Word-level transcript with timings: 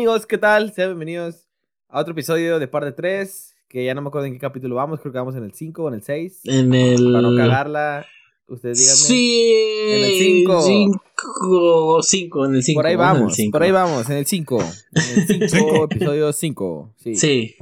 Amigos, 0.00 0.24
¿qué 0.24 0.38
tal? 0.38 0.72
Sean 0.72 0.88
bienvenidos 0.88 1.46
a 1.90 2.00
otro 2.00 2.12
episodio 2.12 2.58
de 2.58 2.66
Parte 2.66 2.92
3, 2.92 3.54
que 3.68 3.84
ya 3.84 3.92
no 3.92 4.00
me 4.00 4.08
acuerdo 4.08 4.28
en 4.28 4.32
qué 4.32 4.38
capítulo 4.38 4.76
vamos, 4.76 4.98
creo 4.98 5.12
que 5.12 5.18
vamos 5.18 5.36
en 5.36 5.44
el 5.44 5.52
5 5.52 5.82
o 5.82 5.88
en 5.88 5.94
el 5.94 6.02
6. 6.02 6.40
En 6.46 6.72
el... 6.72 7.12
Para 7.12 7.20
no 7.20 7.36
cagarla, 7.36 8.06
ustedes 8.48 8.78
díganme. 8.78 8.96
Sí. 8.96 9.52
En 9.90 10.04
el 10.04 10.18
cinco. 10.18 10.62
5. 10.62 12.02
5, 12.02 12.46
en 12.46 12.54
el 12.54 12.62
5. 12.62 12.78
Por 12.78 12.86
ahí 12.86 12.96
vamos, 12.96 13.36
por 13.52 13.62
ahí 13.62 13.70
vamos, 13.72 14.08
en 14.08 14.16
el 14.16 14.24
5. 14.24 14.58
En 14.58 15.42
el 15.42 15.50
5, 15.50 15.84
episodio 15.90 16.32
5. 16.32 16.94
Sí. 16.96 17.14
Sí. 17.16 17.56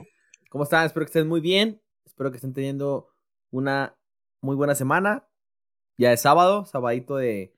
¿Cómo 0.48 0.62
están? 0.62 0.86
Espero 0.86 1.06
que 1.06 1.10
estén 1.10 1.26
muy 1.26 1.40
bien. 1.40 1.82
Espero 2.06 2.30
que 2.30 2.36
estén 2.36 2.54
teniendo 2.54 3.08
una 3.50 3.96
muy 4.42 4.54
buena 4.54 4.76
semana. 4.76 5.26
Ya 5.96 6.12
es 6.12 6.20
sábado, 6.20 6.66
sabadito 6.66 7.16
de... 7.16 7.57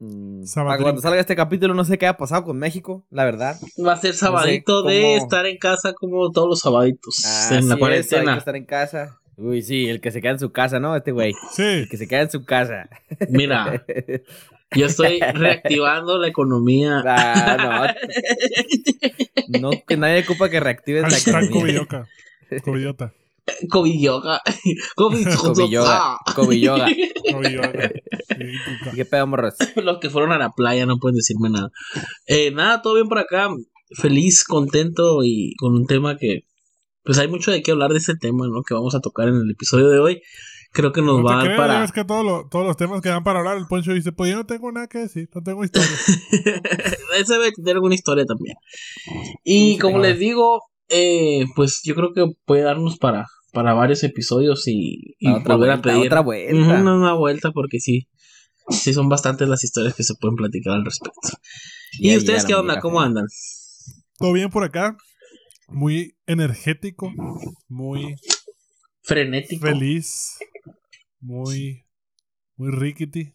mm, 0.00 0.44
Sabadrín. 0.44 0.72
para 0.78 0.82
cuando 0.82 1.00
salga 1.02 1.20
este 1.20 1.36
capítulo 1.36 1.72
no 1.74 1.84
sé 1.84 1.96
qué 1.98 2.06
ha 2.08 2.16
pasado 2.16 2.44
con 2.44 2.58
México, 2.58 3.04
la 3.10 3.24
verdad. 3.24 3.56
Va 3.86 3.92
a 3.92 3.96
ser 3.96 4.14
sabadito 4.14 4.82
No 4.82 4.88
sé 4.88 4.94
de 4.96 5.02
cómo- 5.02 5.16
estar 5.16 5.46
en 5.46 5.58
casa 5.58 5.92
como 5.92 6.30
todos 6.32 6.48
los 6.48 6.60
sabaditos. 6.60 7.24
en 7.24 7.30
Así 7.30 7.54
es, 7.56 7.64
la 7.66 7.74
hay 7.74 7.78
cuarentena. 7.80 8.32
que 8.32 8.38
estar 8.38 8.56
en 8.56 8.64
casa. 8.64 9.16
Uy, 9.36 9.62
sí, 9.62 9.88
el 9.88 10.00
que 10.02 10.10
se 10.10 10.20
queda 10.20 10.32
en 10.32 10.38
su 10.38 10.50
casa, 10.52 10.80
¿no? 10.80 10.94
Este 10.96 11.12
güey. 11.12 11.32
Sí, 11.52 11.62
El 11.62 11.88
que 11.88 11.96
se 11.96 12.06
queda 12.06 12.22
en 12.22 12.30
su 12.30 12.44
casa. 12.44 12.90
Mira, 13.30 13.86
yo 14.72 14.84
estoy 14.86 15.18
reactivando 15.34 16.18
la 16.18 16.28
economía. 16.28 17.02
Ah, 17.06 17.94
no, 19.48 19.60
no, 19.60 19.70
que 19.86 19.96
nadie 19.96 20.22
ocupa 20.24 20.50
que 20.50 20.60
reactives 20.60 21.10
la 21.10 21.18
economía. 21.18 21.86
Covillota. 22.62 23.12
COVID 23.68 24.00
yoga. 24.00 24.40
Covilloga. 24.96 26.18
Covilloca. 26.34 26.86
Sí, 28.30 28.44
cuca. 28.64 28.92
¿Qué 28.94 29.04
pedo, 29.04 29.26
morros? 29.26 29.54
Los 29.76 29.98
que 29.98 30.08
fueron 30.08 30.32
a 30.32 30.38
la 30.38 30.50
playa 30.50 30.86
no 30.86 30.98
pueden 30.98 31.16
decirme 31.16 31.50
nada. 31.50 31.68
Eh, 32.26 32.50
nada, 32.52 32.80
todo 32.80 32.94
bien 32.94 33.08
por 33.08 33.18
acá. 33.18 33.48
Feliz, 34.00 34.44
contento 34.44 35.22
y 35.24 35.54
con 35.58 35.74
un 35.74 35.86
tema 35.86 36.16
que, 36.16 36.42
pues 37.02 37.18
hay 37.18 37.28
mucho 37.28 37.50
de 37.50 37.62
qué 37.62 37.72
hablar 37.72 37.90
de 37.90 37.98
ese 37.98 38.14
tema, 38.14 38.46
¿no? 38.48 38.62
Que 38.62 38.74
vamos 38.74 38.94
a 38.94 39.00
tocar 39.00 39.28
en 39.28 39.34
el 39.34 39.50
episodio 39.50 39.88
de 39.88 39.98
hoy. 39.98 40.22
Creo 40.72 40.92
que 40.92 41.02
nos 41.02 41.18
No 41.18 41.24
va 41.24 41.42
a 41.42 41.56
para. 41.56 41.80
ves 41.80 41.90
que 41.90 42.04
todos 42.04 42.24
los, 42.24 42.48
todos 42.48 42.64
los 42.64 42.76
temas 42.76 43.00
que 43.00 43.08
dan 43.08 43.24
para 43.24 43.40
hablar, 43.40 43.56
el 43.56 43.66
Poncho 43.66 43.92
dice, 43.92 44.12
pues 44.12 44.30
yo 44.30 44.36
no 44.36 44.46
tengo 44.46 44.70
nada 44.70 44.86
que 44.86 44.98
decir, 44.98 45.28
no 45.34 45.42
tengo 45.42 45.64
historia. 45.64 45.88
Ese 47.18 47.32
debe 47.34 47.50
tener 47.52 47.74
alguna 47.74 47.96
historia 47.96 48.24
también. 48.24 48.56
Y 49.42 49.72
Sí, 49.72 49.78
como 49.78 49.98
les 49.98 50.18
digo, 50.18 50.60
eh, 50.88 51.44
pues 51.56 51.80
yo 51.84 51.96
creo 51.96 52.12
que 52.12 52.26
puede 52.44 52.62
darnos 52.62 52.98
para, 52.98 53.26
para 53.52 53.72
varios 53.74 54.02
episodios 54.04 54.66
y, 54.68 55.16
y 55.18 55.30
volver 55.30 55.56
vuelta, 55.56 55.74
a 55.74 55.82
pedir 55.82 56.06
otra 56.06 56.20
vuelta. 56.20 56.54
Ujú, 56.54 56.70
una, 56.70 56.94
una 56.94 57.12
vuelta 57.14 57.50
porque 57.52 57.80
sí. 57.80 58.08
Sí, 58.68 58.92
son 58.92 59.08
bastantes 59.08 59.48
las 59.48 59.64
historias 59.64 59.94
que 59.94 60.04
se 60.04 60.14
pueden 60.14 60.36
platicar 60.36 60.74
al 60.74 60.84
respecto. 60.84 61.28
¿Y 61.98 62.16
ustedes 62.16 62.44
qué 62.44 62.54
onda? 62.54 62.78
¿Cómo 62.80 63.00
andan? 63.00 63.26
Todo 64.18 64.32
bien 64.32 64.50
por 64.50 64.64
acá, 64.64 64.96
muy 65.68 66.16
energético, 66.26 67.12
muy 67.68 68.16
Frenético. 69.02 69.66
feliz, 69.66 70.38
muy, 71.20 71.84
muy 72.56 72.70
rickety. 72.70 73.34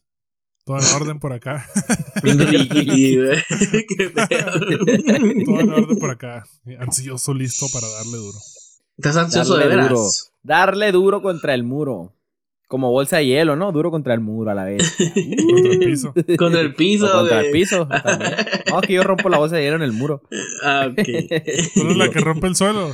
Todo 0.64 0.78
en 0.80 0.86
orden 0.96 1.20
por 1.20 1.34
acá. 1.34 1.68
Feo. 2.22 2.36
Todo 5.46 5.60
en 5.60 5.70
orden 5.70 6.00
por 6.00 6.10
acá. 6.10 6.46
Ansioso, 6.80 7.34
listo 7.34 7.68
para 7.74 7.88
darle 7.88 8.18
duro. 8.18 8.38
¿Estás 8.98 9.18
ansioso 9.18 9.56
de 9.58 9.62
Darle 9.68 9.76
veras? 9.76 9.90
duro. 9.90 10.10
Darle 10.44 10.92
duro 10.92 11.22
contra 11.22 11.54
el 11.54 11.64
muro. 11.64 12.12
Como 12.68 12.90
bolsa 12.92 13.18
de 13.18 13.28
hielo, 13.28 13.56
¿no? 13.56 13.72
Duro 13.72 13.92
contra 13.92 14.14
el 14.16 14.22
muro 14.22 14.50
a 14.50 14.56
la 14.56 14.64
vez. 14.64 14.96
Contra 14.98 15.72
el 15.74 15.80
piso. 15.80 16.14
Con 16.38 16.56
el 16.56 16.74
piso. 16.74 17.06
O 17.08 17.12
contra 17.20 17.38
de- 17.42 17.46
el 17.48 17.52
piso. 17.52 17.88
también. 18.04 18.32
No, 18.72 18.82
que 18.82 18.94
yo 18.94 19.04
rompo 19.04 19.30
la 19.30 19.38
bolsa 19.38 19.56
de 19.58 19.64
hielo 19.64 19.76
en 19.76 19.84
el 19.84 19.92
muro. 19.94 20.24
Ah, 20.64 20.88
ok. 20.90 20.96
Tú 21.76 21.82
eres 21.82 21.98
la 21.98 22.10
que 22.10 22.20
rompe 22.22 22.48
el 22.48 22.56
suelo. 22.56 22.92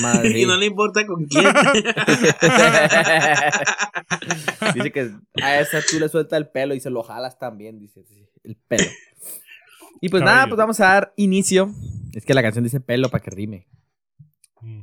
Madre. 0.00 0.38
y 0.40 0.46
no 0.46 0.56
le 0.56 0.66
importa 0.66 1.06
con 1.06 1.24
quién. 1.26 1.44
dice 4.74 4.92
que 4.92 5.10
a 5.42 5.60
esa 5.60 5.80
tú 5.88 5.98
le 5.98 6.08
sueltas 6.08 6.36
el 6.38 6.48
pelo 6.48 6.74
y 6.74 6.80
se 6.80 6.90
lo 6.90 7.02
jalas 7.02 7.38
también, 7.38 7.78
dice. 7.78 8.04
El 8.44 8.56
pelo. 8.68 8.88
Y 10.00 10.08
pues 10.08 10.22
nada, 10.22 10.46
pues 10.46 10.56
vamos 10.56 10.80
a 10.80 10.84
dar 10.86 11.12
inicio. 11.16 11.70
Es 12.12 12.24
que 12.24 12.34
la 12.34 12.42
canción 12.42 12.64
dice 12.64 12.80
pelo 12.80 13.08
para 13.10 13.22
que 13.22 13.30
rime. 13.30 13.66
Mm. 14.60 14.82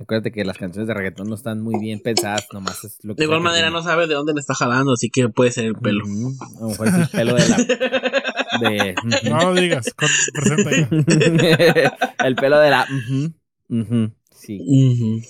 Acuérdate 0.00 0.32
que 0.32 0.44
las 0.46 0.56
canciones 0.56 0.88
de 0.88 0.94
reggaetón 0.94 1.28
no 1.28 1.34
están 1.34 1.60
muy 1.60 1.78
bien 1.78 2.00
pensadas, 2.00 2.46
nomás 2.52 2.84
es 2.84 2.98
lo 3.02 3.14
que 3.14 3.20
De 3.20 3.24
igual 3.24 3.42
manera 3.42 3.68
no 3.68 3.82
sabe 3.82 4.06
de 4.06 4.14
dónde 4.14 4.32
le 4.32 4.40
está 4.40 4.54
jalando, 4.54 4.94
así 4.94 5.10
que 5.10 5.28
puede 5.28 5.50
ser 5.50 5.66
el 5.66 5.74
pelo. 5.74 6.04
A 6.04 6.60
lo 6.60 6.68
mejor 6.68 6.88
es 6.88 6.94
el 6.94 7.08
pelo 7.08 7.34
de 7.34 7.48
la. 7.48 7.56
De, 8.60 8.94
No 9.30 9.52
lo 9.52 9.54
digas, 9.54 9.94
presenta 10.32 10.70
ya. 10.70 12.14
el 12.26 12.34
pelo 12.34 12.58
de 12.58 12.70
la. 12.70 12.86
sí. 14.34 14.58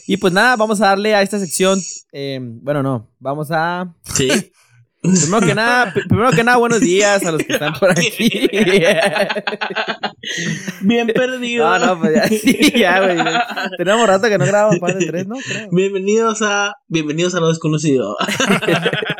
Y 0.07 0.17
pues 0.17 0.33
nada, 0.33 0.57
vamos 0.57 0.81
a 0.81 0.87
darle 0.87 1.15
a 1.15 1.23
esta 1.23 1.39
sección. 1.39 1.81
eh, 2.13 2.39
bueno, 2.41 2.83
no, 2.83 3.11
vamos 3.19 3.49
a. 3.51 3.93
Sí. 4.05 4.29
Primero 5.03 5.41
que 5.47 5.55
nada, 5.55 5.87
pr- 5.95 6.07
primero 6.09 6.31
que 6.31 6.45
nada, 6.45 6.59
buenos 6.59 6.81
días 6.81 7.25
a 7.25 7.33
los 7.33 7.43
que 7.43 7.55
están 7.55 7.73
por 7.75 7.91
aquí. 7.91 8.29
Bien 10.83 11.07
perdido. 11.07 11.67
No, 11.67 11.79
no, 11.87 11.99
pues 12.01 12.15
ya, 12.15 12.29
sí, 12.29 12.73
ya, 12.77 13.01
güey. 13.01 13.17
Tenemos 13.79 14.07
rato 14.07 14.29
que 14.29 14.37
no 14.39 14.45
grabamos 14.47 14.79
parte 14.79 14.99
de 14.99 15.07
tres, 15.07 15.27
¿no? 15.27 15.37
Creo. 15.37 15.69
Bienvenidos 15.71 16.43
a 16.43 16.75
Bienvenidos 16.89 17.35
a 17.35 17.41
lo 17.41 17.49
desconocido. 17.49 18.17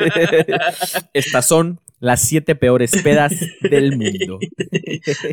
Estas 1.15 1.47
son 1.47 1.81
las 1.99 2.21
siete 2.21 2.55
peores 2.55 2.91
pedas 3.03 3.33
del 3.63 3.97
mundo. 3.97 4.39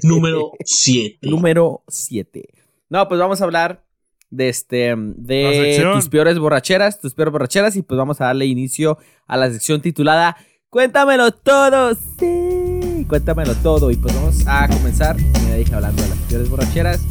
Número 0.03 0.52
7. 0.64 1.19
Número 1.24 1.84
7. 1.88 2.44
No, 2.90 3.08
pues 3.08 3.19
vamos 3.19 3.41
a 3.41 3.44
hablar 3.44 3.84
de 4.29 4.49
este 4.49 4.89
La 4.95 5.03
de 5.17 5.89
tus 5.93 6.09
peores 6.09 6.38
borracheras, 6.39 6.99
tus 6.99 7.13
peores 7.13 7.31
borracheras 7.31 7.75
y 7.75 7.81
pues 7.81 7.97
vamos 7.97 8.19
a 8.21 8.25
darle 8.25 8.45
inicio 8.45 8.97
a 9.25 9.38
la 9.38 9.49
sección 9.51 9.81
titulada 9.81 10.35
Cuéntamelo 10.69 11.31
todo. 11.31 11.95
Sí, 12.19 13.05
cuéntamelo 13.07 13.55
todo 13.55 13.89
y 13.89 13.95
pues 13.95 14.13
vamos 14.13 14.45
a 14.47 14.67
comenzar, 14.67 15.16
como 15.33 15.47
ya 15.47 15.55
dije 15.55 15.73
hablando 15.73 16.01
de 16.03 16.09
las 16.09 16.17
peores 16.19 16.49
borracheras 16.49 17.01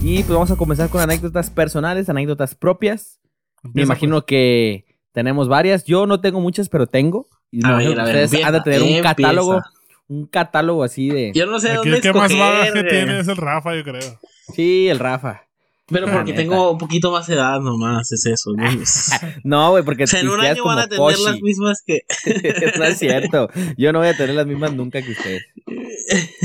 y 0.00 0.18
pues 0.22 0.30
vamos 0.30 0.50
a 0.50 0.56
comenzar 0.56 0.88
con 0.88 1.00
anécdotas 1.02 1.50
personales, 1.50 2.08
anécdotas 2.08 2.54
propias. 2.54 3.20
Me 3.62 3.68
Empieza, 3.68 3.86
imagino 3.86 4.24
que 4.24 4.84
tenemos 5.12 5.48
varias. 5.48 5.84
Yo 5.84 6.06
no 6.06 6.20
tengo 6.20 6.40
muchas, 6.40 6.68
pero 6.68 6.86
tengo. 6.86 7.26
Y 7.50 7.64
A 7.66 7.76
ver, 7.76 7.94
que 7.94 8.00
a 8.00 8.04
ver, 8.04 8.24
ustedes 8.24 8.44
han 8.44 8.52
de 8.52 8.58
empieza, 8.58 8.62
tener 8.64 8.82
un 8.82 8.88
empieza. 8.88 9.08
catálogo, 9.14 9.62
un 10.08 10.26
catálogo 10.26 10.84
así 10.84 11.08
de 11.08 11.32
Yo 11.34 11.46
no 11.46 11.58
sé 11.60 11.68
pues. 11.68 11.78
Aquí 11.80 11.90
dónde 11.90 11.96
el 11.96 12.02
que 12.02 12.12
más 12.12 12.32
bagaje 12.38 12.70
güey. 12.72 12.88
tiene 12.88 13.18
es 13.20 13.28
el 13.28 13.36
Rafa, 13.36 13.74
yo 13.74 13.82
creo. 13.84 14.18
Sí, 14.54 14.88
el 14.88 14.98
Rafa. 14.98 15.42
Pero 15.88 16.10
porque 16.10 16.32
tengo 16.32 16.72
un 16.72 16.78
poquito 16.78 17.12
más 17.12 17.28
edad 17.28 17.60
nomás, 17.60 18.10
es 18.10 18.26
eso. 18.26 18.52
¿no? 18.52 18.64
No, 19.44 19.70
güey, 19.70 19.84
porque 19.84 20.04
o 20.04 20.06
sea, 20.06 20.20
en 20.20 20.28
un 20.28 20.40
año 20.40 20.64
van 20.64 20.80
a 20.80 20.88
tener 20.88 21.18
las 21.18 21.40
mismas 21.40 21.82
que... 21.86 22.00
no 22.78 22.84
es 22.84 22.98
cierto. 22.98 23.48
Yo 23.76 23.92
no 23.92 24.00
voy 24.00 24.08
a 24.08 24.16
tener 24.16 24.34
las 24.34 24.46
mismas 24.46 24.74
nunca 24.74 25.00
que 25.00 25.12
ustedes. 25.12 25.44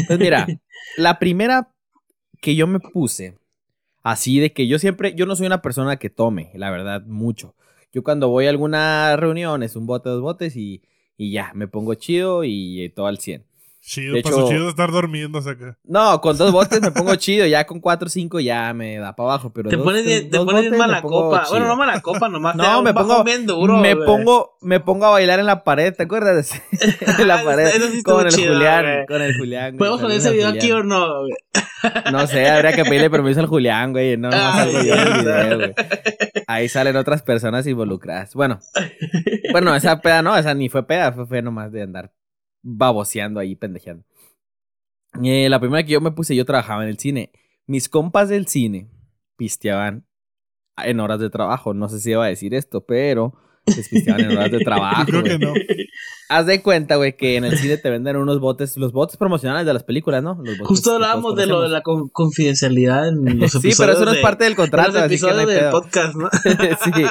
Pues 0.08 0.20
mira, 0.20 0.48
la 0.98 1.20
primera 1.20 1.74
que 2.42 2.56
yo 2.56 2.68
me 2.68 2.80
puse, 2.80 3.38
así 4.04 4.40
de 4.40 4.54
que 4.54 4.68
yo 4.68 4.80
siempre, 4.80 5.14
yo 5.16 5.26
no 5.26 5.36
soy 5.36 5.48
una 5.48 5.62
persona 5.62 5.98
que 5.98 6.10
tome, 6.10 6.52
la 6.56 6.72
verdad, 6.72 7.04
mucho. 7.06 7.56
Yo 7.94 8.04
cuando 8.04 8.30
voy 8.30 8.46
a 8.46 8.50
alguna 8.50 9.16
reunión 9.18 9.64
es 9.64 9.76
un 9.76 9.86
bote, 9.86 10.10
dos 10.10 10.22
botes 10.22 10.56
y, 10.56 10.82
y 11.18 11.32
ya, 11.32 11.52
me 11.54 11.68
pongo 11.68 11.94
chido 11.96 12.44
y, 12.44 12.84
eh, 12.84 12.90
todo 12.90 13.08
al 13.08 13.20
100. 13.20 13.46
Chido, 13.84 14.14
De 14.14 14.22
paso 14.22 14.42
hecho- 14.42 14.50
chido 14.50 14.70
estar 14.70 14.92
durmiéndose 14.92 15.50
acá. 15.50 15.76
No, 15.84 16.22
con 16.22 16.38
dos 16.38 16.52
botes 16.52 16.80
me 16.82 16.92
pongo 16.92 17.16
chido, 17.16 17.48
ya 17.48 17.66
con 17.66 17.80
cuatro 17.80 18.06
o 18.06 18.10
cinco 18.10 18.40
ya 18.40 18.72
me 18.76 18.98
da 19.00 19.16
para 19.16 19.30
abajo, 19.32 19.52
pero 19.52 19.70
Te 19.72 19.76
dos- 19.76 19.84
pones 19.84 20.06
te 20.06 20.22
dos 20.30 20.46
pones 20.46 20.66
botes 20.66 20.78
mala 20.78 21.02
copa. 21.02 21.46
Bueno, 21.50 21.68
no 21.68 21.76
mala 21.76 22.00
copa 22.02 22.30
nomás. 22.30 22.56
No, 22.56 22.64
te 22.64 22.70
da 22.70 22.78
un 22.78 22.84
me 22.84 22.94
pongo- 22.94 23.24
bien 23.24 23.48
duro. 23.48 23.78
me 23.78 23.96
pongo, 23.96 24.58
me 24.62 24.80
pongo 24.80 25.08
a 25.08 25.10
bailar 25.10 25.40
en 25.40 25.48
la 25.48 25.64
pared, 25.64 25.94
¿te 25.96 26.04
acuerdas? 26.04 26.62
en 27.20 27.28
la 27.28 27.44
pared. 27.44 27.68
eso 27.68 27.88
sí 27.90 27.98
estuvo 27.98 28.18
con 28.18 28.28
el 28.28 28.32
chido, 28.32 28.54
Julián, 28.54 29.06
con 29.08 29.22
el 29.22 29.36
Julián. 29.38 29.70
güey, 29.72 29.78
¿Podemos 29.80 30.02
poner 30.02 30.18
ese 30.18 30.32
video 30.32 30.50
aquí 30.50 30.72
o 30.72 30.84
no? 30.84 31.22
güey? 31.22 31.34
No 32.12 32.28
sé, 32.28 32.48
habría 32.48 32.74
que 32.74 32.84
pedirle 32.86 33.10
permiso 33.10 33.40
al 33.40 33.48
Julián, 33.48 33.92
güey. 33.94 34.16
No, 34.16 34.30
no 34.30 34.38
Ah, 34.40 34.64
sí. 34.70 34.76
video, 34.78 35.58
güey. 35.58 35.74
Ahí 36.46 36.70
salen 36.70 36.96
otras 36.96 37.24
personas 37.24 37.66
involucradas. 37.66 38.36
Bueno, 38.36 38.60
bueno, 39.52 39.76
esa 39.76 40.00
peda 40.02 40.22
no, 40.22 40.38
esa 40.38 40.54
ni 40.54 40.70
fue 40.70 40.86
peda, 40.86 41.12
fue, 41.14 41.26
fue 41.26 41.42
nomás 41.42 41.72
de 41.72 41.82
andar 41.82 42.12
baboseando 42.62 43.40
ahí, 43.40 43.56
pendejeando. 43.56 44.06
Eh, 45.24 45.50
la 45.50 45.60
primera 45.60 45.84
que 45.84 45.92
yo 45.92 46.02
me 46.02 46.12
puse, 46.12 46.36
yo 46.36 46.46
trabajaba 46.46 46.84
en 46.84 46.90
el 46.90 46.98
cine. 46.98 47.32
Mis 47.68 47.90
compas 47.90 48.30
del 48.30 48.48
cine 48.48 48.90
pisteaban 49.38 50.06
en 50.78 51.00
horas 51.00 51.20
de 51.20 51.30
trabajo. 51.30 51.74
No 51.74 51.90
sé 51.90 52.00
si 52.00 52.12
iba 52.12 52.24
a 52.26 52.30
decir 52.30 52.54
esto, 52.54 52.86
pero 52.86 53.34
les 53.66 53.90
pisteaban 53.90 54.22
en 54.22 54.38
horas 54.38 54.52
de 54.52 54.60
trabajo. 54.66 55.06
Creo 55.06 55.24
que 55.24 55.38
no. 55.38 55.54
Haz 56.30 56.46
de 56.46 56.62
cuenta, 56.64 56.96
güey, 56.96 57.18
que 57.18 57.36
en 57.36 57.44
el 57.44 57.58
cine 57.58 57.78
te 57.78 57.90
venden 57.90 58.16
unos 58.16 58.40
botes, 58.40 58.78
los 58.78 58.94
botes 58.94 59.18
promocionales 59.18 59.66
de 59.66 59.74
las 59.74 59.84
películas, 59.84 60.24
¿no? 60.24 60.36
Los 60.36 60.58
botes 60.58 60.68
Justo 60.68 60.94
hablábamos 60.96 61.36
de 61.36 61.46
lo 61.46 61.62
de 61.62 61.70
la 61.70 61.82
con- 61.82 62.08
confidencialidad 62.10 63.10
en 63.10 63.38
los 63.40 63.52
Sí, 63.52 63.58
episodios. 63.58 63.78
pero 63.80 63.92
eso 63.94 64.06
no 64.06 64.12
es 64.12 64.18
de- 64.18 64.24
parte 64.24 64.44
del 64.46 64.54
en 64.54 64.58
contrato, 64.58 64.92
los 64.94 65.02
así 65.02 65.16
que 65.20 65.22
no 65.22 65.28
episodios 65.42 65.48
del 65.50 65.60
pedo. 65.60 65.72
podcast, 65.72 66.16
¿no? 66.16 66.30
sí. 66.96 67.06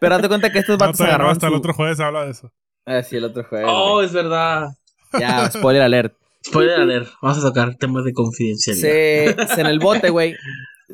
Pero 0.00 0.14
hazte 0.14 0.28
cuenta 0.28 0.52
que 0.52 0.58
estos 0.58 0.78
No, 0.78 0.84
vatos 0.84 1.00
no, 1.00 1.06
agarraron 1.06 1.32
hasta 1.32 1.46
el 1.46 1.52
su- 1.54 1.58
otro 1.58 1.72
jueves 1.74 2.00
habla 2.00 2.24
de 2.26 2.30
eso. 2.32 2.52
Ah, 2.86 3.02
sí, 3.02 3.16
el 3.16 3.24
otro 3.24 3.44
jueves. 3.44 3.68
Oh, 3.70 3.94
güey. 3.94 4.06
es 4.06 4.12
verdad. 4.12 4.68
Ya, 5.18 5.50
spoiler 5.50 5.82
alert. 5.82 6.14
Spoiler 6.46 6.80
alert, 6.80 7.08
vamos 7.22 7.38
a 7.38 7.48
tocar 7.48 7.74
temas 7.76 8.04
de 8.04 8.12
confidencialidad. 8.12 8.82
Se, 9.48 9.54
se 9.54 9.60
en 9.60 9.66
el 9.66 9.78
bote, 9.78 10.10
güey, 10.10 10.36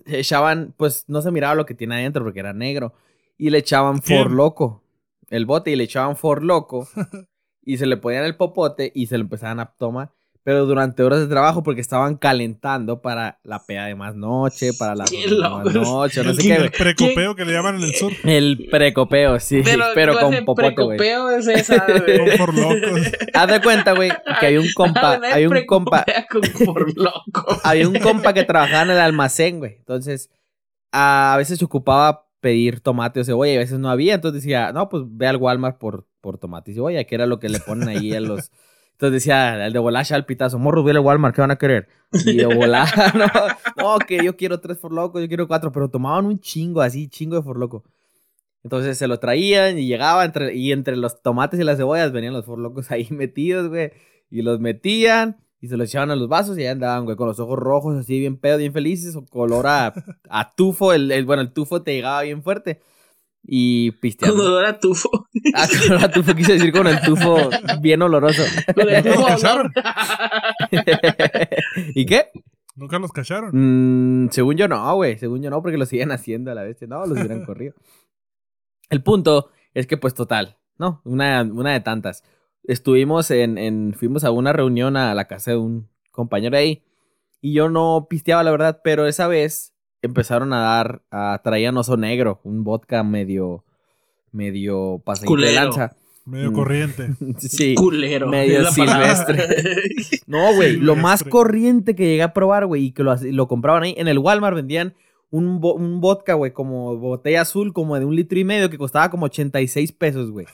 echaban, 0.06 0.74
pues 0.76 1.04
no 1.08 1.22
se 1.22 1.30
miraba 1.30 1.54
lo 1.54 1.66
que 1.66 1.74
tiene 1.74 1.96
adentro 1.96 2.22
porque 2.22 2.40
era 2.40 2.52
negro. 2.52 2.92
Y 3.36 3.50
le 3.50 3.58
echaban 3.58 3.98
¿Quién? 3.98 4.22
for 4.22 4.30
loco. 4.30 4.82
El 5.28 5.46
bote 5.46 5.70
y 5.70 5.76
le 5.76 5.84
echaban 5.84 6.16
for 6.16 6.44
loco. 6.44 6.88
y 7.64 7.78
se 7.78 7.86
le 7.86 7.96
ponían 7.96 8.24
el 8.24 8.36
popote 8.36 8.92
y 8.94 9.06
se 9.06 9.18
lo 9.18 9.24
empezaban 9.24 9.60
a 9.60 9.66
tomar. 9.66 10.12
Pero 10.42 10.64
durante 10.64 11.02
horas 11.02 11.20
de 11.20 11.26
trabajo 11.26 11.62
porque 11.62 11.82
estaban 11.82 12.16
calentando 12.16 13.02
para 13.02 13.38
la 13.44 13.62
pea 13.64 13.84
de 13.84 13.94
más 13.94 14.14
noche, 14.16 14.72
para 14.72 14.94
la 14.94 15.04
de 15.04 15.36
más 15.38 15.74
noche, 15.74 16.24
no 16.24 16.32
sé 16.32 16.40
El 16.40 16.46
qué. 16.48 16.56
güey. 16.58 16.70
precopeo 16.70 17.34
que 17.36 17.44
le 17.44 17.52
llaman 17.52 17.76
en 17.76 17.82
el 17.82 17.94
sur. 17.94 18.10
El 18.24 18.66
precopeo, 18.70 19.38
sí, 19.38 19.62
pero, 19.94 20.14
¿qué 20.14 20.20
con 20.20 20.44
popote, 20.46 20.82
güey. 20.82 20.96
precopeo 20.96 21.30
es 21.30 21.46
esa, 21.46 21.84
güey? 22.06 22.38
por 22.38 22.54
locos. 22.54 23.00
Haz 23.34 23.48
de 23.50 23.60
cuenta, 23.60 23.92
güey, 23.92 24.10
que 24.40 24.46
hay 24.46 24.56
un 24.56 24.68
compa, 24.74 25.18
Nadie 25.18 25.34
hay 25.34 25.46
un 25.46 25.66
compa, 25.66 26.04
había 27.64 27.88
un 27.88 27.98
compa 27.98 28.32
que 28.32 28.44
trabajaba 28.44 28.82
en 28.82 28.90
el 28.90 28.98
almacén, 28.98 29.58
güey. 29.58 29.76
Entonces, 29.78 30.30
a 30.92 31.34
veces 31.38 31.58
se 31.58 31.64
ocupaba 31.64 32.26
pedir 32.40 32.80
tomate 32.80 33.20
o 33.20 33.24
cebolla 33.24 33.52
y 33.52 33.56
a 33.56 33.60
veces 33.60 33.78
no 33.78 33.90
había. 33.90 34.14
Entonces 34.14 34.42
decía, 34.42 34.72
no, 34.72 34.88
pues 34.88 35.04
ve 35.06 35.26
al 35.26 35.36
Walmart 35.36 35.78
por, 35.78 36.06
por 36.20 36.38
tomate 36.38 36.70
y 36.70 36.74
cebolla, 36.74 37.04
que 37.04 37.14
era 37.14 37.26
lo 37.26 37.38
que 37.38 37.48
le 37.48 37.60
ponen 37.60 37.88
ahí 37.88 38.14
a 38.14 38.20
los. 38.20 38.50
Entonces 39.00 39.22
decía, 39.22 39.64
el 39.66 39.72
de 39.72 39.78
volar 39.78 40.04
al 40.12 40.26
pitazo, 40.26 40.58
morro, 40.58 40.84
ve 40.84 40.90
al 40.92 40.98
Walmart, 40.98 41.34
¿qué 41.34 41.40
van 41.40 41.50
a 41.50 41.56
querer? 41.56 41.88
Y 42.12 42.36
de 42.36 42.44
volar, 42.44 42.86
no, 43.78 43.98
que 44.06 44.22
yo 44.22 44.36
quiero 44.36 44.60
tres 44.60 44.78
for 44.78 44.92
loco, 44.92 45.18
yo 45.20 45.26
quiero 45.26 45.48
cuatro, 45.48 45.72
pero 45.72 45.88
tomaban 45.88 46.26
un 46.26 46.38
chingo, 46.38 46.82
así, 46.82 47.08
chingo 47.08 47.36
de 47.36 47.42
for 47.42 47.58
loco. 47.58 47.82
Entonces 48.62 48.98
se 48.98 49.06
lo 49.06 49.18
traían 49.18 49.78
y 49.78 49.86
llegaba 49.86 50.22
entre, 50.24 50.54
y 50.54 50.72
entre 50.72 50.96
los 50.96 51.22
tomates 51.22 51.58
y 51.58 51.64
las 51.64 51.78
cebollas 51.78 52.12
venían 52.12 52.34
los 52.34 52.44
for 52.44 52.58
locos 52.58 52.90
ahí 52.90 53.06
metidos, 53.10 53.68
güey. 53.68 53.90
Y 54.30 54.42
los 54.42 54.60
metían 54.60 55.38
y 55.62 55.68
se 55.68 55.78
los 55.78 55.88
echaban 55.88 56.10
a 56.10 56.16
los 56.16 56.28
vasos 56.28 56.58
y 56.58 56.62
ahí 56.62 56.66
andaban, 56.68 57.04
güey, 57.06 57.16
con 57.16 57.26
los 57.26 57.40
ojos 57.40 57.58
rojos, 57.58 57.96
así 57.96 58.18
bien 58.20 58.36
pedo, 58.36 58.58
bien 58.58 58.72
felices, 58.74 59.16
o 59.16 59.24
color 59.24 59.66
a, 59.66 59.94
a 60.28 60.54
tufo. 60.54 60.92
El, 60.92 61.10
el- 61.10 61.24
bueno, 61.24 61.40
el 61.42 61.52
tufo 61.54 61.82
te 61.82 61.94
llegaba 61.94 62.20
bien 62.22 62.42
fuerte. 62.42 62.80
Y 63.42 63.92
pisteando. 63.92 64.36
Cuando 64.36 64.60
era 64.60 64.78
tufo. 64.78 65.10
Ah, 65.54 65.66
color 65.66 66.04
a 66.04 66.10
tufo 66.10 66.34
quise 66.34 66.52
decir 66.54 66.72
con 66.72 66.86
el 66.86 67.00
tufo 67.00 67.50
bien 67.80 68.02
oloroso. 68.02 68.42
Con 68.74 68.88
el 68.88 69.02
¿Nunca 69.02 69.10
tufo, 69.10 69.20
los 69.20 69.42
cacharon? 69.42 69.72
¿Y 71.94 72.06
qué? 72.06 72.26
Nunca 72.76 72.98
los 72.98 73.12
cacharon. 73.12 73.50
Mm, 73.52 74.30
según 74.30 74.56
yo 74.56 74.68
no, 74.68 74.94
güey. 74.94 75.18
Según 75.18 75.42
yo 75.42 75.50
no, 75.50 75.62
porque 75.62 75.78
lo 75.78 75.86
siguen 75.86 76.12
haciendo 76.12 76.50
a 76.50 76.54
la 76.54 76.62
vez. 76.62 76.80
No, 76.82 77.04
los 77.06 77.18
hubieran 77.18 77.44
corrido. 77.44 77.74
El 78.90 79.02
punto 79.02 79.50
es 79.74 79.86
que, 79.86 79.96
pues, 79.96 80.14
total, 80.14 80.58
¿no? 80.78 81.00
Una, 81.04 81.42
una 81.42 81.72
de 81.72 81.80
tantas. 81.80 82.22
Estuvimos 82.64 83.30
en, 83.30 83.58
en. 83.58 83.94
Fuimos 83.94 84.24
a 84.24 84.30
una 84.30 84.52
reunión 84.52 84.96
a 84.96 85.14
la 85.14 85.26
casa 85.26 85.52
de 85.52 85.56
un 85.56 85.88
compañero 86.10 86.56
ahí. 86.56 86.84
Y 87.40 87.54
yo 87.54 87.68
no 87.70 88.06
pisteaba, 88.08 88.44
la 88.44 88.50
verdad, 88.50 88.80
pero 88.84 89.06
esa 89.06 89.26
vez 89.26 89.74
empezaron 90.02 90.52
a 90.52 90.60
dar. 90.60 91.02
A, 91.10 91.40
traían 91.44 91.76
oso 91.76 91.96
negro, 91.96 92.40
un 92.44 92.64
vodka 92.64 93.02
medio. 93.02 93.64
medio 94.32 95.00
pasadito 95.04 95.36
de 95.36 95.52
lanza. 95.52 95.96
Medio 96.26 96.50
Mm. 96.50 96.54
corriente. 96.54 97.08
Sí. 97.38 97.74
Culero. 97.74 98.28
Medio 98.28 98.70
silvestre. 98.70 99.46
No, 100.26 100.54
güey, 100.54 100.76
lo 100.76 100.94
más 100.94 101.24
corriente 101.24 101.96
que 101.96 102.04
llegué 102.06 102.22
a 102.22 102.32
probar, 102.32 102.66
güey, 102.66 102.86
y 102.86 102.92
que 102.92 103.02
lo, 103.02 103.16
lo 103.16 103.48
compraban 103.48 103.82
ahí. 103.82 103.94
En 103.96 104.06
el 104.06 104.18
Walmart 104.18 104.54
vendían 104.54 104.94
un, 105.30 105.60
un 105.62 106.00
vodka, 106.00 106.34
güey, 106.34 106.52
como 106.52 106.96
botella 106.98 107.40
azul, 107.40 107.72
como 107.72 107.98
de 107.98 108.04
un 108.04 108.14
litro 108.14 108.38
y 108.38 108.44
medio, 108.44 108.70
que 108.70 108.78
costaba 108.78 109.10
como 109.10 109.26
86 109.26 109.90
pesos, 109.92 110.30
güey. 110.30 110.46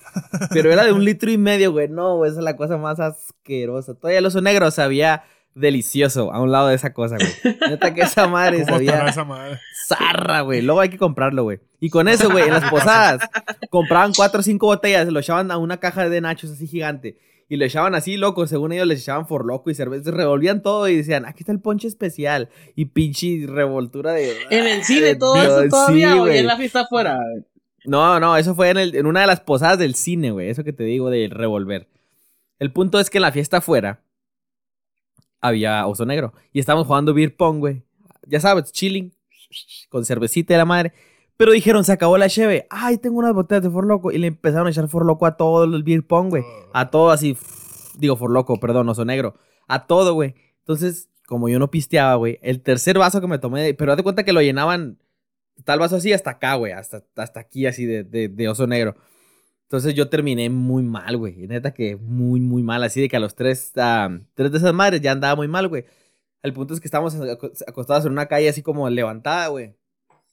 Pero 0.50 0.72
era 0.72 0.84
de 0.84 0.92
un 0.92 1.04
litro 1.04 1.30
y 1.30 1.36
medio, 1.36 1.72
güey. 1.72 1.88
No, 1.88 2.16
güey, 2.16 2.30
esa 2.30 2.40
es 2.40 2.44
la 2.44 2.56
cosa 2.56 2.78
más 2.78 2.98
asquerosa. 3.00 3.94
Todavía 3.94 4.20
el 4.20 4.26
oso 4.26 4.40
negro 4.40 4.70
sabía 4.70 5.24
delicioso 5.56 6.32
a 6.32 6.40
un 6.40 6.52
lado 6.52 6.68
de 6.68 6.74
esa 6.76 6.92
cosa, 6.92 7.16
güey. 7.16 7.56
Neta 7.68 7.92
que 7.94 8.02
esa 8.02 8.28
madre 8.28 8.62
¿Cómo 8.64 8.76
estará 8.78 8.96
sabía 8.98 9.08
esa 9.10 9.24
madre? 9.24 9.58
zarra, 9.88 10.42
güey. 10.42 10.62
Luego 10.62 10.80
hay 10.80 10.88
que 10.90 10.98
comprarlo, 10.98 11.42
güey. 11.44 11.58
Y 11.80 11.90
con 11.90 12.06
eso, 12.08 12.30
güey, 12.30 12.44
en 12.46 12.52
las 12.54 12.70
posadas, 12.70 13.20
compraban 13.70 14.12
cuatro 14.14 14.40
o 14.40 14.42
cinco 14.42 14.66
botellas, 14.66 15.08
lo 15.08 15.18
echaban 15.20 15.50
a 15.50 15.58
una 15.58 15.78
caja 15.78 16.08
de 16.08 16.20
nachos 16.20 16.50
así 16.50 16.66
gigante. 16.66 17.18
Y 17.48 17.56
lo 17.56 17.64
echaban 17.64 17.94
así, 17.94 18.16
loco. 18.16 18.46
Según 18.48 18.72
ellos, 18.72 18.88
les 18.88 19.00
echaban 19.02 19.28
for 19.28 19.44
loco 19.46 19.70
y 19.70 19.74
cerveza. 19.76 20.10
Revolvían 20.10 20.62
todo 20.62 20.88
y 20.88 20.96
decían, 20.96 21.24
aquí 21.26 21.40
está 21.44 21.52
el 21.52 21.60
ponche 21.60 21.86
especial. 21.86 22.48
Y 22.74 22.86
pinche 22.86 23.44
revoltura 23.46 24.12
de. 24.12 24.32
En 24.50 24.66
el 24.66 24.82
cine 24.82 25.06
de 25.06 25.14
todo 25.16 25.34
Dios, 25.34 25.46
eso 25.60 25.68
todavía, 25.70 26.12
sí, 26.12 26.18
güey. 26.18 26.38
en 26.38 26.46
la 26.48 26.56
fiesta 26.56 26.80
afuera. 26.80 27.20
No, 27.84 28.18
no, 28.18 28.36
eso 28.36 28.56
fue 28.56 28.70
en, 28.70 28.78
el- 28.78 28.96
en 28.96 29.06
una 29.06 29.20
de 29.20 29.28
las 29.28 29.40
posadas 29.42 29.78
del 29.78 29.94
cine, 29.94 30.32
güey. 30.32 30.48
Eso 30.50 30.64
que 30.64 30.72
te 30.72 30.82
digo 30.82 31.08
de 31.08 31.28
revolver. 31.30 31.86
El 32.58 32.72
punto 32.72 32.98
es 32.98 33.10
que 33.10 33.18
en 33.18 33.22
la 33.22 33.30
fiesta 33.30 33.58
afuera 33.58 34.00
había 35.46 35.86
oso 35.86 36.04
negro. 36.06 36.32
Y 36.52 36.60
estábamos 36.60 36.86
jugando 36.86 37.14
beer 37.14 37.36
pong, 37.36 37.58
güey. 37.58 37.82
Ya 38.26 38.40
sabes, 38.40 38.72
chilling. 38.72 39.12
Con 39.88 40.04
cervecita 40.04 40.54
de 40.54 40.58
la 40.58 40.64
madre. 40.64 40.92
Pero 41.36 41.52
dijeron, 41.52 41.84
se 41.84 41.92
acabó 41.92 42.16
la 42.18 42.28
cheve. 42.28 42.66
Ay, 42.70 42.98
tengo 42.98 43.18
unas 43.18 43.34
botellas 43.34 43.62
de 43.62 43.70
Forloco. 43.70 44.10
Y 44.10 44.18
le 44.18 44.28
empezaron 44.28 44.66
a 44.66 44.70
echar 44.70 44.88
Forloco 44.88 45.26
a 45.26 45.36
todo 45.36 45.64
el 45.64 45.82
beer 45.82 46.06
pong, 46.06 46.30
güey. 46.30 46.44
A 46.72 46.90
todo 46.90 47.10
así. 47.10 47.36
Digo, 47.98 48.16
Forloco, 48.16 48.58
perdón, 48.58 48.88
oso 48.88 49.04
negro. 49.04 49.36
A 49.68 49.86
todo, 49.86 50.14
güey. 50.14 50.34
Entonces, 50.60 51.10
como 51.26 51.48
yo 51.48 51.58
no 51.58 51.70
pisteaba, 51.70 52.14
güey. 52.14 52.38
El 52.42 52.62
tercer 52.62 52.98
vaso 52.98 53.20
que 53.20 53.26
me 53.26 53.38
tomé. 53.38 53.74
Pero 53.74 53.96
de 53.96 54.02
cuenta 54.02 54.24
que 54.24 54.32
lo 54.32 54.40
llenaban. 54.40 54.98
Tal 55.64 55.78
vaso 55.78 55.96
así 55.96 56.12
hasta 56.12 56.30
acá, 56.30 56.54
güey. 56.54 56.72
Hasta, 56.72 57.04
hasta 57.16 57.40
aquí, 57.40 57.66
así 57.66 57.84
de, 57.86 58.04
de, 58.04 58.28
de 58.28 58.48
oso 58.48 58.66
negro. 58.66 58.96
Entonces 59.66 59.94
yo 59.94 60.08
terminé 60.08 60.48
muy 60.48 60.82
mal, 60.84 61.16
güey. 61.16 61.34
Neta 61.48 61.74
que 61.74 61.96
muy, 61.96 62.40
muy 62.40 62.62
mal. 62.62 62.82
Así 62.84 63.00
de 63.00 63.08
que 63.08 63.16
a 63.16 63.20
los 63.20 63.34
tres, 63.34 63.72
ah, 63.76 64.08
tres 64.34 64.52
de 64.52 64.58
esas 64.58 64.72
madres 64.72 65.00
ya 65.00 65.12
andaba 65.12 65.34
muy 65.34 65.48
mal, 65.48 65.66
güey. 65.68 65.84
El 66.42 66.52
punto 66.52 66.72
es 66.74 66.80
que 66.80 66.86
estábamos 66.86 67.14
aco- 67.16 67.50
acostados 67.66 68.04
en 68.06 68.12
una 68.12 68.26
calle 68.26 68.48
así 68.48 68.62
como 68.62 68.88
levantada, 68.88 69.48
güey. 69.48 69.74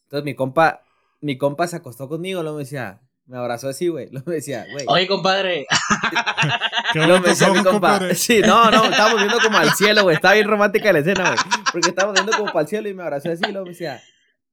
Entonces 0.03 0.23
mi 0.23 0.35
compa, 0.35 0.81
mi 1.21 1.37
compa 1.37 1.65
se 1.67 1.77
acostó 1.77 2.07
conmigo, 2.07 2.43
luego 2.43 2.57
me 2.57 2.63
decía, 2.63 3.01
me 3.25 3.37
abrazó 3.37 3.69
así, 3.69 3.87
güey. 3.87 4.07
Luego 4.11 4.25
me 4.29 4.35
decía, 4.35 4.67
güey. 4.71 4.85
Oye, 4.87 5.07
compadre. 5.07 5.65
Luego 6.93 7.19
me 7.21 7.29
decía 7.29 7.47
mi 7.47 7.55
compa. 7.55 7.71
compadre. 7.71 8.13
Sí, 8.15 8.41
no, 8.45 8.69
no, 8.69 8.83
estábamos 8.85 9.17
viendo 9.21 9.39
como 9.39 9.57
al 9.57 9.71
cielo, 9.71 10.03
güey. 10.03 10.15
Estaba 10.15 10.35
bien 10.35 10.47
romántica 10.47 10.93
la 10.93 10.99
escena, 10.99 11.23
güey. 11.31 11.39
Porque 11.71 11.89
estábamos 11.89 12.13
viendo 12.15 12.37
como 12.37 12.51
para 12.51 12.61
el 12.61 12.67
cielo 12.67 12.89
y 12.89 12.93
me 12.93 13.01
abrazó 13.01 13.31
así, 13.31 13.43
y 13.47 13.51
luego 13.51 13.65
me 13.65 13.71
decía, 13.71 13.99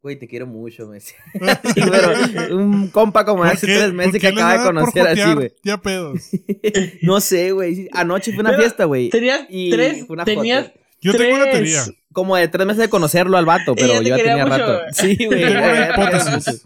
güey, 0.03 0.17
te 0.19 0.27
quiero 0.29 0.47
mucho, 0.47 0.87
me 0.89 0.95
decía. 0.95 1.17
Sí, 1.75 1.81
pero 1.91 2.57
un 2.57 2.89
compa 2.89 3.25
como 3.25 3.45
de 3.45 3.51
¿Por 3.51 3.57
hace 3.57 3.67
qué- 3.67 3.77
tres 3.79 3.93
meses 3.93 4.21
que 4.21 4.29
acaba 4.29 4.59
de 4.59 4.65
conocer 4.65 5.07
así, 5.09 5.35
güey. 5.35 5.53
Ya 5.65 5.79
pedos. 5.79 6.31
No 7.03 7.21
sé, 7.21 7.53
güey. 7.53 7.89
Anoche 7.93 8.33
fue 8.33 8.41
una 8.41 8.51
Pero 8.51 8.63
fiesta, 8.63 8.85
güey. 8.85 9.11
Tenías 9.11 9.43
Y 9.49 9.71
tres. 9.71 10.07
fue 10.07 10.15
una 10.15 10.25
Tenías. 10.25 10.67
foto. 10.69 10.81
Yo 11.03 11.15
tengo 11.15 11.35
una 11.37 11.45
Tres. 11.45 11.55
teoría. 11.55 11.83
Como 12.13 12.37
de 12.37 12.49
tres 12.49 12.67
meses 12.67 12.83
de 12.83 12.89
conocerlo 12.91 13.39
al 13.39 13.47
vato, 13.47 13.75
pero 13.75 14.03
yo 14.03 14.03
ya 14.03 14.17
tenía 14.17 14.45
mucho, 14.45 14.59
rato. 14.59 14.73
güey. 14.81 15.17
Sí, 15.17 15.25
güey. 15.27 15.41
Tengo 15.41 15.59
una 15.65 15.91
hipótesis. 15.91 16.65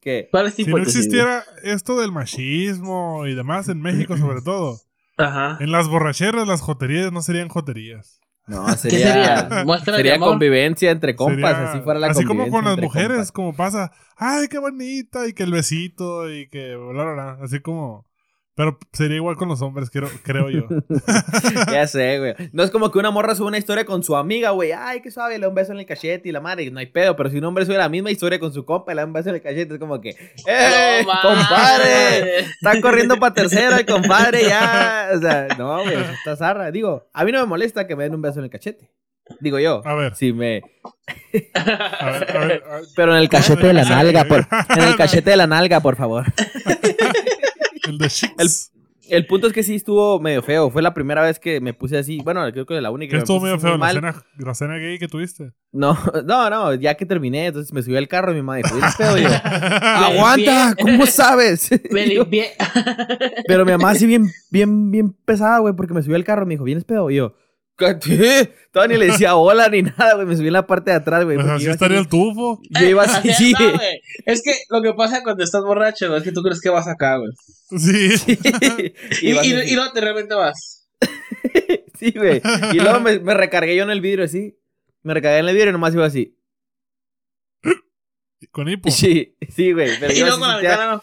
¿Qué? 0.00 0.28
¿Cuál 0.30 0.46
es 0.46 0.54
Si 0.54 0.64
no 0.64 0.78
existiera 0.78 1.44
esto 1.62 2.00
del 2.00 2.12
machismo 2.12 3.26
y 3.26 3.34
demás 3.34 3.68
en 3.68 3.80
México, 3.82 4.16
sobre 4.16 4.40
todo? 4.40 4.80
Ajá. 5.18 5.56
en 5.60 5.72
las 5.72 5.88
borracheras, 5.88 6.46
las 6.46 6.60
joterías 6.60 7.10
no 7.10 7.22
serían 7.22 7.48
joterías. 7.48 8.20
No, 8.46 8.64
¿Qué 8.66 8.76
sería. 8.76 9.38
sería? 9.48 9.64
Muestra 9.64 9.96
Sería 9.96 10.18
convivencia 10.18 10.90
entre 10.92 11.16
compas, 11.16 11.52
Sería- 11.56 11.70
así 11.72 11.80
fuera 11.80 11.98
la 12.00 12.06
Así 12.08 12.24
como 12.24 12.48
con 12.48 12.64
las 12.64 12.76
mujeres, 12.78 13.08
compas. 13.08 13.32
como 13.32 13.54
pasa, 13.56 13.92
ay, 14.16 14.46
qué 14.48 14.58
bonita, 14.58 15.26
y 15.26 15.32
que 15.32 15.42
el 15.42 15.50
besito, 15.52 16.30
y 16.32 16.48
que 16.48 16.76
bla, 16.76 17.04
bla, 17.04 17.12
bla. 17.14 17.38
Así 17.42 17.60
como. 17.60 18.06
Pero 18.56 18.78
sería 18.92 19.16
igual 19.16 19.36
con 19.36 19.48
los 19.48 19.60
hombres, 19.60 19.90
creo, 19.90 20.08
creo 20.22 20.48
yo. 20.48 20.62
Ya 21.70 21.86
sé, 21.86 22.18
güey. 22.18 22.34
No 22.52 22.62
es 22.62 22.70
como 22.70 22.90
que 22.90 22.98
una 22.98 23.10
morra 23.10 23.34
sube 23.34 23.48
una 23.48 23.58
historia 23.58 23.84
con 23.84 24.02
su 24.02 24.16
amiga, 24.16 24.50
güey. 24.50 24.72
Ay, 24.72 25.02
qué 25.02 25.10
suave, 25.10 25.34
le 25.38 25.42
da 25.42 25.48
un 25.50 25.54
beso 25.54 25.72
en 25.72 25.78
el 25.78 25.84
cachete 25.86 26.28
y 26.28 26.32
la 26.32 26.40
madre. 26.40 26.70
No 26.70 26.78
hay 26.80 26.86
pedo, 26.86 27.14
pero 27.16 27.28
si 27.28 27.36
un 27.36 27.44
hombre 27.44 27.66
sube 27.66 27.76
la 27.76 27.90
misma 27.90 28.10
historia 28.10 28.40
con 28.40 28.54
su 28.54 28.64
compa 28.64 28.92
y 28.92 28.94
le 28.94 29.02
da 29.02 29.06
un 29.06 29.12
beso 29.12 29.28
en 29.28 29.34
el 29.34 29.42
cachete, 29.42 29.74
es 29.74 29.78
como 29.78 30.00
que, 30.00 30.10
¡eh, 30.46 31.04
No, 31.04 31.12
compadre! 31.22 32.38
Están 32.40 32.80
corriendo 32.80 33.18
para 33.18 33.34
tercera 33.34 33.76
el 33.78 33.84
compadre, 33.92 34.44
ya. 34.44 35.10
O 35.14 35.20
sea, 35.20 35.48
no, 35.58 35.82
güey, 35.82 35.96
está 35.96 36.34
zarra. 36.36 36.70
Digo, 36.70 37.08
a 37.12 37.24
mí 37.26 37.32
no 37.32 37.40
me 37.40 37.46
molesta 37.46 37.86
que 37.86 37.94
me 37.94 38.04
den 38.04 38.14
un 38.14 38.22
beso 38.22 38.38
en 38.38 38.44
el 38.46 38.50
cachete. 38.50 38.90
Digo 39.40 39.58
yo. 39.58 39.82
A 39.84 39.94
ver, 39.96 40.14
Si 40.14 40.32
me. 40.32 40.62
a 41.54 42.10
ver, 42.10 42.36
a 42.36 42.38
ver. 42.38 42.62
a 42.70 42.76
ver. 42.76 42.84
Pero 42.94 43.12
en 43.12 43.18
el 43.18 43.28
cachete 43.28 43.66
de 43.66 43.72
la 43.74 43.84
nalga, 43.88 44.24
por. 44.24 44.46
En 44.76 44.84
el 44.84 44.96
cachete 44.96 45.30
de 45.30 45.36
la 45.36 45.46
nalga, 45.48 45.80
por 45.80 45.96
favor. 45.96 46.24
El 47.86 47.98
de 47.98 48.08
Chicks. 48.08 48.72
El 49.08 49.26
punto 49.26 49.46
es 49.46 49.52
que 49.52 49.62
sí 49.62 49.74
estuvo 49.74 50.18
medio 50.20 50.42
feo. 50.42 50.70
Fue 50.70 50.82
la 50.82 50.92
primera 50.92 51.22
vez 51.22 51.38
que 51.38 51.60
me 51.60 51.72
puse 51.74 51.96
así. 51.96 52.18
Bueno, 52.24 52.40
creo 52.52 52.66
que 52.66 52.80
la 52.80 52.90
única. 52.90 53.10
Que 53.10 53.16
me 53.16 53.22
estuvo 53.22 53.40
medio 53.40 53.54
así 53.54 53.62
feo 53.62 53.76
la 53.76 53.92
cena, 53.92 54.24
la 54.38 54.54
cena 54.54 54.76
gay 54.78 54.98
que 54.98 55.08
tuviste. 55.08 55.52
No, 55.72 55.96
no, 56.24 56.50
no, 56.50 56.74
ya 56.74 56.94
que 56.94 57.06
terminé, 57.06 57.46
entonces 57.46 57.72
me 57.72 57.82
subí 57.82 57.96
al 57.96 58.08
carro 58.08 58.32
y 58.32 58.34
mi 58.34 58.42
mamá 58.42 58.56
dijo, 58.56 58.74
¿vienes 58.74 58.96
pedo? 58.96 59.18
Y 59.18 59.22
yo, 59.22 59.28
¡aguanta! 59.44 60.74
¿Cómo 60.80 61.06
sabes? 61.06 61.70
Yo. 62.12 62.26
Pero 63.46 63.64
mi 63.64 63.72
mamá 63.72 63.94
sí 63.94 64.06
bien, 64.06 64.30
bien, 64.50 64.90
bien 64.90 65.12
pesada, 65.12 65.58
güey, 65.58 65.74
porque 65.74 65.94
me 65.94 66.02
subí 66.02 66.14
al 66.14 66.24
carro 66.24 66.42
y 66.42 66.46
me 66.46 66.54
dijo, 66.54 66.64
¿vienes 66.64 66.84
pedo? 66.84 67.10
Y 67.10 67.16
yo, 67.16 67.34
¿qué? 68.00 68.54
Todavía 68.72 68.96
ni 68.96 69.04
le 69.04 69.12
decía 69.12 69.36
hola 69.36 69.68
ni 69.68 69.82
nada, 69.82 70.14
güey, 70.14 70.26
me 70.26 70.36
subí 70.36 70.46
en 70.46 70.54
la 70.54 70.66
parte 70.66 70.90
de 70.90 70.96
atrás, 70.96 71.24
güey. 71.24 71.36
Pues 71.36 71.48
así 71.48 71.66
estaría 71.68 71.98
el 71.98 72.08
tufo. 72.08 72.60
Yo 72.70 72.86
iba 72.86 73.02
así, 73.04 73.32
sí. 73.32 73.52
No. 73.52 73.80
Es 74.24 74.42
que 74.42 74.52
lo 74.70 74.82
que 74.82 74.92
pasa 74.94 75.22
cuando 75.22 75.44
estás 75.44 75.62
borracho, 75.62 76.08
güey, 76.08 76.18
es 76.18 76.24
que 76.24 76.32
tú 76.32 76.42
crees 76.42 76.60
que 76.60 76.70
vas 76.70 76.88
acá, 76.88 77.18
güey. 77.18 77.30
Sí. 77.78 78.38
Y, 79.22 79.32
y, 79.32 79.72
y 79.72 79.76
no 79.76 79.90
te 79.92 80.00
realmente 80.00 80.34
vas. 80.34 80.88
Sí, 81.98 82.12
güey. 82.14 82.42
Y 82.72 82.80
luego 82.80 83.00
me, 83.00 83.18
me 83.20 83.34
recargué 83.34 83.74
yo 83.76 83.82
en 83.82 83.90
el 83.90 84.00
vidrio 84.00 84.24
así. 84.24 84.58
Me 85.02 85.14
recargué 85.14 85.38
en 85.38 85.48
el 85.48 85.54
vidrio 85.54 85.70
y 85.70 85.72
nomás 85.72 85.94
iba 85.94 86.04
así. 86.04 86.36
Con 88.50 88.68
hipo. 88.68 88.90
Sí, 88.90 89.36
sí, 89.54 89.72
güey. 89.72 89.90
Pero 89.98 90.12
Y 90.12 90.20
luego 90.20 90.38
con 90.38 90.48
la 90.48 90.56
ventana. 90.56 91.02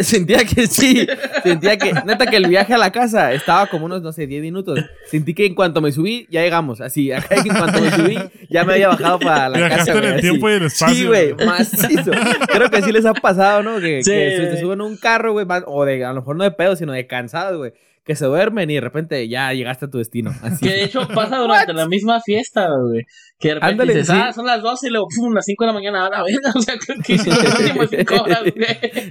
Sentía 0.00 0.44
que 0.44 0.66
sí. 0.66 1.06
Sentía 1.42 1.76
que, 1.76 1.92
neta, 2.04 2.26
que 2.26 2.36
el 2.36 2.46
viaje 2.48 2.74
a 2.74 2.78
la 2.78 2.90
casa 2.90 3.32
estaba 3.32 3.66
como 3.66 3.86
unos, 3.86 4.02
no 4.02 4.12
sé, 4.12 4.26
10 4.26 4.42
minutos. 4.42 4.78
Sentí 5.06 5.34
que 5.34 5.46
en 5.46 5.54
cuanto 5.54 5.80
me 5.80 5.92
subí, 5.92 6.26
ya 6.30 6.42
llegamos. 6.42 6.80
Así, 6.80 7.12
acá 7.12 7.34
en 7.44 7.48
cuanto 7.54 7.80
me 7.80 7.90
subí, 7.90 8.18
ya 8.48 8.64
me 8.64 8.74
había 8.74 8.88
bajado 8.88 9.18
para 9.18 9.48
la 9.48 9.58
Viajaste 9.58 9.92
casa. 9.92 9.92
en 9.92 9.98
güey, 10.00 10.06
el 10.08 10.14
así. 10.14 10.22
tiempo 10.22 10.48
y 10.48 10.52
el 10.52 10.62
espacio. 10.64 10.94
Sí, 10.96 11.06
güey, 11.06 11.34
macizo. 11.46 12.10
Creo 12.52 12.70
que 12.70 12.82
sí 12.82 12.92
les 12.92 13.06
ha 13.06 13.14
pasado, 13.14 13.62
¿no? 13.62 13.80
Que, 13.80 14.02
Sí, 14.02 14.10
que 14.10 14.36
se 14.36 14.46
te 14.46 14.60
suben 14.60 14.80
un 14.80 14.96
carro, 14.96 15.32
güey, 15.32 15.46
o 15.66 15.84
de, 15.84 16.04
a 16.04 16.08
lo 16.08 16.16
mejor 16.20 16.36
no 16.36 16.44
de 16.44 16.50
pedo, 16.50 16.76
sino 16.76 16.92
de 16.92 17.06
cansados, 17.06 17.56
güey. 17.58 17.72
Que 18.10 18.16
se 18.16 18.26
duermen 18.26 18.68
y 18.68 18.74
de 18.74 18.80
repente 18.80 19.28
ya 19.28 19.52
llegaste 19.52 19.84
a 19.84 19.88
tu 19.88 19.98
destino. 19.98 20.32
Así. 20.42 20.66
Que 20.66 20.72
de 20.72 20.82
hecho 20.82 21.06
pasa 21.06 21.36
durante 21.38 21.72
la 21.72 21.86
misma 21.86 22.20
fiesta, 22.20 22.68
güey. 22.76 23.06
Que 23.38 23.50
de 23.50 23.54
repente 23.54 23.70
Ándale, 23.70 23.92
dices, 23.94 24.08
sí. 24.08 24.20
ah, 24.20 24.32
son 24.32 24.46
las 24.46 24.60
12 24.62 24.88
y 24.88 24.90
luego, 24.90 25.06
pum, 25.14 25.32
las 25.32 25.44
5 25.44 25.62
de 25.62 25.66
la 25.68 25.72
mañana, 25.72 26.06
a 26.06 26.10
la 26.10 26.24
verga. 26.24 26.50
O 26.56 26.60
sea, 26.60 26.74
creo 26.76 26.98
que 27.04 27.12
hice 27.14 27.30
las 27.30 27.60
últimas 27.60 27.88
5 27.88 28.14
horas, 28.20 28.42
güey. 28.42 28.66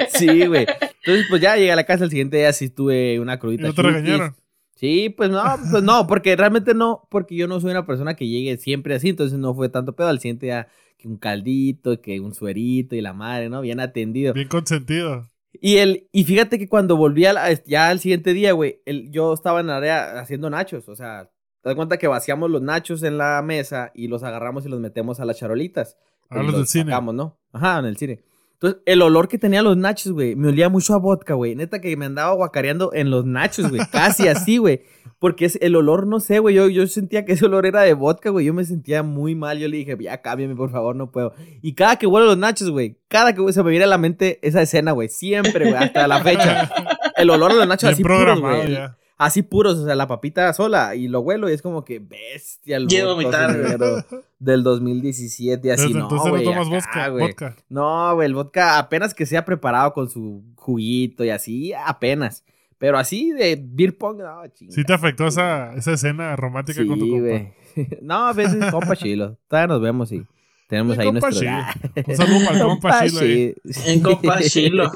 Sí, 0.10 0.46
güey. 0.48 0.68
Entonces, 1.04 1.26
pues 1.30 1.42
ya 1.42 1.56
llegué 1.56 1.72
a 1.72 1.78
la 1.78 1.86
casa 1.86 2.04
el 2.04 2.10
siguiente 2.10 2.36
día, 2.36 2.52
sí 2.52 2.70
tuve 2.70 3.22
una 3.22 3.36
¿Y 3.36 3.38
crudita. 3.38 3.68
no 3.68 3.74
te 3.74 3.82
regañaron? 3.84 4.36
Sí, 4.76 5.10
pues 5.16 5.30
no, 5.30 5.42
pues 5.72 5.82
no, 5.82 6.06
porque 6.06 6.36
realmente 6.36 6.74
no, 6.74 7.08
porque 7.10 7.38
yo 7.38 7.48
no 7.48 7.62
soy 7.62 7.72
una 7.72 7.86
persona 7.86 8.16
que 8.16 8.28
llegue 8.28 8.58
siempre 8.58 8.96
así, 8.96 9.08
entonces 9.08 9.40
no 9.40 9.54
fue 9.54 9.70
tanto 9.70 9.96
pedo. 9.96 10.10
Al 10.10 10.20
siguiente 10.20 10.48
día, 10.48 10.68
que 10.98 11.08
un 11.08 11.16
caldito, 11.16 12.02
que 12.02 12.20
un 12.20 12.34
suerito 12.34 12.98
y 12.98 13.02
la 13.02 13.14
madre, 13.14 13.48
¿no? 13.50 13.62
Bien 13.62 13.80
atendido. 13.80 14.34
Bien 14.34 14.50
consentido. 14.50 15.26
Y 15.54 15.78
el, 15.78 16.08
y 16.12 16.24
fíjate 16.26 16.60
que 16.60 16.70
cuando 16.70 16.96
volví 16.98 17.26
a 17.26 17.34
la- 17.34 17.52
ya 17.66 17.90
al 17.90 18.00
siguiente 18.00 18.34
día, 18.34 18.52
güey, 18.54 18.82
el- 18.86 19.10
yo 19.12 19.34
estaba 19.34 19.60
en 19.60 19.68
la 19.68 19.78
área 19.78 20.20
haciendo 20.20 20.50
nachos, 20.50 20.88
o 20.90 20.96
sea, 20.96 21.32
te 21.62 21.70
das 21.70 21.76
cuenta 21.76 21.98
que 21.98 22.08
vaciamos 22.08 22.50
los 22.50 22.62
nachos 22.62 23.04
en 23.04 23.18
la 23.18 23.42
mesa 23.42 23.92
y 23.94 24.08
los 24.08 24.24
agarramos 24.24 24.66
y 24.66 24.70
los 24.70 24.80
metemos 24.80 25.20
a 25.20 25.26
las 25.26 25.38
charolitas. 25.38 25.98
A 26.30 26.42
Y 26.42 26.46
los 26.46 26.56
del 26.56 26.68
cine. 26.68 26.86
sacamos, 26.92 27.16
¿no? 27.16 27.40
Ajá, 27.52 27.80
en 27.80 27.86
el 27.86 27.98
cine. 27.98 28.24
Entonces, 28.54 28.82
el 28.86 29.02
olor 29.02 29.28
que 29.30 29.38
tenían 29.38 29.64
los 29.64 29.78
nachos, 29.78 30.12
güey, 30.12 30.36
me 30.36 30.50
olía 30.50 30.68
mucho 30.70 30.94
a 30.94 30.98
vodka, 30.98 31.34
güey. 31.34 31.56
Neta 31.56 31.80
que 31.82 31.96
me 31.98 32.06
andaba 32.06 32.34
guacareando 32.34 32.92
en 32.94 33.10
los 33.10 33.26
nachos, 33.26 33.70
güey. 33.70 33.82
Casi 33.92 34.28
así, 34.28 34.58
güey. 34.58 34.82
Porque 35.20 35.44
es 35.44 35.58
el 35.62 35.76
olor, 35.76 36.08
no 36.08 36.22
sé, 36.22 36.40
güey. 36.40 36.56
Yo, 36.56 36.70
yo 36.70 36.88
sentía 36.88 37.26
que 37.26 37.34
ese 37.34 37.46
olor 37.46 37.66
era 37.66 37.82
de 37.82 37.94
vodka, 37.94 38.30
güey. 38.30 38.46
Yo 38.46 38.54
me 38.54 38.64
sentía 38.64 39.04
muy 39.04 39.36
mal. 39.36 39.60
Yo 39.60 39.68
le 39.68 39.78
dije, 39.78 39.98
ya 40.00 40.22
cámbiame, 40.22 40.56
por 40.56 40.72
favor, 40.72 40.96
no 40.96 41.12
puedo. 41.12 41.34
Y 41.62 41.74
cada 41.74 41.98
que 41.98 42.08
huelo 42.08 42.26
los 42.26 42.38
nachos, 42.38 42.70
güey, 42.70 42.98
cada 43.10 43.36
que 43.36 43.54
se 43.54 43.62
me 43.62 43.70
viene 43.70 43.84
a 43.84 43.90
la 43.90 43.98
mente 43.98 44.40
esa 44.42 44.62
escena, 44.62 44.94
güey. 44.94 45.10
Siempre, 45.10 45.70
güey, 45.70 45.76
hasta 45.76 46.08
la 46.08 46.24
fecha. 46.24 46.72
El 47.18 47.30
olor 47.30 47.52
de 47.52 47.58
los 47.60 47.68
nachos 47.68 47.90
Bien 47.90 47.94
así 47.96 48.04
puros, 48.04 48.40
güey. 48.40 48.78
Así 49.18 49.42
puros, 49.42 49.78
o 49.80 49.86
sea, 49.86 49.96
la 49.96 50.08
papita 50.08 50.54
sola. 50.54 50.96
Y 50.96 51.10
lo 51.10 51.20
huelo 51.20 51.50
y 51.50 51.54
es 51.54 51.62
como 51.62 51.84
que 51.84 52.00
bestia 52.00 52.78
el 52.78 52.86
vodka 52.86 53.06
vomitar, 53.06 54.06
del 54.40 54.64
2017 54.64 55.68
y 55.68 55.72
así, 55.72 55.88
Desde 55.88 56.00
no, 56.00 56.06
entonces 56.06 56.30
güey, 56.30 56.46
no 56.46 56.52
tomas 56.52 56.68
acá, 56.68 57.10
vodka. 57.10 57.10
güey. 57.10 57.28
vodka. 57.28 57.56
No, 57.68 58.16
güey, 58.16 58.26
el 58.28 58.34
vodka 58.34 58.80
apenas 58.80 59.14
que 59.14 59.26
sea 59.26 59.44
preparado 59.44 59.92
con 59.92 60.10
su 60.10 60.46
juguito 60.56 61.26
y 61.26 61.32
así, 61.32 61.74
apenas. 61.74 62.46
Pero 62.80 62.98
así 62.98 63.32
de 63.32 63.62
beer 63.62 63.96
pong, 63.98 64.18
no, 64.20 64.48
chinga. 64.48 64.74
Sí 64.74 64.84
te 64.84 64.94
afectó 64.94 65.28
esa, 65.28 65.74
esa 65.76 65.94
escena 65.94 66.36
romántica 66.36 66.84
con 66.88 66.98
tu 67.00 67.08
compa. 67.10 67.54
No, 68.02 68.28
a 68.28 68.34
veces 68.34 68.66
compa 68.72 68.96
chilo. 68.96 69.38
Todavía 69.48 69.68
nos 69.68 69.82
vemos 69.82 70.12
y 70.12 70.26
tenemos 70.68 70.96
El 70.96 71.02
ahí 71.02 71.08
compa 71.08 71.30
nuestro... 71.30 71.48
Chilo. 71.48 72.06
Un 72.08 72.16
saludo 72.16 72.46
para 72.46 72.58
el 72.58 72.64
compa 72.64 73.06
Chilo 73.08 73.20
ahí. 73.22 73.56
En 73.86 74.00
compa 74.02 74.40
Chilo. 74.42 74.92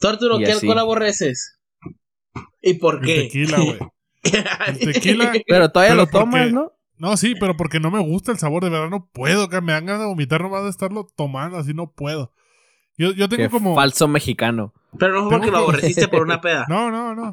Tú, 0.00 0.08
Arturo, 0.08 0.40
Y 0.40 0.44
¿qué 0.44 0.52
alcohol 0.52 0.78
aborreces? 0.78 1.58
¿Y 2.60 2.74
por 2.74 2.96
El 2.96 3.06
qué? 3.06 3.14
tequila, 3.22 3.58
güey. 3.58 3.78
El 4.68 4.78
tequila. 4.92 5.32
Pero 5.46 5.70
todavía 5.70 5.92
Pero 5.94 6.02
lo 6.02 6.06
tomas, 6.08 6.40
porque- 6.42 6.52
¿no? 6.52 6.72
No, 6.98 7.16
sí, 7.16 7.34
pero 7.40 7.56
porque 7.56 7.80
no 7.80 7.90
me 7.90 7.98
gusta 7.98 8.30
el 8.30 8.38
sabor, 8.38 8.62
de 8.62 8.70
verdad 8.70 8.88
no 8.88 9.08
puedo, 9.12 9.48
que 9.48 9.60
me 9.60 9.72
dan 9.72 9.86
ganas 9.86 10.02
de 10.02 10.06
vomitar 10.06 10.40
nomás 10.40 10.62
de 10.62 10.70
estarlo 10.70 11.08
tomando, 11.16 11.56
así 11.56 11.74
no 11.74 11.90
puedo. 11.90 12.32
Yo, 12.96 13.10
yo 13.12 13.28
tengo 13.28 13.42
Qué 13.42 13.48
como... 13.48 13.74
falso 13.74 14.06
mexicano. 14.06 14.72
Pero 14.98 15.14
no 15.14 15.28
fue 15.28 15.38
porque 15.38 15.50
lo 15.50 15.58
aborreciste 15.58 16.08
por 16.08 16.22
una 16.22 16.40
peda. 16.40 16.66
No, 16.68 16.90
no, 16.90 17.14
no. 17.14 17.30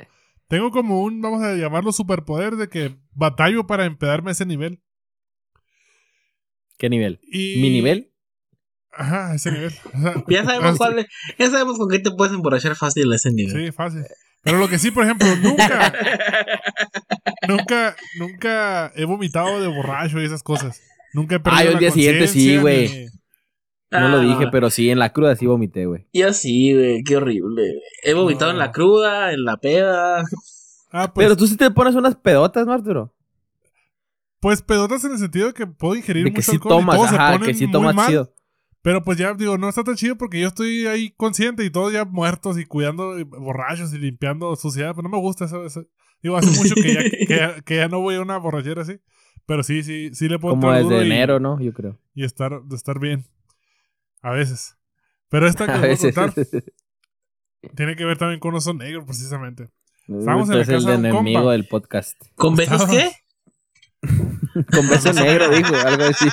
Tengo 0.47 0.71
como 0.71 1.03
un, 1.03 1.21
vamos 1.21 1.43
a 1.43 1.53
llamarlo 1.55 1.91
superpoder 1.91 2.55
de 2.55 2.69
que 2.69 2.95
batallo 3.11 3.67
para 3.67 3.85
empedarme 3.85 4.31
a 4.31 4.33
ese 4.33 4.45
nivel. 4.45 4.81
¿Qué 6.77 6.89
nivel? 6.89 7.19
Y... 7.23 7.61
¿Mi 7.61 7.69
nivel? 7.69 8.11
Ajá, 8.91 9.35
ese 9.35 9.51
nivel. 9.51 9.73
O 9.93 10.01
sea, 10.01 10.13
Ya 10.27 10.43
sabemos 10.45 10.71
ah, 10.73 10.75
cuál 10.77 10.99
es- 10.99 11.07
Ya 11.37 11.49
sabemos 11.49 11.77
con 11.77 11.89
qué 11.89 11.99
te 11.99 12.11
puedes 12.11 12.33
emborrachar 12.33 12.75
fácil 12.75 13.11
a 13.11 13.15
ese 13.15 13.31
nivel. 13.31 13.55
Sí, 13.65 13.71
fácil. 13.71 14.03
Pero 14.41 14.57
lo 14.57 14.69
que 14.69 14.79
sí, 14.79 14.89
por 14.89 15.03
ejemplo, 15.03 15.27
nunca, 15.35 15.93
nunca, 17.47 17.95
nunca 18.17 18.91
he 18.95 19.03
vomitado 19.03 19.59
de 19.61 19.67
borracho 19.67 20.21
y 20.21 20.25
esas 20.25 20.43
cosas. 20.43 20.81
Nunca 21.13 21.35
he 21.35 21.39
perdido 21.41 21.59
Ah, 21.61 21.65
yo 21.65 21.71
el 21.73 21.79
día 21.79 21.91
siguiente 21.91 22.27
sí, 22.27 22.57
güey. 22.57 23.09
No 23.91 24.07
lo 24.09 24.17
Ah, 24.17 24.21
dije, 24.21 24.47
pero 24.51 24.69
sí, 24.69 24.89
en 24.89 24.99
la 24.99 25.11
cruda 25.11 25.35
sí 25.35 25.47
vomité, 25.47 25.85
güey. 25.87 26.05
Yo 26.13 26.31
sí, 26.33 26.73
güey, 26.73 27.03
qué 27.03 27.17
horrible. 27.17 27.73
He 28.03 28.13
vomitado 28.13 28.51
No. 28.51 28.57
en 28.57 28.59
la 28.59 28.71
cruda, 28.71 29.33
en 29.33 29.43
la 29.43 29.57
peda. 29.57 30.23
Ah, 30.91 31.11
pues, 31.13 31.25
Pero 31.25 31.35
tú 31.35 31.47
sí 31.47 31.57
te 31.57 31.71
pones 31.71 31.95
unas 31.95 32.15
pedotas, 32.15 32.65
¿no, 32.67 32.73
Arturo? 32.73 33.13
pues 34.41 34.61
pedotas 34.61 35.03
en 35.03 35.11
el 35.11 35.17
sentido 35.17 35.47
de 35.47 35.53
que 35.53 35.67
puedo 35.67 35.95
ingerir 35.95 36.23
De 36.23 36.31
que 36.31 36.37
mucho 36.37 36.51
sí 36.51 36.55
alcohol 36.57 36.71
y 36.81 36.85
tomas, 36.85 37.09
se 37.09 37.17
ponen 37.17 37.41
que 37.41 37.53
sí 37.53 37.65
muy 37.65 37.71
tomas 37.73 37.95
mal. 37.95 38.07
chido. 38.07 38.33
Pero 38.81 39.03
pues 39.03 39.17
ya 39.17 39.33
digo, 39.33 39.57
no 39.57 39.67
está 39.67 39.83
tan 39.83 39.95
chido 39.95 40.15
porque 40.17 40.39
yo 40.39 40.47
estoy 40.47 40.85
ahí 40.87 41.11
consciente 41.11 41.65
y 41.65 41.69
todos 41.69 41.91
ya 41.91 42.05
muertos 42.05 42.57
y 42.57 42.65
cuidando 42.65 43.19
y 43.19 43.23
borrachos 43.23 43.93
y 43.93 43.97
limpiando 43.97 44.55
suciedad. 44.55 44.91
Pero 44.95 45.03
no 45.03 45.09
me 45.09 45.19
gusta 45.21 45.43
eso. 45.45 45.65
eso. 45.65 45.85
Digo, 46.23 46.37
hace 46.37 46.57
mucho 46.57 46.75
que 46.75 46.93
ya, 46.93 47.01
que, 47.03 47.25
ya, 47.27 47.61
que 47.61 47.75
ya 47.75 47.87
no 47.89 47.99
voy 47.99 48.15
a 48.15 48.21
una 48.21 48.37
borrachera 48.37 48.83
así. 48.83 48.99
Pero 49.45 49.63
sí, 49.63 49.83
sí, 49.83 50.11
sí 50.13 50.29
le 50.29 50.39
puedo 50.39 50.53
Como 50.55 50.71
desde 50.71 50.99
y- 51.03 51.05
enero, 51.07 51.41
¿no? 51.41 51.59
Yo 51.59 51.73
creo. 51.73 51.99
y 52.13 52.23
estar, 52.23 52.61
de 52.63 52.75
estar 52.77 52.97
bien. 52.99 53.25
A 54.21 54.31
veces. 54.31 54.75
Pero 55.29 55.47
esta 55.47 55.65
que 55.65 55.71
A 55.73 55.75
os 55.75 55.79
voy 55.81 55.87
a 55.87 55.91
veces. 55.91 56.15
contar 56.15 56.45
tiene 57.75 57.95
que 57.95 58.05
ver 58.05 58.17
también 58.17 58.39
con 58.39 58.55
oso 58.55 58.73
negro, 58.73 59.05
precisamente. 59.05 59.69
Estábamos 60.07 60.49
en 60.49 60.55
la 60.57 60.61
es 60.63 60.69
el 60.69 60.75
casa 60.75 60.89
de 60.91 60.97
un 60.97 61.05
enemigo 61.05 61.39
compa. 61.39 61.51
del 61.51 61.67
podcast. 61.67 62.21
¿Con 62.35 62.55
besos 62.55 62.85
qué? 62.89 63.11
Con 64.71 64.89
beso 64.89 65.13
negro, 65.13 65.49
dijo, 65.49 65.75
algo 65.75 66.05
así. 66.05 66.27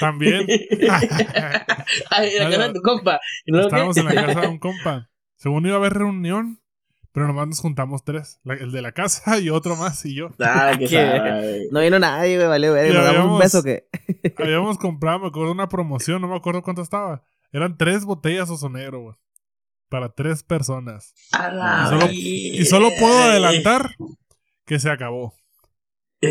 También. 0.00 0.46
Ay, 2.10 2.32
la 2.38 2.50
cara 2.50 2.68
de 2.68 2.74
tu 2.74 2.82
compa. 2.82 3.20
¿Y 3.46 3.52
luego 3.52 3.68
Estábamos 3.68 3.96
en 3.96 4.04
la 4.04 4.14
casa 4.26 4.40
de 4.42 4.48
un 4.48 4.58
compa. 4.58 5.08
Según 5.36 5.64
iba 5.66 5.76
a 5.76 5.78
haber 5.78 5.94
reunión, 5.94 6.60
pero 7.18 7.26
nomás 7.26 7.48
nos 7.48 7.58
juntamos 7.60 8.04
tres. 8.04 8.38
La- 8.44 8.54
el 8.54 8.70
de 8.70 8.80
la 8.80 8.92
casa 8.92 9.38
y 9.40 9.50
otro 9.50 9.74
más 9.74 10.04
y 10.06 10.14
yo. 10.14 10.28
Ah. 10.40 10.72
No 11.72 11.80
vino 11.80 11.98
nadie, 11.98 12.36
güey, 12.36 12.46
vale, 12.48 12.70
güey. 12.70 12.92
Nos 12.92 13.04
damos 13.04 13.10
un 13.10 13.16
habíamos- 13.16 13.40
beso 13.40 13.62
que. 13.64 13.88
Habíamos 14.38 14.78
comprado, 14.78 15.18
me 15.18 15.26
acuerdo, 15.26 15.50
una 15.52 15.68
promoción, 15.68 16.20
no 16.22 16.28
me 16.28 16.36
acuerdo 16.36 16.62
cuánto 16.62 16.82
estaba. 16.82 17.22
Eran 17.52 17.76
tres 17.76 18.04
botellas 18.04 18.48
oso 18.50 18.68
negro, 18.68 19.00
güey. 19.00 19.16
Para 19.88 20.10
tres 20.14 20.42
personas. 20.44 21.12
A 21.32 21.48
Y 21.50 21.88
solo- 21.98 22.08
Y 22.12 22.64
solo 22.66 22.88
puedo 23.00 23.18
adelantar 23.18 23.90
que 24.64 24.78
se 24.78 24.90
acabó. 24.90 25.34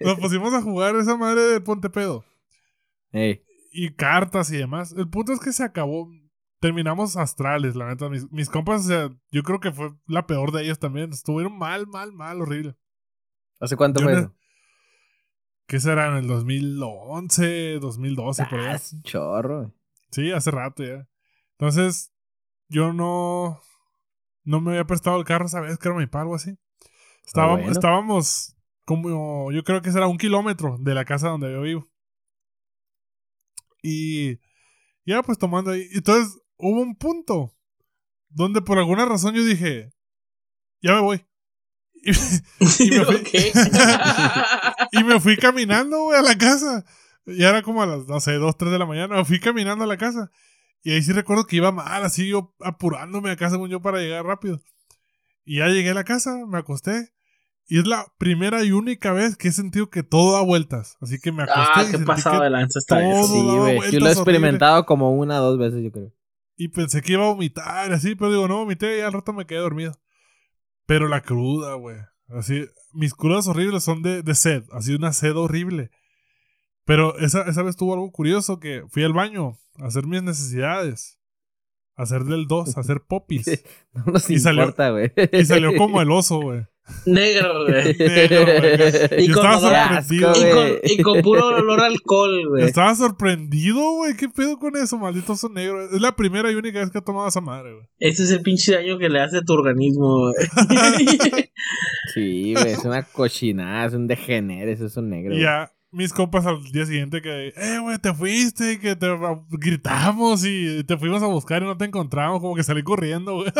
Nos 0.00 0.18
pusimos 0.20 0.52
a 0.54 0.62
jugar 0.62 0.94
esa 0.96 1.16
madre 1.16 1.42
del 1.42 1.62
Ponte 1.62 1.90
Pedo. 1.90 2.24
Ey, 3.12 3.42
Y 3.72 3.90
cartas 3.94 4.50
y 4.52 4.56
demás. 4.56 4.92
El 4.96 5.08
punto 5.08 5.32
es 5.32 5.40
que 5.40 5.52
se 5.52 5.64
acabó. 5.64 6.08
Terminamos 6.60 7.16
astrales, 7.16 7.76
la 7.76 7.88
neta. 7.88 8.08
Mis, 8.08 8.30
mis 8.32 8.48
compas, 8.48 8.86
o 8.86 8.88
sea, 8.88 9.10
yo 9.30 9.42
creo 9.42 9.60
que 9.60 9.72
fue 9.72 9.92
la 10.06 10.26
peor 10.26 10.50
de 10.52 10.62
ellos 10.64 10.78
también. 10.78 11.10
Estuvieron 11.12 11.58
mal, 11.58 11.86
mal, 11.86 12.12
mal, 12.12 12.40
horrible. 12.40 12.74
¿Hace 13.60 13.76
cuánto 13.76 14.00
Yo 14.00 14.06
fue 14.06 14.18
eso? 14.18 14.34
¿Qué 15.66 15.80
será? 15.80 16.08
¿En 16.08 16.16
el 16.16 16.26
2011, 16.26 17.78
2012, 17.80 18.44
por 18.46 18.60
Ah, 18.60 18.62
allá? 18.62 18.74
es 18.76 18.92
un 18.92 19.02
chorro. 19.02 19.74
Sí, 20.10 20.30
hace 20.30 20.50
rato 20.50 20.84
ya. 20.84 21.08
Entonces, 21.58 22.12
yo 22.68 22.92
no. 22.92 23.60
No 24.44 24.60
me 24.60 24.72
había 24.72 24.84
prestado 24.86 25.16
el 25.18 25.24
carro 25.24 25.46
esa 25.46 25.60
vez, 25.60 25.78
que 25.78 25.88
era 25.88 25.96
mi 25.96 26.06
pago 26.06 26.34
así. 26.34 26.56
Estábamos, 27.26 27.58
bueno. 27.58 27.72
estábamos 27.72 28.56
como. 28.84 29.50
Yo 29.52 29.64
creo 29.64 29.80
que 29.82 29.90
será 29.92 30.06
un 30.06 30.18
kilómetro 30.18 30.76
de 30.78 30.94
la 30.94 31.04
casa 31.06 31.28
donde 31.28 31.50
yo 31.52 31.62
vivo. 31.62 31.88
Y. 33.82 34.38
Ya, 35.06 35.22
pues 35.22 35.38
tomando 35.38 35.70
ahí. 35.70 35.88
Entonces, 35.92 36.38
hubo 36.56 36.80
un 36.80 36.96
punto 36.96 37.54
donde 38.28 38.62
por 38.62 38.78
alguna 38.78 39.04
razón 39.06 39.34
yo 39.34 39.44
dije. 39.44 39.90
Ya 40.82 40.92
me 40.94 41.00
voy. 41.00 41.24
Y, 41.94 42.10
y 42.84 42.90
me 42.90 43.04
fui, 43.04 43.22
y 44.92 45.04
me 45.04 45.20
fui 45.20 45.36
caminando, 45.36 46.02
güey, 46.02 46.18
a 46.18 46.22
la 46.22 46.36
casa. 46.36 46.84
Ya 47.26 47.48
era 47.48 47.62
como 47.62 47.82
a 47.82 47.86
las, 47.86 48.06
no 48.06 48.20
sé, 48.20 48.34
2, 48.34 48.56
3 48.58 48.72
de 48.72 48.78
la 48.78 48.86
mañana. 48.86 49.16
Me 49.16 49.24
fui 49.24 49.40
caminando 49.40 49.84
a 49.84 49.86
la 49.86 49.96
casa. 49.96 50.30
Y 50.82 50.92
ahí 50.92 51.02
sí 51.02 51.12
recuerdo 51.12 51.46
que 51.46 51.56
iba 51.56 51.72
mal, 51.72 52.04
así 52.04 52.28
yo 52.28 52.54
apurándome 52.60 53.30
acá, 53.30 53.48
según 53.48 53.70
yo, 53.70 53.80
para 53.80 54.00
llegar 54.00 54.26
rápido. 54.26 54.60
Y 55.46 55.58
ya 55.58 55.68
llegué 55.68 55.90
a 55.90 55.94
la 55.94 56.04
casa, 56.04 56.44
me 56.46 56.58
acosté. 56.58 57.14
Y 57.66 57.78
es 57.78 57.86
la 57.86 58.04
primera 58.18 58.62
y 58.62 58.72
única 58.72 59.14
vez 59.14 59.36
que 59.38 59.48
he 59.48 59.52
sentido 59.52 59.88
que 59.88 60.02
todo 60.02 60.34
da 60.34 60.42
vueltas. 60.42 60.98
Así 61.00 61.18
que 61.18 61.32
me 61.32 61.44
acosté 61.44 61.62
Ah, 61.76 61.84
y 61.88 61.90
qué 61.92 61.98
pasado 62.00 62.42
de 62.42 62.50
lanza 62.50 62.78
está 62.78 63.00
todo- 63.00 63.10
eso. 63.24 63.26
Sí, 63.28 63.40
güey. 63.40 63.56
Yo 63.56 63.60
lo 63.64 63.78
he 63.78 63.80
horrible. 63.86 64.10
experimentado 64.12 64.84
como 64.84 65.14
una 65.16 65.40
o 65.40 65.44
dos 65.52 65.58
veces, 65.58 65.82
yo 65.82 65.90
creo. 65.90 66.12
Y 66.56 66.68
pensé 66.68 67.02
que 67.02 67.12
iba 67.14 67.24
a 67.24 67.32
vomitar, 67.32 67.92
así, 67.92 68.14
pero 68.14 68.30
digo, 68.30 68.48
no 68.48 68.58
vomité 68.58 68.98
y 68.98 69.00
al 69.00 69.12
rato 69.12 69.32
me 69.32 69.46
quedé 69.46 69.58
dormido. 69.58 69.92
Pero 70.86 71.08
la 71.08 71.22
cruda, 71.22 71.74
güey. 71.74 71.96
Así, 72.28 72.66
mis 72.92 73.14
crudas 73.14 73.46
horribles 73.48 73.82
son 73.84 74.02
de, 74.02 74.22
de 74.22 74.34
sed. 74.34 74.64
Así 74.72 74.94
una 74.94 75.12
sed 75.12 75.36
horrible. 75.36 75.90
Pero 76.84 77.18
esa, 77.18 77.42
esa 77.48 77.62
vez 77.62 77.76
tuvo 77.76 77.94
algo 77.94 78.10
curioso 78.12 78.60
que 78.60 78.82
fui 78.90 79.02
al 79.04 79.12
baño 79.14 79.56
a 79.78 79.86
hacer 79.86 80.06
mis 80.06 80.22
necesidades. 80.22 81.18
A 81.96 82.02
hacer 82.02 82.24
del 82.24 82.46
2, 82.46 82.76
a 82.76 82.80
hacer 82.80 83.02
popis. 83.06 83.46
No 83.92 84.04
nos 84.12 84.28
Y 84.28 84.38
salió- 84.38 84.62
importa, 84.64 84.90
güey. 84.90 85.12
Y 85.32 85.44
salió 85.44 85.76
como 85.76 86.00
el 86.02 86.10
oso, 86.10 86.40
güey. 86.40 86.66
Negro, 87.06 87.64
güey. 87.64 87.96
Negro, 87.98 88.44
güey. 88.44 89.24
Y 89.24 89.28
con 89.30 89.46
olor 89.46 89.60
sorprendido. 89.60 90.30
asco, 90.30 90.40
Y 90.40 90.50
con, 90.50 90.68
y 90.82 91.02
con 91.02 91.22
puro 91.22 91.46
olor 91.46 91.80
a 91.80 91.86
alcohol, 91.86 92.48
güey. 92.48 92.64
estaba 92.64 92.94
sorprendido, 92.94 93.80
güey. 93.92 94.16
¿Qué 94.16 94.28
pedo 94.28 94.58
con 94.58 94.76
eso, 94.76 94.98
maldito 94.98 95.32
oso 95.32 95.48
negro? 95.48 95.84
Es 95.84 96.00
la 96.00 96.14
primera 96.14 96.50
y 96.50 96.54
única 96.54 96.80
vez 96.80 96.90
que 96.90 96.98
he 96.98 97.02
tomado 97.02 97.28
esa 97.28 97.40
madre, 97.40 97.72
güey. 97.74 97.86
Ese 97.98 98.24
es 98.24 98.30
el 98.30 98.42
pinche 98.42 98.74
daño 98.74 98.98
que 98.98 99.08
le 99.08 99.20
hace 99.20 99.38
a 99.38 99.42
tu 99.42 99.52
organismo, 99.54 100.30
güey. 100.30 100.34
Sí, 102.14 102.54
güey, 102.54 102.72
es 102.72 102.84
una 102.84 103.02
cochinada, 103.02 103.86
es 103.86 103.94
un 103.94 104.06
degenere, 104.06 104.72
eso 104.72 104.86
es 104.86 104.96
un 104.96 105.08
negro. 105.08 105.34
Ya 105.36 105.72
mis 105.90 106.12
compas 106.12 106.44
al 106.44 106.62
día 106.72 106.84
siguiente 106.84 107.22
que, 107.22 107.48
eh, 107.56 107.78
güey, 107.80 107.98
te 107.98 108.12
fuiste, 108.12 108.78
que 108.78 108.94
te 108.96 109.08
gritamos 109.50 110.44
y 110.44 110.84
te 110.84 110.96
fuimos 110.98 111.22
a 111.22 111.26
buscar 111.26 111.62
y 111.62 111.66
no 111.66 111.76
te 111.76 111.84
encontramos, 111.86 112.40
como 112.40 112.54
que 112.54 112.62
salí 112.64 112.82
corriendo, 112.82 113.34
güey. 113.36 113.50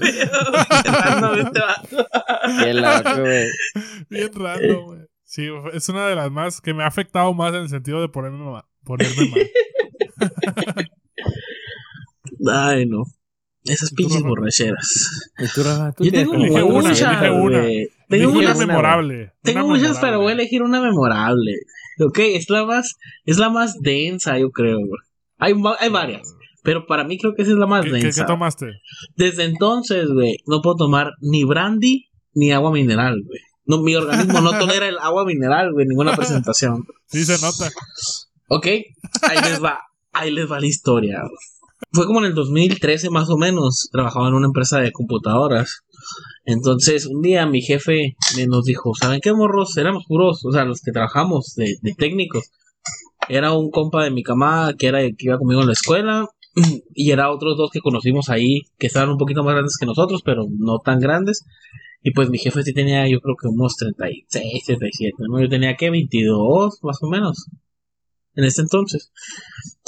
¿Qué 0.00 0.12
pedo? 0.26 0.52
Qué 0.82 0.90
random 0.90 1.38
este. 1.46 1.60
Qué 2.64 2.74
loco, 2.74 3.20
güey. 3.20 3.46
Bien 4.10 4.30
random, 4.34 4.84
güey. 4.84 5.00
Sí, 5.24 5.48
es 5.72 5.88
una 5.88 6.06
de 6.06 6.14
las 6.14 6.30
más 6.30 6.60
que 6.60 6.74
me 6.74 6.84
ha 6.84 6.86
afectado 6.86 7.32
más 7.34 7.52
en 7.54 7.62
el 7.62 7.68
sentido 7.68 8.00
de 8.00 8.08
ponerme, 8.08 8.38
ma- 8.44 8.66
ponerme 8.84 9.28
mal. 9.30 9.50
Ay, 12.52 12.86
no. 12.86 13.04
Esas 13.64 13.90
¿Y 13.92 13.94
tú, 13.94 13.96
pinches 13.96 14.16
Rafa? 14.18 14.28
borracheras. 14.28 15.32
¿Y 15.38 15.46
tú? 15.48 15.62
¿Tú 15.96 16.04
Yo 16.04 16.12
tengo 16.12 16.34
elige 16.34 16.62
una, 16.62 16.88
muchas, 16.88 17.00
elige 17.00 17.30
una. 17.30 17.62
Tengo 18.08 18.32
una, 18.32 18.54
memorable. 18.54 19.32
tengo 19.42 19.64
una 19.66 19.74
muchas, 19.74 19.98
pero 19.98 20.20
voy 20.20 20.30
a 20.30 20.34
elegir 20.34 20.62
una 20.62 20.80
memorable. 20.82 21.52
Ok, 22.00 22.18
es 22.18 22.50
la 22.50 22.66
más, 22.66 22.96
es 23.24 23.38
la 23.38 23.48
más 23.48 23.80
densa, 23.80 24.38
yo 24.38 24.50
creo, 24.50 24.78
güey. 24.78 25.00
Hay, 25.38 25.54
hay 25.80 25.88
varias, 25.88 26.34
pero 26.64 26.86
para 26.86 27.04
mí 27.04 27.18
creo 27.18 27.34
que 27.34 27.42
esa 27.42 27.52
es 27.52 27.58
la 27.58 27.66
más 27.66 27.84
¿Qué, 27.84 27.90
densa. 27.92 28.22
qué 28.22 28.26
tomaste? 28.26 28.66
Desde 29.16 29.44
entonces, 29.44 30.08
güey, 30.08 30.38
no 30.46 30.62
puedo 30.62 30.76
tomar 30.76 31.12
ni 31.20 31.44
brandy 31.44 32.06
ni 32.32 32.52
agua 32.52 32.72
mineral, 32.72 33.22
güey. 33.24 33.38
No, 33.66 33.82
mi 33.82 33.94
organismo 33.94 34.40
no 34.40 34.50
tolera 34.58 34.88
el 34.88 34.98
agua 34.98 35.26
mineral, 35.26 35.72
güey, 35.72 35.86
ninguna 35.86 36.16
presentación. 36.16 36.84
Sí, 37.06 37.24
se 37.24 37.38
nota. 37.44 37.70
Ok, 38.48 38.66
ahí 38.66 39.38
les 39.44 39.62
va, 39.62 39.78
ahí 40.12 40.30
les 40.30 40.50
va 40.50 40.58
la 40.58 40.66
historia. 40.66 41.18
güey. 41.20 41.36
Fue 41.92 42.06
como 42.06 42.20
en 42.20 42.26
el 42.26 42.34
2013 42.34 43.10
más 43.10 43.28
o 43.28 43.36
menos, 43.36 43.88
trabajaba 43.92 44.28
en 44.28 44.34
una 44.34 44.46
empresa 44.46 44.80
de 44.80 44.90
computadoras. 44.90 45.82
Entonces, 46.46 47.04
un 47.06 47.20
día 47.20 47.46
mi 47.46 47.60
jefe 47.60 48.16
me 48.36 48.46
nos 48.46 48.64
dijo, 48.64 48.92
¿saben 48.98 49.20
qué, 49.22 49.34
morros? 49.34 49.76
Éramos 49.76 50.04
puros, 50.08 50.40
o 50.46 50.50
sea, 50.50 50.64
los 50.64 50.80
que 50.80 50.92
trabajamos 50.92 51.52
de, 51.56 51.76
de 51.82 51.92
técnicos. 51.94 52.50
Era 53.28 53.52
un 53.52 53.70
compa 53.70 54.02
de 54.02 54.10
mi 54.10 54.22
camada 54.22 54.72
que 54.74 54.86
era 54.86 55.00
que 55.02 55.14
iba 55.18 55.38
conmigo 55.38 55.60
en 55.60 55.66
la 55.68 55.72
escuela 55.74 56.26
y 56.94 57.10
era 57.10 57.30
otros 57.30 57.56
dos 57.56 57.70
que 57.72 57.80
conocimos 57.80 58.30
ahí 58.30 58.62
que 58.78 58.86
estaban 58.86 59.10
un 59.10 59.18
poquito 59.18 59.42
más 59.42 59.54
grandes 59.54 59.76
que 59.78 59.86
nosotros, 59.86 60.22
pero 60.24 60.44
no 60.48 60.78
tan 60.78 61.00
grandes. 61.00 61.44
Y 62.02 62.12
pues 62.12 62.28
mi 62.28 62.38
jefe 62.38 62.62
sí 62.62 62.74
tenía, 62.74 63.08
yo 63.08 63.18
creo 63.20 63.34
que 63.40 63.48
unos 63.48 63.76
36, 63.76 64.64
37, 64.66 65.14
¿no? 65.26 65.40
Yo 65.40 65.48
tenía 65.48 65.74
que 65.74 65.90
22, 65.90 66.80
más 66.82 66.98
o 67.02 67.08
menos, 67.08 67.46
en 68.34 68.44
ese 68.44 68.60
entonces. 68.60 69.10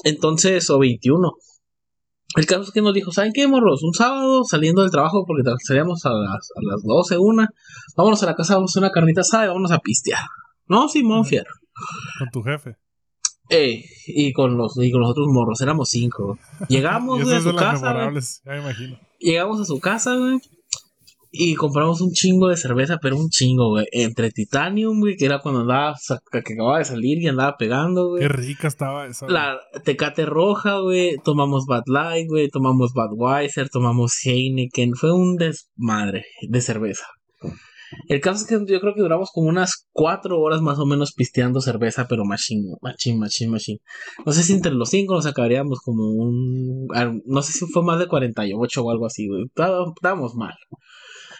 Entonces, 0.02 0.70
o 0.70 0.78
21. 0.78 1.32
El 2.36 2.46
caso 2.46 2.62
es 2.62 2.70
que 2.70 2.80
nos 2.80 2.94
dijo, 2.94 3.12
¿saben 3.12 3.32
qué, 3.34 3.46
morros? 3.46 3.82
Un 3.82 3.92
sábado 3.92 4.44
saliendo 4.44 4.82
del 4.82 4.90
trabajo, 4.90 5.24
porque 5.26 5.42
salíamos 5.66 6.04
a 6.06 6.10
las, 6.10 6.50
a 6.56 6.60
las 6.62 6.82
12, 6.82 7.18
una, 7.18 7.50
vámonos 7.96 8.22
a 8.22 8.26
la 8.26 8.34
casa, 8.34 8.54
vamos 8.54 8.70
a 8.70 8.72
hacer 8.72 8.82
una 8.82 8.92
carnita 8.92 9.20
asada 9.20 9.44
y 9.44 9.48
vámonos 9.48 9.72
a 9.72 9.78
pistear. 9.78 10.24
No, 10.66 10.88
Simón 10.88 11.26
Fierro. 11.26 11.52
Con 12.18 12.30
tu 12.30 12.42
jefe. 12.42 12.76
Eh, 13.48 13.84
y 14.06 14.32
con 14.32 14.56
los 14.56 14.76
y 14.82 14.90
con 14.90 15.00
los 15.00 15.10
otros 15.10 15.26
morros, 15.28 15.60
éramos 15.60 15.90
cinco. 15.90 16.38
Llegamos, 16.68 17.22
güey, 17.24 17.36
a 17.36 17.40
su 17.40 17.54
casa, 17.54 17.78
güey. 17.78 17.92
memorables, 17.92 18.42
ya 18.44 18.52
me 18.52 18.58
imagino. 18.58 18.98
Llegamos 19.18 19.60
a 19.60 19.64
su 19.64 19.78
casa, 19.80 20.14
güey. 20.16 20.38
Y 21.38 21.54
compramos 21.54 22.00
un 22.00 22.12
chingo 22.12 22.48
de 22.48 22.56
cerveza, 22.56 22.98
pero 23.02 23.16
un 23.18 23.28
chingo, 23.28 23.68
güey. 23.68 23.86
Entre 23.92 24.30
Titanium, 24.30 25.00
güey, 25.00 25.16
que 25.16 25.26
era 25.26 25.40
cuando 25.40 25.60
andaba, 25.62 25.94
que 26.32 26.38
acababa 26.38 26.78
de 26.78 26.86
salir 26.86 27.18
y 27.18 27.28
andaba 27.28 27.56
pegando, 27.58 28.08
güey. 28.08 28.22
Qué 28.22 28.28
rica 28.28 28.68
estaba 28.68 29.06
esa. 29.06 29.26
güey. 29.26 29.34
La 29.34 29.60
Tecate 29.84 30.24
Roja, 30.24 30.78
güey. 30.80 31.16
Tomamos 31.22 31.66
Bad 31.66 31.84
Light, 31.88 32.26
güey. 32.28 32.48
Tomamos 32.48 32.92
Budweiser, 32.94 33.68
tomamos 33.68 34.14
Heineken. 34.24 34.94
Fue 34.94 35.12
un 35.12 35.36
desmadre 35.36 36.24
de 36.48 36.60
cerveza. 36.62 37.04
El 38.08 38.20
caso 38.20 38.42
es 38.42 38.46
que 38.46 38.72
yo 38.72 38.80
creo 38.80 38.94
que 38.94 39.00
duramos 39.00 39.30
como 39.32 39.48
unas 39.48 39.86
cuatro 39.92 40.40
horas 40.40 40.60
más 40.60 40.78
o 40.78 40.86
menos 40.86 41.12
pisteando 41.12 41.60
cerveza, 41.60 42.06
pero 42.08 42.24
machine, 42.24 42.76
machine, 42.82 43.18
machine, 43.18 43.50
machine. 43.50 43.78
No 44.24 44.32
sé 44.32 44.42
si 44.42 44.52
entre 44.52 44.72
los 44.72 44.90
cinco 44.90 45.14
nos 45.14 45.26
acabaríamos 45.26 45.80
como 45.80 46.10
un... 46.10 46.86
No 47.24 47.42
sé 47.42 47.52
si 47.52 47.66
fue 47.66 47.82
más 47.82 47.98
de 47.98 48.06
48 48.06 48.82
o 48.82 48.90
algo 48.90 49.06
así, 49.06 49.28
güey. 49.28 49.44
Estábamos 49.46 50.34
mal. 50.34 50.54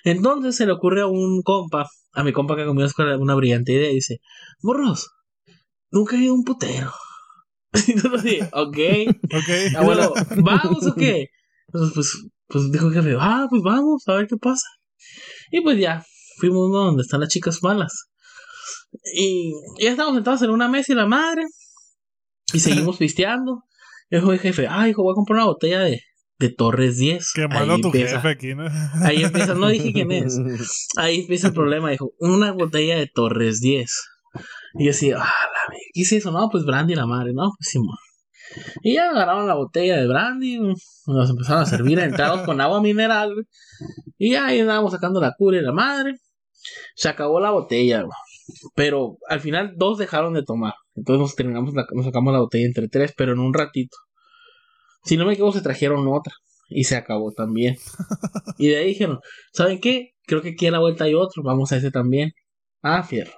Entonces 0.04 0.56
se 0.56 0.66
le 0.66 0.72
ocurre 0.72 1.02
a 1.02 1.06
un 1.06 1.42
compa, 1.42 1.86
a 2.12 2.24
mi 2.24 2.32
compa 2.32 2.56
que 2.56 2.84
escuela, 2.84 3.18
una 3.18 3.34
brillante 3.34 3.72
idea. 3.72 3.90
y 3.90 3.94
Dice, 3.94 4.20
morros, 4.62 5.10
nunca 5.90 6.16
he 6.16 6.20
ido 6.20 6.32
a 6.32 6.36
un 6.36 6.44
putero. 6.44 6.92
Y 7.88 7.92
nosotros 7.92 8.20
así, 8.20 8.38
ok. 8.52 8.78
Ok. 9.24 9.84
Bueno, 9.84 10.12
¿vamos 10.42 10.86
o 10.86 10.94
qué? 10.94 11.26
Entonces, 11.66 11.92
pues, 11.94 12.26
pues 12.46 12.72
dijo 12.72 12.88
el 12.88 12.94
jefe, 12.94 13.16
ah, 13.18 13.46
pues 13.50 13.60
vamos, 13.62 14.02
a 14.06 14.14
ver 14.14 14.26
qué 14.28 14.36
pasa. 14.36 14.66
Y 15.50 15.60
pues 15.60 15.78
ya, 15.78 16.04
fuimos 16.38 16.68
uno 16.68 16.84
donde 16.84 17.02
están 17.02 17.20
las 17.20 17.28
chicas 17.28 17.58
malas. 17.62 18.08
Y 19.14 19.52
ya 19.80 19.90
estábamos 19.90 20.16
sentados 20.16 20.42
en 20.42 20.50
una 20.50 20.68
mesa 20.68 20.92
y 20.92 20.96
la 20.96 21.06
madre. 21.06 21.42
Y 22.52 22.60
seguimos 22.60 22.96
pisteando. 22.98 23.62
Y 24.10 24.16
dijo 24.16 24.32
el 24.32 24.38
jefe, 24.38 24.66
ah, 24.68 24.88
hijo, 24.88 25.02
voy 25.02 25.12
a 25.12 25.14
comprar 25.16 25.36
una 25.38 25.46
botella 25.46 25.80
de, 25.80 26.00
de 26.38 26.48
Torres 26.50 26.96
10. 26.98 27.32
Quemando 27.34 27.74
Ahí 27.74 27.78
a 27.78 27.82
tu 27.82 27.88
empieza- 27.88 28.16
jefe 28.16 28.28
aquí, 28.28 28.54
¿no? 28.54 28.66
Ahí 29.04 29.22
empieza, 29.24 29.54
no 29.54 29.68
dije 29.68 29.92
quién 29.92 30.12
es. 30.12 30.38
Ahí 30.96 31.20
empieza 31.22 31.48
el 31.48 31.54
problema, 31.54 31.90
dijo, 31.90 32.12
una 32.20 32.52
botella 32.52 32.96
de 32.96 33.08
Torres 33.12 33.60
10. 33.60 33.90
Y 34.78 34.84
yo 34.84 34.90
así, 34.90 35.10
ah, 35.10 35.16
la 35.18 35.24
ver- 35.70 35.80
¿qué 35.92 36.02
es 36.02 36.12
eso? 36.12 36.30
No, 36.30 36.48
pues 36.50 36.64
brandy 36.64 36.94
la 36.94 37.06
madre, 37.06 37.32
no, 37.34 37.50
pues 37.58 37.68
Simón. 37.70 37.96
Y 38.82 38.94
ya 38.94 39.10
agarraron 39.10 39.48
la 39.48 39.54
botella 39.54 39.96
de 39.96 40.06
brandy, 40.06 40.58
nos 40.58 41.30
empezaron 41.30 41.62
a 41.62 41.66
servir 41.66 41.98
entrados 41.98 42.42
con 42.42 42.60
agua 42.60 42.80
mineral. 42.80 43.32
Y 44.18 44.34
ahí 44.36 44.60
andábamos 44.60 44.92
sacando 44.92 45.20
la 45.20 45.34
cura 45.36 45.58
y 45.58 45.62
la 45.62 45.72
madre. 45.72 46.14
Se 46.94 47.08
acabó 47.08 47.40
la 47.40 47.50
botella. 47.50 48.04
Pero 48.74 49.18
al 49.28 49.40
final 49.40 49.72
dos 49.76 49.98
dejaron 49.98 50.34
de 50.34 50.42
tomar. 50.44 50.74
Entonces 50.94 51.20
nos 51.20 51.34
terminamos 51.34 51.74
la- 51.74 51.86
nos 51.92 52.04
sacamos 52.04 52.32
la 52.32 52.40
botella 52.40 52.66
entre 52.66 52.88
tres, 52.88 53.12
pero 53.16 53.32
en 53.32 53.40
un 53.40 53.52
ratito. 53.54 53.96
Si 55.04 55.16
no 55.16 55.24
me 55.26 55.32
equivoco, 55.34 55.52
se 55.54 55.62
trajeron 55.62 56.06
otra. 56.08 56.32
Y 56.68 56.84
se 56.84 56.96
acabó 56.96 57.32
también. 57.32 57.76
Y 58.58 58.68
de 58.68 58.76
ahí 58.78 58.86
dijeron, 58.88 59.20
¿saben 59.52 59.80
qué? 59.80 60.12
Creo 60.26 60.42
que 60.42 60.50
aquí 60.50 60.66
a 60.66 60.70
la 60.70 60.78
vuelta 60.80 61.04
hay 61.04 61.14
otro, 61.14 61.42
vamos 61.44 61.70
a 61.72 61.76
ese 61.76 61.90
también. 61.90 62.32
Ah, 62.82 63.02
fierro. 63.02 63.32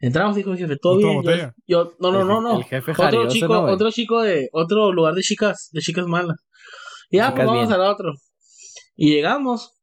Entramos, 0.00 0.34
dijo 0.34 0.50
el 0.52 0.58
jefe, 0.58 0.76
todo 0.76 0.96
¿Otra 1.20 1.34
bien. 1.34 1.52
Yo, 1.66 1.92
no, 2.00 2.10
no, 2.10 2.24
no, 2.24 2.40
no. 2.40 2.58
El 2.58 2.64
jefe 2.64 2.90
Otro 2.90 3.04
jarioso, 3.04 3.28
chico, 3.28 3.60
otro 3.62 3.90
chico 3.92 4.20
de 4.22 4.48
otro 4.52 4.92
lugar 4.92 5.14
de 5.14 5.22
chicas, 5.22 5.68
de 5.72 5.80
chicas 5.80 6.06
malas. 6.06 6.36
Y 7.08 7.18
ya, 7.18 7.26
pues 7.26 7.34
Chicas 7.34 7.46
vamos 7.46 7.68
bien. 7.68 7.72
al 7.80 7.88
otro. 7.88 8.12
Y 8.96 9.10
llegamos. 9.14 9.78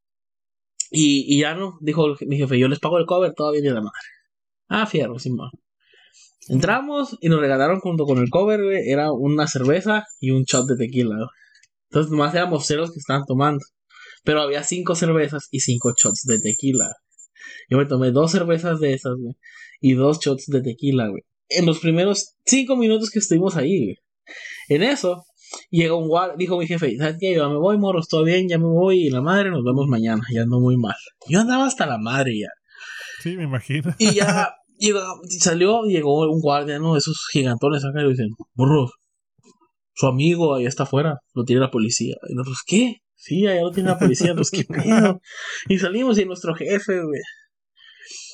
Y, 0.90 1.38
ya 1.38 1.54
no, 1.54 1.78
dijo 1.80 2.16
mi 2.26 2.36
jefe, 2.36 2.58
yo 2.58 2.68
les 2.68 2.80
pago 2.80 2.98
el 2.98 3.06
cover, 3.06 3.32
todo 3.34 3.52
bien 3.52 3.64
de 3.64 3.70
la 3.70 3.80
madre. 3.80 3.98
Ah, 4.68 4.86
fierro, 4.86 5.18
Simón. 5.18 5.50
Entramos 6.48 7.16
y 7.20 7.28
nos 7.28 7.40
regalaron 7.40 7.80
junto 7.80 8.04
con 8.04 8.18
el 8.18 8.28
cover, 8.30 8.62
güey, 8.62 8.90
era 8.90 9.12
una 9.12 9.46
cerveza 9.46 10.04
y 10.18 10.30
un 10.32 10.44
shot 10.44 10.66
de 10.66 10.76
tequila, 10.76 11.16
güey. 11.16 11.28
Entonces 11.90 12.10
nomás 12.10 12.34
éramos 12.34 12.66
ceros 12.66 12.92
que 12.92 12.98
estaban 12.98 13.24
tomando. 13.26 13.64
Pero 14.24 14.42
había 14.42 14.62
cinco 14.62 14.94
cervezas 14.94 15.48
y 15.50 15.60
cinco 15.60 15.92
shots 15.96 16.24
de 16.24 16.40
tequila. 16.40 16.94
Yo 17.68 17.78
me 17.78 17.86
tomé 17.86 18.10
dos 18.10 18.32
cervezas 18.32 18.80
de 18.80 18.94
esas, 18.94 19.14
güey. 19.16 19.34
Y 19.80 19.94
dos 19.94 20.20
shots 20.20 20.46
de 20.46 20.62
tequila, 20.62 21.08
güey. 21.08 21.22
En 21.48 21.66
los 21.66 21.80
primeros 21.80 22.34
cinco 22.44 22.76
minutos 22.76 23.10
que 23.10 23.18
estuvimos 23.18 23.56
ahí, 23.56 23.78
güey. 23.78 23.96
En 24.68 24.82
eso, 24.82 25.24
llegó 25.70 25.98
un 25.98 26.08
guardia, 26.08 26.36
dijo 26.36 26.58
mi 26.58 26.66
jefe, 26.66 26.96
¿sabes 26.96 27.16
qué? 27.18 27.34
Yo 27.34 27.48
me 27.48 27.56
voy, 27.56 27.78
morros, 27.78 28.08
todo 28.08 28.24
bien, 28.24 28.48
ya 28.48 28.58
me 28.58 28.66
voy. 28.66 29.06
Y 29.06 29.10
la 29.10 29.20
madre, 29.20 29.50
nos 29.50 29.64
vemos 29.64 29.86
mañana. 29.86 30.22
Ya 30.32 30.42
ando 30.42 30.60
muy 30.60 30.76
mal. 30.76 30.96
Yo 31.28 31.40
andaba 31.40 31.66
hasta 31.66 31.86
la 31.86 31.98
madre 31.98 32.38
ya. 32.38 32.48
Sí, 33.22 33.36
me 33.36 33.44
imagino. 33.44 33.94
Y 33.98 34.14
ya 34.14 34.54
llegó, 34.78 35.00
salió, 35.38 35.82
llegó 35.84 36.30
un 36.30 36.40
guardia, 36.40 36.78
¿no? 36.78 36.96
Esos 36.96 37.26
gigantones 37.32 37.84
acá 37.84 38.00
y 38.00 38.04
le 38.04 38.10
dicen, 38.10 38.28
morros, 38.54 38.92
su 39.94 40.06
amigo 40.06 40.54
ahí 40.54 40.66
está 40.66 40.84
afuera, 40.84 41.18
lo 41.34 41.44
tiene 41.44 41.60
la 41.60 41.70
policía. 41.70 42.16
Y 42.28 42.34
nosotros, 42.34 42.62
¿qué? 42.66 42.96
Sí, 43.14 43.46
allá 43.46 43.60
lo 43.60 43.70
tiene 43.70 43.90
la 43.90 43.98
policía, 43.98 44.34
pues 44.34 44.50
qué 44.50 44.64
pedo. 44.64 45.20
Y 45.68 45.78
salimos 45.78 46.18
y 46.18 46.24
nuestro 46.24 46.54
jefe, 46.54 47.02
güey. 47.02 47.20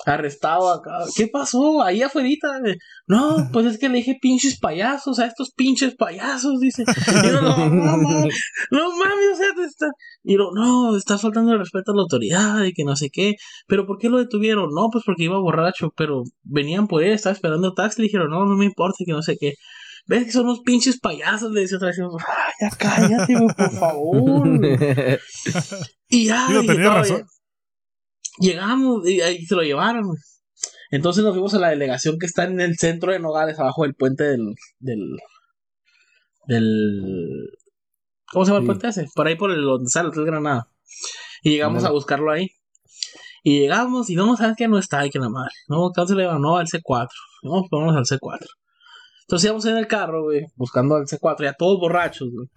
Arrestado 0.05 0.71
acá. 0.71 0.99
¿Qué 1.17 1.29
pasó? 1.29 1.83
Ahí 1.83 2.03
afuera. 2.03 2.29
No, 3.07 3.49
pues 3.53 3.67
es 3.67 3.79
que 3.79 3.89
le 3.89 3.99
dije 3.99 4.17
pinches 4.21 4.59
payasos 4.59 5.19
a 5.19 5.27
estos 5.27 5.53
pinches 5.53 5.95
payasos, 5.95 6.59
dice. 6.61 6.85
Y 6.87 7.27
yo, 7.29 7.41
no, 7.41 7.57
no, 7.57 7.97
mames, 7.99 8.35
no 8.71 8.91
mames, 8.91 9.33
o 9.33 9.37
sea, 9.37 9.49
te 9.57 9.65
está... 9.65 9.87
Y 10.25 10.37
yo, 10.37 10.51
no, 10.55 10.97
está 10.97 11.19
faltando 11.19 11.53
el 11.53 11.59
respeto 11.59 11.93
a 11.93 11.97
la 11.97 12.03
autoridad 12.03 12.65
y 12.65 12.73
que 12.73 12.85
no 12.85 12.97
sé 12.97 13.11
qué. 13.11 13.35
Pero 13.67 13.87
¿por 13.87 13.99
qué 13.99 14.09
lo 14.09 14.19
detuvieron? 14.19 14.71
No, 14.75 14.89
pues 14.91 15.05
porque 15.05 15.25
iba 15.25 15.39
borracho, 15.39 15.91
pero 15.97 16.23
venían 16.43 16.87
por 16.89 17.03
él, 17.03 17.13
estaba 17.13 17.35
esperando 17.35 17.75
taxi, 17.75 18.01
le 18.03 18.07
dijeron, 18.07 18.31
no, 18.31 18.45
no 18.45 18.57
me 18.57 18.65
importa, 18.65 18.97
que 19.05 19.13
no 19.13 19.23
sé 19.23 19.37
qué. 19.39 19.55
¿Ves 20.09 20.25
que 20.25 20.33
son 20.33 20.45
unos 20.45 20.61
pinches 20.61 21.01
payasos? 21.01 21.51
Le 21.51 21.63
decía 21.63 21.79
otra 21.79 21.89
vez, 21.89 21.99
"Ay, 22.01 22.53
ya 22.61 22.71
cállate, 22.77 23.35
por 23.57 23.73
favor. 23.73 24.49
y 26.09 26.27
ya, 26.27 26.47
Digo, 26.47 26.61
dije, 26.63 26.75
tenía 26.75 26.89
"No, 26.91 26.95
razón. 26.95 27.23
Ya". 28.41 28.51
Llegamos 28.51 29.09
y 29.09 29.21
ahí 29.21 29.45
se 29.45 29.55
lo 29.55 29.63
llevaron. 29.63 30.05
Entonces 30.91 31.25
nos 31.25 31.33
fuimos 31.33 31.55
a 31.55 31.59
la 31.59 31.71
delegación 31.71 32.19
que 32.19 32.27
está 32.27 32.45
en 32.45 32.61
el 32.61 32.77
centro 32.77 33.13
de 33.13 33.19
Nogales, 33.19 33.59
abajo 33.59 33.83
del 33.83 33.95
puente 33.95 34.25
del. 34.25 34.55
del. 34.79 35.17
del 36.47 37.51
¿Cómo 38.33 38.45
se 38.45 38.51
llama 38.51 38.61
el 38.61 38.67
puente 38.67 38.89
ese? 38.89 39.07
Por 39.15 39.27
ahí 39.27 39.37
por 39.37 39.51
el 39.51 39.63
donde 39.63 39.89
sale 39.89 40.07
el 40.07 40.13
Hotel 40.13 40.27
Granada. 40.27 40.69
Y 41.43 41.51
llegamos 41.51 41.85
a 41.85 41.91
buscarlo 41.91 42.31
ahí. 42.31 42.51
Y 43.43 43.61
llegamos 43.61 44.11
y 44.11 44.17
no, 44.17 44.37
¿sabes 44.37 44.57
que 44.57 44.67
No 44.67 44.79
está 44.79 45.01
ahí, 45.01 45.11
que 45.11 45.21
la 45.21 45.29
madre. 45.29 45.53
No, 45.69 45.93
¿cuándo 45.95 46.09
se 46.09 46.17
le 46.17 46.27
va? 46.27 46.39
No, 46.39 46.57
al 46.57 46.67
C4. 46.67 47.09
No, 47.43 47.61
pues 47.61 47.69
vámonos 47.71 47.97
al 47.97 48.19
C4. 48.19 48.41
Entonces 49.27 49.47
íbamos 49.47 49.65
en 49.67 49.77
el 49.77 49.87
carro, 49.89 50.23
güey, 50.23 50.47
buscando 50.55 50.95
al 50.95 51.07
C4, 51.07 51.43
ya 51.43 51.53
todos 51.53 51.81
borrachos, 51.81 52.29
güey. 52.33 52.49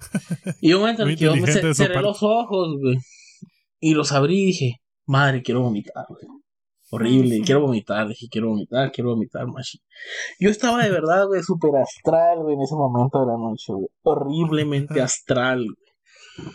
Y 0.61 0.73
un 0.73 0.81
momento 0.81 1.01
en 1.01 1.09
el 1.09 1.17
que 1.17 1.25
yo 1.25 1.35
me 1.35 1.73
cerré 1.73 2.01
los 2.01 2.21
ojos, 2.21 2.75
güey. 2.79 2.97
Y 3.79 3.95
los 3.95 4.11
abrí 4.11 4.41
y 4.41 4.45
dije, 4.47 4.81
madre, 5.09 5.41
quiero 5.41 5.61
vomitar, 5.61 6.05
güey. 6.07 6.23
Horrible, 6.91 7.41
quiero 7.45 7.61
vomitar, 7.61 8.07
dije, 8.07 8.27
quiero 8.31 8.49
vomitar, 8.49 8.91
quiero 8.91 9.11
vomitar, 9.11 9.45
machi. 9.45 9.79
Yo 10.39 10.49
estaba 10.49 10.83
de 10.83 10.89
verdad, 10.89 11.27
güey, 11.27 11.43
súper 11.43 11.75
astral, 11.75 12.39
güey, 12.39 12.55
en 12.55 12.61
ese 12.61 12.75
momento 12.75 13.19
de 13.19 13.27
la 13.27 13.37
noche, 13.37 13.73
güey. 13.73 13.87
Horriblemente 14.01 14.99
astral, 15.01 15.65
güey. 15.65 16.53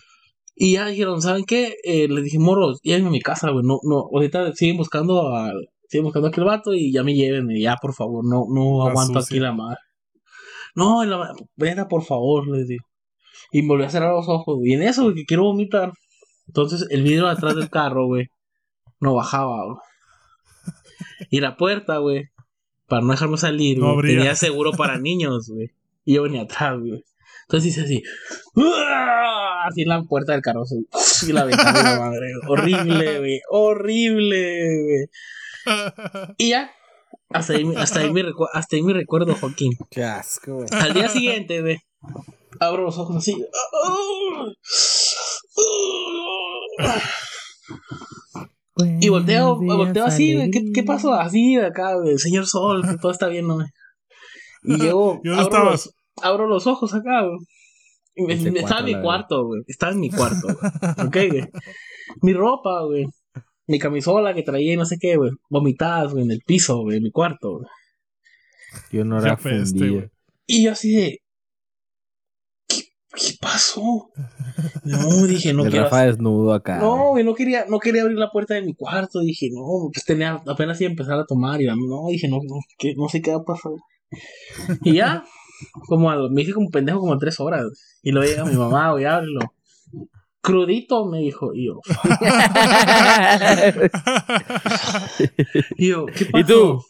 Y 0.57 0.75
ya 0.75 0.87
dijeron, 0.87 1.21
¿saben 1.21 1.45
qué? 1.45 1.77
Eh, 1.85 2.09
les 2.09 2.25
dije, 2.25 2.39
morros, 2.39 2.81
llévenme 2.83 3.09
a 3.09 3.13
mi 3.13 3.21
casa, 3.21 3.51
güey. 3.51 3.65
No, 3.65 3.79
no, 3.83 4.09
ahorita 4.13 4.53
siguen 4.55 4.77
buscando 4.77 5.35
al, 5.35 5.69
siguen 5.89 6.05
buscando 6.05 6.29
a 6.29 6.31
aquel 6.31 6.45
vato 6.45 6.75
y 6.75 6.93
ya 6.93 7.03
me 7.03 7.15
lleven, 7.15 7.49
ya, 7.57 7.77
por 7.81 7.93
favor, 7.95 8.25
no, 8.25 8.47
no 8.49 8.87
aguanto 8.87 9.19
aquí 9.19 9.39
la 9.39 9.53
madre. 9.53 9.79
No, 10.75 11.05
la, 11.05 11.33
venga, 11.57 11.87
por 11.87 12.03
favor, 12.03 12.49
les 12.49 12.67
digo. 12.67 12.85
Y 13.53 13.63
me 13.63 13.69
volví 13.69 13.85
a 13.85 13.91
cerrar 13.91 14.13
los 14.13 14.29
ojos, 14.29 14.57
güey. 14.57 14.73
Y 14.73 14.75
en 14.75 14.83
eso, 14.83 15.05
güey, 15.05 15.15
que 15.15 15.25
quiero 15.25 15.45
vomitar. 15.45 15.93
Entonces, 16.49 16.87
el 16.91 17.03
vidrio 17.03 17.27
de 17.27 17.33
atrás 17.33 17.55
del 17.57 17.71
carro, 17.71 18.07
güey, 18.07 18.27
no 19.05 19.15
bajaba, 19.15 19.65
güey. 19.67 19.77
Y 21.31 21.41
la 21.41 21.57
puerta, 21.57 21.99
güey, 21.99 22.31
para 22.89 23.03
no 23.03 23.13
dejarme 23.13 23.37
salir, 23.37 23.79
No 23.79 23.95
güey, 23.95 24.15
tenía 24.17 24.35
seguro 24.35 24.73
para 24.73 24.99
niños, 24.99 25.49
güey. 25.49 25.71
Y 26.05 26.15
yo 26.15 26.23
venía 26.23 26.43
atrás, 26.43 26.79
güey. 26.79 27.05
Entonces 27.43 27.71
hice 27.71 27.83
así. 27.83 28.03
¡Uah! 28.57 29.67
Así 29.67 29.83
en 29.83 29.89
la 29.89 30.03
puerta 30.03 30.33
del 30.33 30.41
carro. 30.43 30.63
así, 30.63 31.29
Y 31.29 31.33
la 31.33 31.45
ventana 31.45 31.79
de 31.79 31.83
la 31.85 31.99
madre. 32.01 32.27
Horrible, 32.49 33.19
güey. 33.19 33.41
Horrible, 33.51 34.83
güey. 34.83 35.07
Y 36.39 36.51
ya. 36.51 36.71
Hasta 37.31 37.55
ahí, 37.55 37.67
hasta, 37.77 38.01
ahí 38.01 38.11
mi 38.13 38.23
recu- 38.23 38.49
hasta 38.53 38.77
ahí 38.77 38.83
mi 38.83 38.93
recuerdo, 38.93 39.35
Joaquín. 39.35 39.73
Qué 39.91 40.05
asco, 40.05 40.55
güey. 40.57 40.69
Al 40.73 40.95
día 40.95 41.09
siguiente, 41.09 41.61
güey. 41.63 41.79
Abro 42.61 42.83
los 42.85 42.97
ojos 42.99 43.17
así. 43.17 43.35
Y 49.01 49.09
volteo, 49.09 49.57
volteo 49.61 50.05
así, 50.05 50.35
güey. 50.35 50.51
¿Qué, 50.51 50.65
¿Qué 50.75 50.83
pasó? 50.83 51.15
Así, 51.15 51.55
de 51.57 51.67
acá, 51.67 51.95
güey. 51.95 52.19
Señor 52.19 52.47
Sol, 52.47 52.83
que 52.89 52.97
todo 53.01 53.13
está 53.13 53.29
bien, 53.29 53.47
¿no? 53.47 53.55
güey? 53.55 53.67
Y 54.65 54.77
llego. 54.79 55.21
¿Y 55.23 55.29
dónde 55.29 55.43
abro 55.45 55.57
estabas? 55.57 55.87
Los, 55.87 56.25
abro 56.25 56.47
los 56.49 56.67
ojos 56.67 56.93
acá, 56.95 57.23
güey. 57.25 57.39
Y 58.17 58.23
me- 58.23 58.59
estaba 58.61 58.81
en 58.81 58.87
mi 58.87 59.01
cuarto, 59.01 59.45
güey. 59.47 59.63
Estaba 59.67 59.93
en 59.93 60.01
mi 60.01 60.11
cuarto, 60.11 60.49
güey. 60.49 61.07
Ok, 61.07 61.17
güey. 61.33 61.49
Mi 62.23 62.33
ropa, 62.33 62.83
güey. 62.85 63.07
Mi 63.67 63.79
camisola 63.79 64.35
que 64.35 64.43
traía 64.43 64.75
y 64.75 64.77
no 64.77 64.85
sé 64.87 64.97
qué, 65.01 65.17
güey. 65.17 65.31
Vomitadas, 65.49 66.13
güey, 66.13 66.25
en 66.25 66.33
el 66.33 66.41
piso, 66.45 66.81
güey, 66.83 66.97
en 66.99 67.03
mi 67.05 67.11
cuarto, 67.11 67.53
güey. 67.59 67.67
Yo 68.91 69.05
no 69.05 69.21
Qué 69.21 69.27
era 69.27 69.37
fundido. 69.37 69.95
güey. 69.95 70.09
Y 70.47 70.65
yo 70.65 70.73
así 70.73 70.93
de. 70.95 71.19
¿Qué, 73.15 73.35
pasó? 73.41 74.11
No, 74.85 75.27
dije, 75.27 75.53
no 75.53 75.65
el 75.65 75.71
quiero. 75.71 75.85
Rafa 75.85 76.07
desnudo 76.07 76.53
acá. 76.53 76.79
No, 76.79 77.11
güey. 77.11 77.25
no 77.25 77.35
quería, 77.35 77.67
no 77.69 77.79
quería 77.79 78.03
abrir 78.03 78.19
la 78.19 78.31
puerta 78.31 78.55
de 78.55 78.63
mi 78.63 78.75
cuarto. 78.75 79.21
Dije, 79.21 79.49
no, 79.53 79.91
pues 79.93 80.05
tenía, 80.05 80.43
apenas 80.47 80.81
iba 80.81 80.89
a 80.89 80.93
empezar 80.93 81.19
a 81.19 81.27
tomar. 81.27 81.61
Y 81.61 81.67
no, 81.67 82.09
dije, 82.09 82.29
no, 82.29 82.37
no, 82.37 82.57
que, 82.79 82.95
no 82.97 83.09
sé 83.09 83.23
qué 83.23 83.31
va 83.31 83.39
a 83.39 83.45
pasar. 83.45 83.73
Y 84.83 84.95
ya, 84.95 85.25
como 85.87 86.11
a, 86.11 86.29
me 86.31 86.43
hice 86.43 86.53
como 86.53 86.71
pendejo 86.71 87.01
como 87.01 87.19
tres 87.19 87.41
horas. 87.41 87.65
Y 88.03 88.13
luego 88.13 88.29
llega 88.29 88.45
mi 88.45 88.57
mamá, 88.57 88.93
güey, 88.93 89.05
ábrelo. 89.05 89.41
Crudito, 90.41 91.07
me 91.07 91.21
dijo. 91.21 91.55
Y 91.55 91.67
yo, 91.67 91.81
y 95.77 95.89
yo 95.89 96.07
¿qué 96.07 96.27
pasó? 96.27 96.39
¿Y 96.39 96.45
tú? 96.45 96.83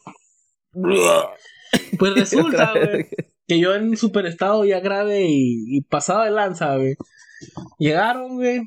Pues 1.98 2.14
resulta, 2.14 2.72
güey, 2.72 3.06
que 3.46 3.58
yo 3.60 3.74
en 3.74 3.96
super 3.96 4.26
estado 4.26 4.64
ya 4.64 4.80
grave 4.80 5.26
y, 5.28 5.76
y 5.76 5.80
pasado 5.82 6.24
de 6.24 6.30
lanza, 6.30 6.76
güey. 6.76 6.96
Llegaron, 7.78 8.36
güey. 8.36 8.62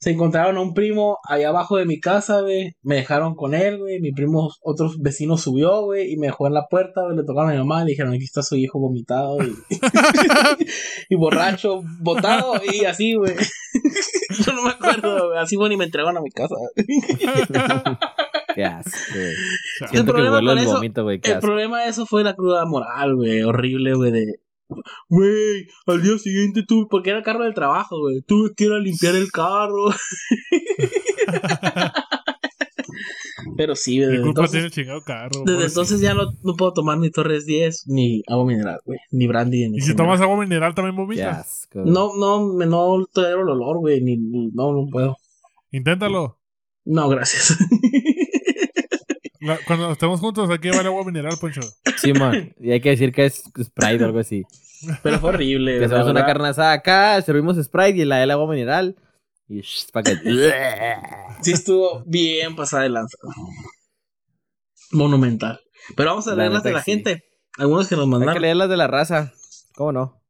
Se 0.00 0.10
encontraron 0.10 0.56
a 0.56 0.60
un 0.60 0.74
primo 0.74 1.18
allá 1.28 1.48
abajo 1.48 1.76
de 1.76 1.84
mi 1.84 1.98
casa, 1.98 2.40
güey. 2.42 2.76
Me 2.82 2.94
dejaron 2.94 3.34
con 3.34 3.52
él, 3.52 3.78
güey. 3.78 4.00
Mi 4.00 4.12
primo, 4.12 4.48
otro 4.62 4.90
vecino 5.00 5.36
subió, 5.36 5.82
güey, 5.82 6.12
y 6.12 6.16
me 6.16 6.28
dejó 6.28 6.46
en 6.46 6.54
la 6.54 6.68
puerta, 6.70 7.02
güey. 7.02 7.16
Le 7.16 7.24
tocaron 7.24 7.50
a 7.50 7.54
mi 7.54 7.58
mamá, 7.58 7.82
le 7.82 7.90
dijeron, 7.90 8.12
aquí 8.14 8.22
está 8.22 8.44
su 8.44 8.54
hijo 8.54 8.78
vomitado 8.78 9.38
y, 9.42 9.56
y 11.08 11.16
borracho, 11.16 11.82
botado 12.00 12.60
y 12.72 12.84
así, 12.84 13.14
güey. 13.14 13.34
Yo 14.46 14.52
no 14.52 14.62
me 14.62 14.70
acuerdo, 14.70 15.30
güey. 15.30 15.38
Así, 15.40 15.56
bueno, 15.56 15.74
y 15.74 15.78
me 15.78 15.84
entregaron 15.86 16.16
a 16.16 16.20
mi 16.20 16.30
casa. 16.30 16.54
Qué 18.58 18.64
asco, 18.64 18.90
güey. 19.14 19.34
Chale. 19.78 19.90
Siento 19.92 20.12
que 20.12 20.16
problema 20.20 20.36
huele 20.38 20.48
con 20.48 20.58
el 20.58 20.64
eso- 20.64 20.74
vómito, 20.74 21.02
güey. 21.04 21.20
Qué 21.20 21.30
El 21.30 21.36
asco. 21.36 21.46
problema 21.46 21.82
de 21.82 21.88
eso 21.90 22.06
fue 22.06 22.24
la 22.24 22.34
cruda 22.34 22.64
moral, 22.66 23.14
güey. 23.14 23.40
Horrible, 23.44 23.94
güey. 23.94 24.10
De. 24.10 24.24
Güey, 25.08 25.68
al 25.86 26.02
día 26.02 26.18
siguiente 26.18 26.64
tuve. 26.66 26.86
Porque 26.90 27.10
era 27.10 27.20
el 27.20 27.24
carro 27.24 27.44
del 27.44 27.54
trabajo, 27.54 28.00
güey. 28.00 28.20
Tuve 28.26 28.50
que 28.56 28.64
ir 28.64 28.72
a 28.72 28.80
limpiar 28.80 29.14
el 29.14 29.30
carro. 29.30 29.84
Pero 33.56 33.74
sí, 33.76 33.98
Desde 33.98 34.16
entonces, 34.16 34.50
tiene 34.50 34.66
el 34.66 34.72
chingado 34.72 35.00
carro. 35.02 35.42
desde 35.44 35.66
entonces 35.66 36.00
ya 36.00 36.14
no, 36.14 36.24
no 36.42 36.54
puedo 36.54 36.72
tomar 36.72 36.98
ni 36.98 37.10
Torres 37.10 37.44
10, 37.46 37.84
ni 37.86 38.22
agua 38.28 38.44
mineral, 38.44 38.80
güey. 38.84 38.98
Ni 39.10 39.26
brandy, 39.26 39.68
ni. 39.68 39.78
Y 39.78 39.80
si 39.80 39.94
tomas 39.96 40.20
agua 40.20 40.36
mineral 40.38 40.74
también 40.74 40.96
vomitas. 40.96 41.68
No, 41.74 42.10
no, 42.16 42.52
me 42.54 42.66
no 42.66 43.04
tolero 43.12 43.42
el 43.42 43.48
olor, 43.48 43.78
güey. 43.78 44.00
Ni, 44.00 44.16
ni- 44.16 44.50
no, 44.52 44.72
no 44.72 44.86
puedo. 44.90 45.16
Inténtalo. 45.70 46.38
No, 46.84 47.08
gracias. 47.08 47.56
La- 49.48 49.58
cuando 49.66 49.90
estemos 49.92 50.20
juntos 50.20 50.48
hay 50.50 50.58
que 50.58 50.70
llevar 50.70 50.86
agua 50.86 51.04
mineral, 51.04 51.36
Poncho. 51.40 51.60
Sí, 51.96 52.12
man. 52.12 52.54
Y 52.60 52.70
hay 52.72 52.80
que 52.80 52.90
decir 52.90 53.12
que 53.12 53.26
es 53.26 53.42
Sprite 53.62 54.02
o 54.04 54.06
algo 54.06 54.18
así. 54.20 54.44
Pero 55.02 55.18
fue 55.18 55.30
horrible, 55.30 55.78
Que 55.78 55.86
hacemos 55.86 56.06
una 56.08 56.24
carne 56.24 56.48
asada 56.48 56.72
acá, 56.72 57.20
servimos 57.22 57.56
Sprite 57.62 57.98
y 57.98 58.04
la 58.04 58.18
del 58.18 58.30
agua 58.30 58.48
mineral. 58.52 58.96
Y 59.48 59.60
shh, 59.62 59.90
pa' 59.92 60.02
que... 60.02 60.14
Sí 61.42 61.52
estuvo 61.52 62.02
bien 62.06 62.54
pasada 62.54 62.82
de 62.84 62.90
lanza. 62.90 63.16
Monumental. 64.92 65.60
Pero 65.96 66.10
vamos 66.10 66.28
a 66.28 66.34
leer 66.34 66.52
las 66.52 66.62
de 66.62 66.72
la 66.72 66.82
sí. 66.82 66.92
gente. 66.92 67.24
Algunos 67.56 67.88
que 67.88 67.96
nos 67.96 68.04
Hay 68.04 68.10
que 68.10 68.18
mandaron. 68.18 68.42
leer 68.42 68.56
las 68.56 68.68
de 68.68 68.76
la 68.76 68.86
raza. 68.86 69.32
¿Cómo 69.74 69.92
no? 69.92 70.20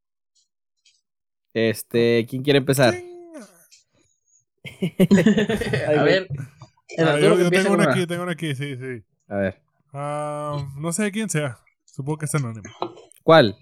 Este, 1.54 2.26
¿quién 2.28 2.42
quiere 2.42 2.58
empezar? 2.58 2.94
a 5.88 6.02
ver. 6.02 6.28
Ah, 6.98 7.18
yo 7.18 7.50
tengo 7.50 7.74
una 7.74 7.90
aquí, 7.90 8.06
tengo 8.06 8.22
una 8.22 8.32
aquí, 8.32 8.54
sí, 8.54 8.76
sí. 8.76 9.04
A 9.28 9.36
ver. 9.36 9.62
Ah, 9.92 10.66
no 10.76 10.92
sé 10.92 11.04
de 11.04 11.12
quién 11.12 11.28
sea. 11.28 11.58
Supongo 11.84 12.18
que 12.18 12.24
es 12.26 12.34
anónimo. 12.34 12.68
¿Cuál? 13.22 13.56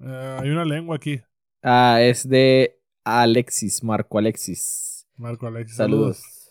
Ah, 0.00 0.40
hay 0.42 0.50
una 0.50 0.64
lengua 0.64 0.96
aquí. 0.96 1.20
Ah, 1.62 1.98
es 2.00 2.28
de 2.28 2.80
Alexis, 3.04 3.84
Marco 3.84 4.18
Alexis. 4.18 5.06
Marco 5.16 5.46
Alexis. 5.46 5.76
Saludos. 5.76 6.18
Saludos. 6.18 6.50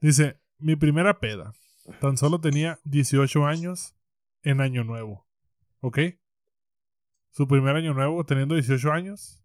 Dice, 0.00 0.40
mi 0.58 0.76
primera 0.76 1.20
peda. 1.20 1.52
Tan 2.00 2.16
solo 2.16 2.40
tenía 2.40 2.80
18 2.84 3.46
años 3.46 3.94
en 4.42 4.60
Año 4.60 4.84
Nuevo. 4.84 5.26
¿Ok? 5.80 5.98
Su 7.30 7.46
primer 7.46 7.76
Año 7.76 7.94
Nuevo 7.94 8.24
teniendo 8.24 8.54
18 8.54 8.92
años. 8.92 9.42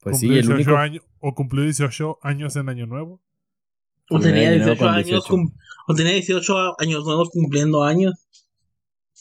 Pues 0.00 0.18
sí, 0.18 0.26
el 0.26 0.46
18 0.46 0.54
único. 0.54 0.76
años, 0.76 1.04
o 1.18 1.34
cumplió 1.34 1.62
18 1.64 2.18
años 2.22 2.56
en 2.56 2.68
Año 2.68 2.86
Nuevo. 2.86 3.22
O 4.10 4.18
tenía 4.20 4.50
Primer 4.50 4.62
año 4.62 4.64
18 4.64 4.78
con 4.78 4.88
años. 4.94 5.06
18. 5.06 5.28
cum- 5.28 5.54
O 5.88 5.94
tenía 5.94 6.12
18 6.12 6.80
años 6.80 7.04
nuevos 7.04 7.30
cumpliendo 7.30 7.82
años. 7.84 8.14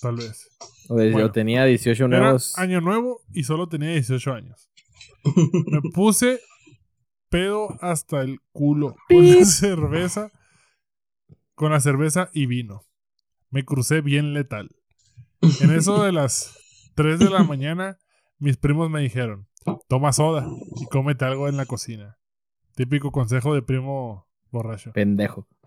Tal 0.01 0.15
vez. 0.15 0.49
O 0.89 0.95
de- 0.95 1.11
Bueno. 1.11 1.27
o 1.27 1.31
tenía 1.31 1.65
18 1.65 2.05
Era 2.05 2.19
nuevos. 2.19 2.57
año 2.57 2.81
nuevo 2.81 3.21
y 3.33 3.43
solo 3.43 3.67
tenía 3.69 3.89
18 3.91 4.33
años. 4.33 4.69
Me 5.23 5.81
puse 5.93 6.39
pedo 7.29 7.67
hasta 7.81 8.21
el 8.21 8.39
culo 8.51 8.95
con 9.07 9.27
la 9.39 9.45
cerveza 9.45 10.31
con 11.55 11.71
la 11.71 11.79
cerveza 11.81 12.29
y 12.33 12.45
vino. 12.45 12.85
Me 13.49 13.65
crucé 13.65 13.99
bien 14.01 14.33
letal. 14.33 14.69
En 15.61 15.71
eso 15.71 16.01
de 16.03 16.11
las 16.13 16.57
3 16.95 17.19
de 17.19 17.29
la 17.29 17.43
mañana, 17.43 17.97
mis 18.37 18.55
primos 18.57 18.89
me 18.89 19.01
dijeron, 19.01 19.47
toma 19.89 20.13
soda 20.13 20.47
y 20.77 20.85
cómete 20.85 21.25
algo 21.25 21.49
en 21.49 21.57
la 21.57 21.65
cocina. 21.65 22.17
Típico 22.75 23.11
consejo 23.11 23.53
de 23.53 23.61
primo 23.61 24.28
borracho. 24.51 24.91
Pendejo. 24.93 25.47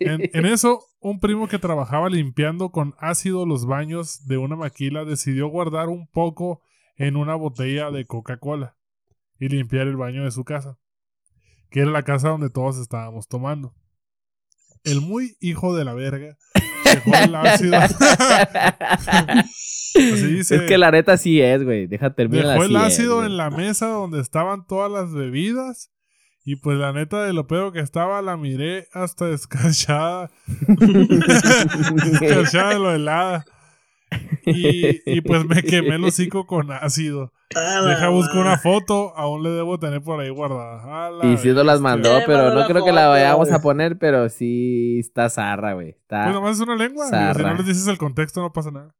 En, 0.00 0.28
en 0.32 0.46
eso, 0.46 0.82
un 0.98 1.20
primo 1.20 1.46
que 1.46 1.60
trabajaba 1.60 2.08
limpiando 2.08 2.70
con 2.70 2.94
ácido 2.98 3.46
los 3.46 3.64
baños 3.66 4.26
de 4.26 4.38
una 4.38 4.56
maquila 4.56 5.04
decidió 5.04 5.46
guardar 5.46 5.88
un 5.88 6.08
poco 6.08 6.62
en 6.96 7.16
una 7.16 7.36
botella 7.36 7.90
de 7.92 8.06
Coca-Cola 8.06 8.76
y 9.38 9.48
limpiar 9.48 9.86
el 9.86 9.96
baño 9.96 10.24
de 10.24 10.30
su 10.30 10.44
casa, 10.44 10.78
que 11.70 11.80
era 11.80 11.90
la 11.90 12.02
casa 12.02 12.30
donde 12.30 12.50
todos 12.50 12.78
estábamos 12.78 13.28
tomando. 13.28 13.74
El 14.82 15.00
muy 15.00 15.36
hijo 15.40 15.76
de 15.76 15.84
la 15.84 15.94
verga 15.94 16.36
dejó 16.84 17.14
el 17.14 17.34
ácido. 17.34 17.76
Así 19.96 20.26
dice, 20.26 20.56
Es 20.56 20.62
que 20.62 20.78
la 20.78 20.90
neta 20.90 21.16
sí 21.16 21.40
es, 21.40 21.62
güey. 21.64 21.86
Deja 21.86 22.14
terminar 22.14 22.58
dejó 22.58 22.64
el 22.64 22.76
es, 22.76 22.82
ácido 22.82 23.24
en 23.24 23.36
la 23.36 23.50
mesa 23.50 23.88
donde 23.88 24.20
estaban 24.20 24.66
todas 24.66 24.90
las 24.90 25.12
bebidas. 25.12 25.90
Y 26.48 26.54
pues 26.54 26.78
la 26.78 26.92
neta 26.92 27.24
de 27.24 27.32
lo 27.32 27.48
pedo 27.48 27.72
que 27.72 27.80
estaba, 27.80 28.22
la 28.22 28.36
miré 28.36 28.86
hasta 28.92 29.26
descarchada. 29.30 30.30
descarchada 31.98 32.74
de 32.74 32.78
lo 32.78 32.94
helada. 32.94 33.44
Y, 34.46 35.00
y 35.04 35.20
pues 35.22 35.44
me 35.44 35.64
quemé 35.64 35.96
el 35.96 36.04
hocico 36.04 36.46
con 36.46 36.70
ácido. 36.70 37.32
A 37.56 37.80
la 37.80 37.90
Deja 37.90 38.10
buscar 38.10 38.36
una 38.38 38.58
foto, 38.58 39.12
aún 39.16 39.42
le 39.42 39.50
debo 39.50 39.80
tener 39.80 40.02
por 40.02 40.20
ahí 40.20 40.30
guardada. 40.30 41.26
Y 41.26 41.36
sí 41.36 41.48
nos 41.48 41.66
las 41.66 41.80
mandó, 41.80 42.20
pero 42.24 42.54
no 42.54 42.64
creo 42.68 42.84
que 42.84 42.92
la 42.92 43.08
vayamos 43.08 43.50
a 43.50 43.60
poner, 43.60 43.98
pero 43.98 44.28
sí 44.28 45.00
está 45.00 45.28
zarra, 45.28 45.72
güey. 45.72 45.88
Está... 45.88 46.22
Pues 46.26 46.34
nomás 46.36 46.54
es 46.54 46.60
una 46.60 46.76
lengua. 46.76 47.06
si 47.06 47.42
no 47.42 47.54
les 47.54 47.66
dices 47.66 47.88
el 47.88 47.98
contexto, 47.98 48.40
no 48.40 48.52
pasa 48.52 48.70
nada. 48.70 48.94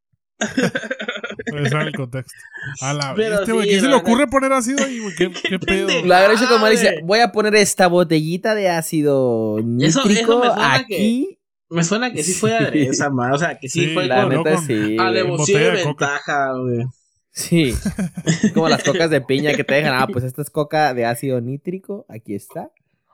Saben 1.71 1.89
el 1.89 1.95
contexto. 1.95 2.33
A 2.81 2.93
la 2.93 3.15
Pero 3.15 3.37
bestia, 3.39 3.55
güey. 3.55 3.65
sí, 3.67 3.71
¿Quién 3.71 3.81
se 3.83 3.89
la 3.89 3.97
le 3.97 4.03
ocurre 4.03 4.27
poner 4.27 4.53
ácido 4.53 4.85
ahí, 4.85 4.99
güey? 5.01 5.15
¿Qué, 5.19 5.31
qué 5.31 5.59
pedo? 5.59 5.89
Lo 6.05 6.15
habrá 6.15 6.35
hecho 6.35 6.49
como 6.49 6.67
dice, 6.69 7.01
voy 7.05 7.21
a 7.21 7.33
poner 7.33 7.55
esta 7.57 7.87
botellita 7.87 8.55
de 8.55 8.69
ácido 8.69 9.59
Eso- 9.81 10.05
nítrico 10.05 10.33
eso 10.33 10.39
me 10.41 10.47
suena 10.51 10.75
aquí. 10.75 11.39
Me 11.69 11.83
suena 11.85 12.13
que 12.13 12.23
sí 12.23 12.33
fue 12.33 12.51
Sí. 12.51 12.57
adresa, 12.65 13.11
man. 13.11 13.33
O 13.33 13.39
sea, 13.39 13.59
que 13.59 13.69
sí, 13.69 13.87
Sí, 13.87 13.95
fue 13.95 14.07
La 14.07 14.27
neta 14.27 14.55
con- 14.55 14.67
sí. 14.67 14.97
alevosía 14.99 15.59
botella 15.59 15.75
y 15.75 15.77
de 15.79 15.85
ventaja, 15.85 16.53
güey. 16.53 16.85
Sí. 17.33 17.75
Como 18.55 18.69
las 18.69 18.85
cocas 18.85 19.11
de 19.11 19.21
piña 19.21 19.53
que 19.55 19.65
te 19.65 19.75
dejan. 19.75 19.95
Ah, 19.95 20.07
pues 20.07 20.25
esta 20.25 20.43
es 20.43 20.51
coca 20.51 20.95
de 20.95 21.05
ácido 21.07 21.41
nítrico. 21.41 22.07
Aquí 22.09 22.35
está. 22.35 22.71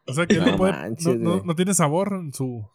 O 0.07 0.13
sea, 0.13 0.27
que 0.27 0.35
No 0.37 0.47
no, 0.47 0.57
puede, 0.57 0.73
manches, 0.73 1.17
no, 1.19 1.43
no 1.45 1.55
tiene 1.57 1.73
sabor 1.75 2.13
en 2.13 2.33
su. 2.35 2.69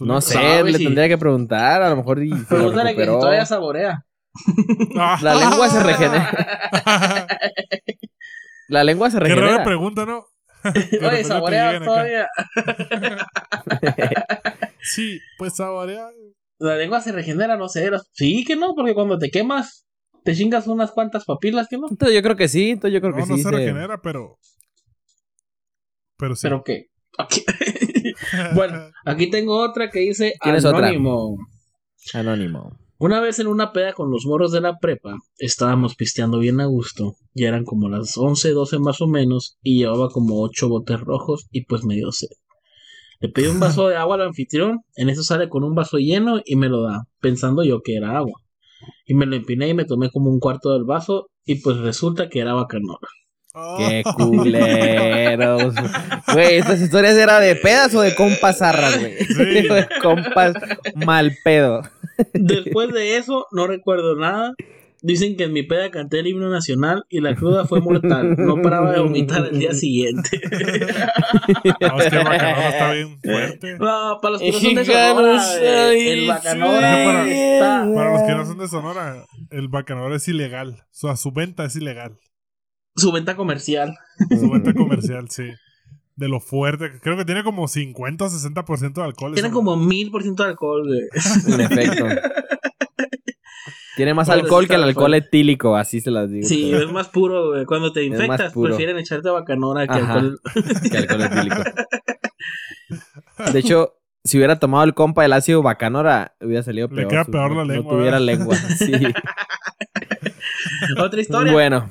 No 0.00 0.20
sé, 0.20 0.34
sabe 0.34 0.70
le 0.70 0.78
si- 0.78 0.84
tendría 0.84 1.08
que 1.08 1.18
preguntar. 1.18 1.82
A 1.82 1.90
lo 1.90 1.96
mejor 1.96 2.22
y 2.22 2.30
se 2.30 2.36
lo 2.36 2.46
Pregúntale 2.46 2.94
que 2.94 3.00
si 3.02 3.06
todavía 3.08 3.46
saborea. 3.46 4.04
Ah. 4.98 5.18
La 5.22 5.34
lengua 5.34 5.68
se 5.68 5.82
regenera. 5.82 6.30
La 8.68 8.84
lengua 8.84 9.10
se 9.10 9.18
Qué 9.18 9.24
rara 9.24 9.34
regenera. 9.40 9.64
pregunta, 9.64 10.06
¿no? 10.06 10.24
Oye, 11.10 11.24
saborea 11.24 11.82
todavía. 11.84 12.28
Sí, 14.84 15.20
pues 15.38 15.54
saborea. 15.56 16.08
La 16.58 16.76
lengua 16.76 17.00
se 17.00 17.12
regenera, 17.12 17.56
no 17.56 17.68
sé. 17.68 17.88
Sí, 18.12 18.44
que 18.44 18.56
no, 18.56 18.74
porque 18.74 18.94
cuando 18.94 19.16
te 19.18 19.30
quemas, 19.30 19.86
te 20.24 20.34
chingas 20.34 20.66
unas 20.66 20.90
cuantas 20.90 21.24
papilas, 21.24 21.68
que 21.68 21.78
no. 21.78 21.86
Entonces 21.88 22.14
yo 22.16 22.22
creo 22.22 22.36
que 22.36 22.48
sí. 22.48 22.70
Entonces 22.70 22.94
yo 22.94 23.00
creo 23.00 23.12
No, 23.12 23.16
que 23.22 23.28
no 23.30 23.36
sí. 23.36 23.42
se 23.42 23.48
se- 23.48 23.54
regenera, 23.54 24.00
pero. 24.02 24.38
Pero 26.18 26.34
sí. 26.34 26.40
Pero 26.42 26.64
qué. 26.64 26.86
Aquí- 27.18 27.44
bueno, 28.54 28.90
aquí 29.04 29.30
tengo 29.30 29.58
otra 29.62 29.90
que 29.90 30.00
dice 30.00 30.34
¿Tienes 30.42 30.64
otra? 30.64 30.88
Anónimo. 30.88 31.36
Anónimo. 32.14 32.78
Una 32.98 33.20
vez 33.20 33.40
en 33.40 33.48
una 33.48 33.72
peda 33.72 33.94
con 33.94 34.12
los 34.12 34.26
moros 34.26 34.52
de 34.52 34.60
la 34.60 34.78
prepa, 34.78 35.16
estábamos 35.38 35.96
pisteando 35.96 36.38
bien 36.38 36.60
a 36.60 36.66
gusto, 36.66 37.16
ya 37.34 37.48
eran 37.48 37.64
como 37.64 37.88
las 37.88 38.16
11, 38.16 38.50
12 38.50 38.78
más 38.78 39.00
o 39.00 39.08
menos, 39.08 39.58
y 39.60 39.78
llevaba 39.78 40.08
como 40.08 40.40
8 40.40 40.68
botes 40.68 41.00
rojos 41.00 41.48
y 41.50 41.64
pues 41.64 41.84
me 41.84 41.96
dio 41.96 42.12
sed. 42.12 42.28
Le 43.18 43.28
pedí 43.28 43.46
un 43.46 43.58
vaso 43.58 43.88
de 43.88 43.96
agua 43.96 44.14
al 44.14 44.22
anfitrión, 44.22 44.82
en 44.94 45.08
eso 45.08 45.24
sale 45.24 45.48
con 45.48 45.64
un 45.64 45.74
vaso 45.74 45.98
lleno 45.98 46.40
y 46.44 46.54
me 46.54 46.68
lo 46.68 46.82
da, 46.82 47.08
pensando 47.20 47.64
yo 47.64 47.82
que 47.82 47.96
era 47.96 48.16
agua. 48.16 48.40
Y 49.04 49.14
me 49.14 49.26
lo 49.26 49.34
empiné 49.34 49.68
y 49.68 49.74
me 49.74 49.84
tomé 49.84 50.10
como 50.10 50.30
un 50.30 50.38
cuarto 50.38 50.72
del 50.72 50.84
vaso 50.84 51.28
y 51.44 51.56
pues 51.56 51.78
resulta 51.78 52.28
que 52.28 52.38
era 52.38 52.54
bacanora. 52.54 53.08
Oh. 53.54 53.76
Qué 53.78 54.02
culeros. 54.16 55.74
Güey, 56.32 56.56
estas 56.56 56.80
historias 56.80 57.14
eran 57.16 57.42
de 57.42 57.54
pedas 57.56 57.94
o 57.94 58.00
de 58.00 58.14
compas 58.14 58.58
zarras, 58.58 58.98
güey. 58.98 59.18
Sí. 59.18 59.34
De 59.68 59.86
compas 60.00 60.54
mal 60.94 61.36
pedo. 61.44 61.82
Después 62.32 62.92
de 62.92 63.16
eso, 63.18 63.46
no 63.52 63.66
recuerdo 63.66 64.16
nada. 64.16 64.54
Dicen 65.04 65.36
que 65.36 65.44
en 65.44 65.52
mi 65.52 65.64
peda 65.64 65.90
canté 65.90 66.20
el 66.20 66.28
himno 66.28 66.48
nacional 66.48 67.02
y 67.08 67.20
la 67.20 67.34
cruda 67.34 67.66
fue 67.66 67.80
mortal. 67.80 68.36
No 68.38 68.62
paraba 68.62 68.92
de 68.92 69.00
vomitar 69.00 69.44
el 69.50 69.58
día 69.58 69.74
siguiente. 69.74 70.40
No, 71.80 72.00
es 72.00 72.08
que 72.10 72.16
el 72.16 72.24
bacanora 72.24 72.68
está 72.68 72.92
bien 72.92 73.18
fuerte. 73.20 73.78
No, 73.78 74.18
para 74.22 74.32
los 74.32 74.40
que 74.42 74.52
no 74.52 74.58
son 74.60 74.74
de 74.74 74.84
Sonora, 74.84 75.42
el 75.92 76.26
bacanora 76.28 76.80
Para- 77.04 77.28
está... 77.30 77.88
Para 77.94 78.12
los 78.12 78.22
que 78.22 78.34
no 78.34 78.46
son 78.46 78.58
de 78.58 78.68
Sonora, 78.68 79.24
el 79.50 79.68
bacanora 79.68 80.16
es 80.16 80.28
ilegal. 80.28 80.74
O 80.82 80.84
sea, 80.92 81.16
su 81.16 81.32
venta 81.32 81.64
es 81.64 81.74
ilegal. 81.76 82.16
Su 82.96 83.12
venta 83.12 83.36
comercial. 83.36 83.94
Su 84.30 84.50
venta 84.50 84.72
comercial, 84.74 85.28
sí. 85.30 85.44
De 86.16 86.28
lo 86.28 86.40
fuerte. 86.40 87.00
Creo 87.00 87.16
que 87.16 87.24
tiene 87.24 87.42
como 87.42 87.66
50 87.68 88.24
o 88.24 88.28
60% 88.28 88.92
de 88.94 89.02
alcohol. 89.02 89.34
Tiene 89.34 89.50
como 89.50 89.76
mil 89.76 90.10
por 90.10 90.22
ciento 90.22 90.42
de 90.42 90.50
alcohol, 90.50 90.86
güey. 90.86 91.54
En 91.54 91.60
efecto. 91.60 92.06
Tiene 93.96 94.14
más 94.14 94.26
Bueno, 94.26 94.42
alcohol 94.44 94.66
que 94.66 94.74
el 94.74 94.84
alcohol 94.84 95.10
fuerte. 95.10 95.26
etílico, 95.28 95.76
así 95.76 96.00
se 96.00 96.10
las 96.10 96.30
digo. 96.30 96.48
Sí, 96.48 96.72
es 96.72 96.90
más 96.90 97.08
puro, 97.08 97.50
güey. 97.50 97.66
Cuando 97.66 97.92
te 97.92 98.02
infectas, 98.04 98.54
prefieren 98.54 98.96
echarte 98.98 99.28
bacanora 99.28 99.86
que 99.86 99.92
Ajá. 99.98 100.14
alcohol. 100.14 100.40
que 100.90 100.96
alcohol 100.96 101.20
etílico. 101.22 101.62
De 103.52 103.58
hecho, 103.58 103.94
si 104.24 104.38
hubiera 104.38 104.58
tomado 104.58 104.84
el 104.84 104.94
compa 104.94 105.26
el 105.26 105.32
ácido 105.34 105.62
bacanora, 105.62 106.34
hubiera 106.40 106.62
salido 106.62 106.88
Le 106.88 106.94
peor. 106.96 107.08
queda 107.10 107.24
su- 107.24 107.32
peor 107.32 107.50
no- 107.50 107.56
la 107.56 107.64
no 107.66 107.72
lengua, 107.74 107.92
tuviera 107.92 108.18
¿verdad? 108.18 108.26
lengua. 108.26 108.56
Sí. 108.56 108.92
Otra 110.98 111.20
historia. 111.20 111.52
Bueno. 111.52 111.90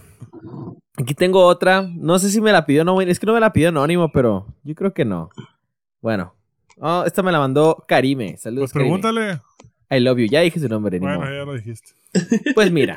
Aquí 1.01 1.13
tengo 1.13 1.43
otra. 1.45 1.81
No 1.81 2.19
sé 2.19 2.29
si 2.29 2.41
me 2.41 2.51
la 2.51 2.65
pidió, 2.65 2.83
no, 2.83 2.99
es 3.01 3.19
que 3.19 3.25
no 3.25 3.33
me 3.33 3.39
la 3.39 3.53
pidió 3.53 3.69
anónimo, 3.69 4.11
pero 4.11 4.47
yo 4.63 4.75
creo 4.75 4.93
que 4.93 5.05
no. 5.05 5.29
Bueno. 6.01 6.35
Oh, 6.77 7.03
esta 7.05 7.21
me 7.21 7.31
la 7.31 7.39
mandó 7.39 7.83
Karime. 7.87 8.37
Saludos, 8.37 8.71
Pues 8.71 8.73
Karime. 8.73 8.99
pregúntale. 8.99 9.41
I 9.89 9.99
love 9.99 10.17
you. 10.19 10.25
Ya 10.27 10.41
dije 10.41 10.59
su 10.59 10.67
nombre. 10.69 10.97
Bueno, 10.99 11.23
ya 11.25 11.43
lo 11.45 11.53
dijiste. 11.53 11.91
Pues 12.55 12.71
mira. 12.71 12.95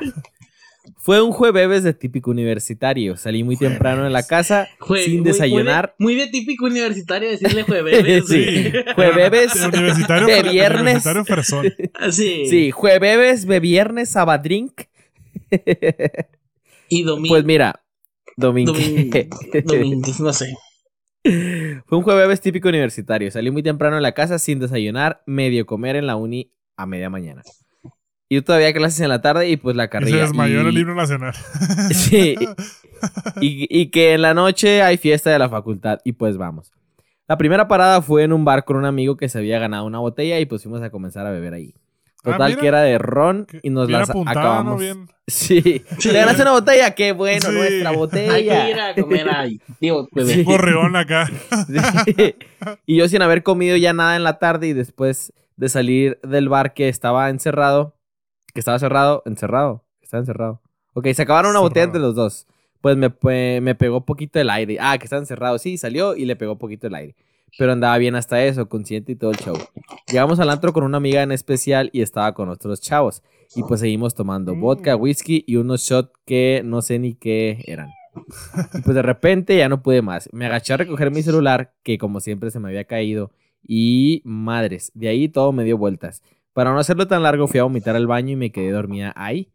Fue 0.97 1.19
un 1.21 1.31
jueves 1.31 1.83
de 1.83 1.93
típico 1.93 2.29
universitario. 2.31 3.17
Salí 3.17 3.43
muy 3.43 3.57
temprano 3.57 4.03
de 4.03 4.09
la 4.11 4.21
casa 4.23 4.67
sin 4.97 5.17
muy- 5.17 5.23
desayunar. 5.23 5.95
Muy 5.97 6.13
de, 6.15 6.21
muy 6.21 6.25
de 6.25 6.31
típico 6.31 6.65
universitario 6.65 7.29
decirle 7.29 7.63
jueves. 7.63 8.25
Sí. 8.27 8.71
Jueves 8.95 9.53
De 9.59 9.67
universitario, 9.67 10.27
de 10.27 10.43
de 10.43 10.49
viernes. 10.49 10.81
universitario 10.81 11.25
fresón. 11.25 11.73
Sí. 12.11 12.45
Sí, 12.49 12.71
jueves, 12.71 13.47
de 13.47 13.59
viernes, 13.59 14.09
sabadrink. 14.09 14.81
Y 16.89 17.03
domingo. 17.03 17.33
Pues 17.33 17.45
mira, 17.45 17.81
domingo. 18.35 18.73
Domingo, 18.73 20.07
no 20.19 20.33
sé. 20.33 20.55
Fue 21.23 21.97
un 21.97 22.03
jueves 22.03 22.41
típico 22.41 22.69
universitario. 22.69 23.31
Salí 23.31 23.49
muy 23.51 23.63
temprano 23.63 23.95
de 23.95 24.01
la 24.01 24.11
casa 24.13 24.37
sin 24.39 24.59
desayunar, 24.59 25.23
medio 25.25 25.65
comer 25.65 25.95
en 25.95 26.05
la 26.07 26.15
uni 26.15 26.51
a 26.77 26.85
media 26.85 27.09
mañana. 27.09 27.41
Y 28.29 28.35
yo 28.35 28.43
todavía 28.43 28.73
clases 28.73 28.99
en 29.01 29.09
la 29.09 29.21
tarde 29.21 29.49
y 29.49 29.57
pues 29.57 29.75
la 29.75 29.85
Y 29.85 30.05
se 30.05 30.15
desmayó 30.17 30.61
en 30.61 30.65
y- 30.67 30.69
el 30.69 30.77
himno 30.79 30.95
nacional. 30.95 31.33
Sí. 31.93 32.35
Y, 33.41 33.67
y 33.69 33.91
que 33.91 34.13
en 34.13 34.21
la 34.21 34.33
noche 34.33 34.81
hay 34.81 34.97
fiesta 34.97 35.29
de 35.29 35.37
la 35.37 35.49
facultad 35.49 35.99
y 36.05 36.13
pues 36.13 36.37
vamos. 36.37 36.71
La 37.27 37.37
primera 37.37 37.67
parada 37.67 38.01
fue 38.01 38.23
en 38.23 38.31
un 38.33 38.45
bar 38.45 38.63
con 38.65 38.77
un 38.77 38.85
amigo 38.85 39.17
que 39.17 39.27
se 39.29 39.37
había 39.37 39.59
ganado 39.59 39.85
una 39.85 39.99
botella 39.99 40.39
y 40.39 40.45
pues 40.45 40.63
fuimos 40.63 40.81
a 40.81 40.89
comenzar 40.89 41.27
a 41.27 41.31
beber 41.31 41.53
ahí. 41.53 41.75
Ah, 42.25 42.31
Total 42.33 42.49
mira. 42.49 42.61
que 42.61 42.67
era 42.67 42.81
de 42.81 42.97
ron 42.97 43.45
Que- 43.45 43.59
y 43.63 43.69
nos 43.69 43.89
las 43.89 44.09
apuntada, 44.09 44.33
¿no? 44.35 44.39
acabamos. 44.41 44.79
Bien. 44.79 45.07
Sí. 45.27 45.61
Sí. 45.97 46.09
¿Te 46.09 46.13
ganaste 46.13 46.43
una 46.43 46.51
botella? 46.51 46.93
¡Qué 46.93 47.11
bueno! 47.11 47.47
Sí. 47.49 47.55
Nuestra 47.55 47.89
Hay 47.89 47.95
botella. 47.95 48.63
que 48.65 48.69
ir 48.69 48.79
a 48.79 48.93
comer 48.95 49.29
ahí. 49.29 49.61
Digo, 49.81 50.07
bebé. 50.11 50.33
Sí. 50.35 50.43
Gorreón 50.43 50.95
acá. 50.95 51.27
Sí. 52.05 52.35
Y 52.85 52.97
yo 52.97 53.07
sin 53.07 53.21
haber 53.23 53.41
comido 53.41 53.75
ya 53.75 53.91
nada 53.93 54.15
en 54.15 54.23
la 54.23 54.37
tarde 54.37 54.67
y 54.67 54.73
después 54.73 55.33
de 55.57 55.69
salir 55.69 56.19
del 56.21 56.47
bar 56.49 56.73
que 56.75 56.89
estaba 56.89 57.29
encerrado, 57.29 57.95
que 58.53 58.59
estaba 58.59 58.77
cerrado, 58.77 59.23
encerrado, 59.25 59.83
que 59.99 60.05
estaba 60.05 60.21
encerrado. 60.21 60.61
Ok, 60.93 61.07
se 61.13 61.23
acabaron 61.23 61.51
una 61.51 61.59
botella 61.59 61.85
entre 61.85 62.01
los 62.01 62.13
dos. 62.13 62.45
Pues 62.81 62.95
me, 62.95 63.11
me 63.61 63.73
pegó 63.73 64.05
poquito 64.05 64.39
el 64.39 64.49
aire. 64.51 64.77
Ah, 64.79 64.95
que 64.99 65.05
estaba 65.05 65.19
encerrado. 65.21 65.57
Sí, 65.57 65.77
salió 65.79 66.15
y 66.15 66.25
le 66.25 66.35
pegó 66.35 66.59
poquito 66.59 66.85
el 66.85 66.93
aire. 66.93 67.15
Pero 67.57 67.71
andaba 67.71 67.97
bien 67.97 68.15
hasta 68.15 68.43
eso, 68.43 68.67
consciente 68.67 69.13
y 69.13 69.15
todo 69.15 69.31
el 69.31 69.37
show. 69.37 69.55
Llegamos 70.07 70.39
al 70.39 70.49
antro 70.49 70.73
con 70.73 70.83
una 70.83 70.97
amiga 70.97 71.23
en 71.23 71.31
especial 71.31 71.89
y 71.93 72.01
estaba 72.01 72.33
con 72.33 72.49
otros 72.49 72.81
chavos. 72.81 73.23
Y 73.55 73.63
pues 73.63 73.79
seguimos 73.79 74.13
tomando 74.13 74.55
Mm. 74.55 74.59
vodka, 74.61 74.95
whisky 74.95 75.43
y 75.47 75.55
unos 75.55 75.81
shots 75.81 76.11
que 76.25 76.61
no 76.65 76.81
sé 76.81 76.99
ni 76.99 77.13
qué 77.13 77.63
eran. 77.67 77.89
Y 78.73 78.81
pues 78.81 78.95
de 78.95 79.01
repente 79.01 79.57
ya 79.57 79.69
no 79.69 79.81
pude 79.83 80.01
más. 80.01 80.29
Me 80.33 80.45
agaché 80.45 80.73
a 80.73 80.77
recoger 80.77 81.11
mi 81.11 81.21
celular, 81.21 81.73
que 81.83 81.97
como 81.97 82.19
siempre 82.19 82.51
se 82.51 82.59
me 82.59 82.69
había 82.69 82.85
caído, 82.85 83.31
Y 83.67 84.21
madres, 84.25 84.91
de 84.93 85.07
ahí 85.07 85.27
todo 85.27 85.51
me 85.51 85.63
dio 85.63 85.77
vueltas. 85.77 86.21
Para 86.53 86.71
no 86.71 86.77
hacerlo 86.79 87.07
tan 87.07 87.23
largo, 87.23 87.47
fui 87.47 87.59
a 87.59 87.63
vomitar 87.63 87.95
al 87.95 88.05
baño 88.07 88.31
y 88.31 88.35
me 88.35 88.51
quedé 88.51 88.69
dormida 88.71 89.11
ahí. 89.15 89.49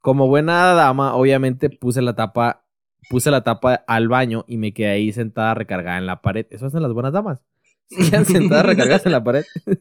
Como 0.00 0.26
buena 0.28 0.72
dama, 0.74 1.14
obviamente 1.14 1.70
puse 1.70 2.02
la 2.02 2.14
tapa, 2.16 2.63
puse 3.08 3.30
la 3.30 3.42
tapa 3.42 3.84
al 3.86 4.08
baño 4.08 4.44
y 4.46 4.56
me 4.56 4.72
quedé 4.72 4.88
ahí 4.88 5.12
sentada 5.12 5.54
recargada 5.54 5.98
en 5.98 6.06
la 6.06 6.20
pared. 6.20 6.46
Eso 6.50 6.66
hacen 6.66 6.82
las 6.82 6.92
buenas 6.92 7.12
damas. 7.12 7.42
Se 7.88 8.10
quedan 8.10 8.24
sentadas 8.24 8.66
recargadas 8.66 9.06
en 9.06 9.12
la 9.12 9.22
pared. 9.22 9.44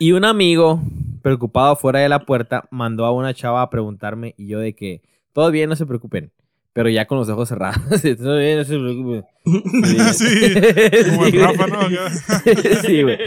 y 0.00 0.12
un 0.12 0.24
amigo, 0.24 0.80
preocupado 1.22 1.76
fuera 1.76 2.00
de 2.00 2.08
la 2.08 2.24
puerta, 2.24 2.66
mandó 2.70 3.04
a 3.04 3.12
una 3.12 3.34
chava 3.34 3.62
a 3.62 3.70
preguntarme 3.70 4.34
y 4.36 4.48
yo 4.48 4.58
de 4.58 4.74
que 4.74 5.02
todo 5.32 5.50
bien, 5.50 5.68
no 5.68 5.76
se 5.76 5.84
preocupen. 5.84 6.32
Pero 6.76 6.90
ya 6.90 7.06
con 7.06 7.16
los 7.16 7.26
ojos 7.30 7.48
cerrados. 7.48 7.78
todo 8.18 8.36
bien, 8.36 8.58
no 8.58 8.64
se 8.64 8.78
preocupen. 8.78 9.24
Sí, 10.12 11.06
como 11.10 11.24
el 11.24 11.32
Rafa. 11.40 11.66
¿no? 11.68 11.88
Sí, 12.86 13.02
güey. 13.02 13.18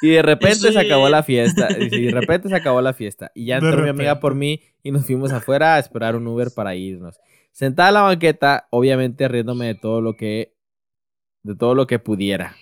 Y 0.00 0.08
de 0.08 0.22
repente 0.22 0.68
Sí. 0.68 0.72
se 0.72 0.78
acabó 0.78 1.10
la 1.10 1.22
fiesta. 1.22 1.68
Y 1.78 2.06
de 2.06 2.10
repente 2.12 2.48
se 2.48 2.56
acabó 2.56 2.80
la 2.80 2.94
fiesta. 2.94 3.30
Y 3.34 3.44
ya 3.44 3.58
entró 3.58 3.82
mi 3.82 3.90
amiga 3.90 4.20
por 4.20 4.34
mí 4.34 4.62
y 4.82 4.90
nos 4.90 5.04
fuimos 5.04 5.32
afuera 5.32 5.74
a 5.74 5.78
esperar 5.80 6.16
un 6.16 6.26
Uber 6.26 6.48
para 6.56 6.74
irnos. 6.74 7.20
Sentada 7.50 7.90
en 7.90 7.94
la 7.94 8.00
banqueta, 8.00 8.68
obviamente 8.70 9.28
riéndome 9.28 9.66
de 9.66 9.74
todo 9.74 10.00
lo 10.00 10.16
que. 10.16 10.54
de 11.42 11.54
todo 11.54 11.74
lo 11.74 11.86
que 11.86 11.98
pudiera. 11.98 12.56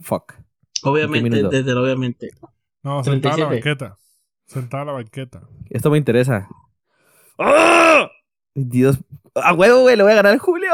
Fuck. 0.00 0.34
Obviamente, 0.82 1.42
desde 1.44 1.70
el 1.70 1.78
obviamente. 1.78 2.28
No, 2.82 3.02
sentada 3.02 3.34
en 3.36 3.40
la 3.40 3.48
37. 3.48 3.84
banqueta. 3.84 3.98
Sentada 4.44 4.82
en 4.82 4.86
la 4.88 4.92
banqueta. 4.92 5.42
Esto 5.70 5.90
me 5.90 5.96
interesa. 5.96 6.48
¡Ah! 7.40 8.08
Dios. 8.54 8.98
A 9.34 9.54
huevo, 9.54 9.80
güey, 9.82 9.96
le 9.96 10.02
voy 10.02 10.12
a 10.12 10.16
ganar 10.16 10.34
a 10.36 10.38
Julio. 10.38 10.70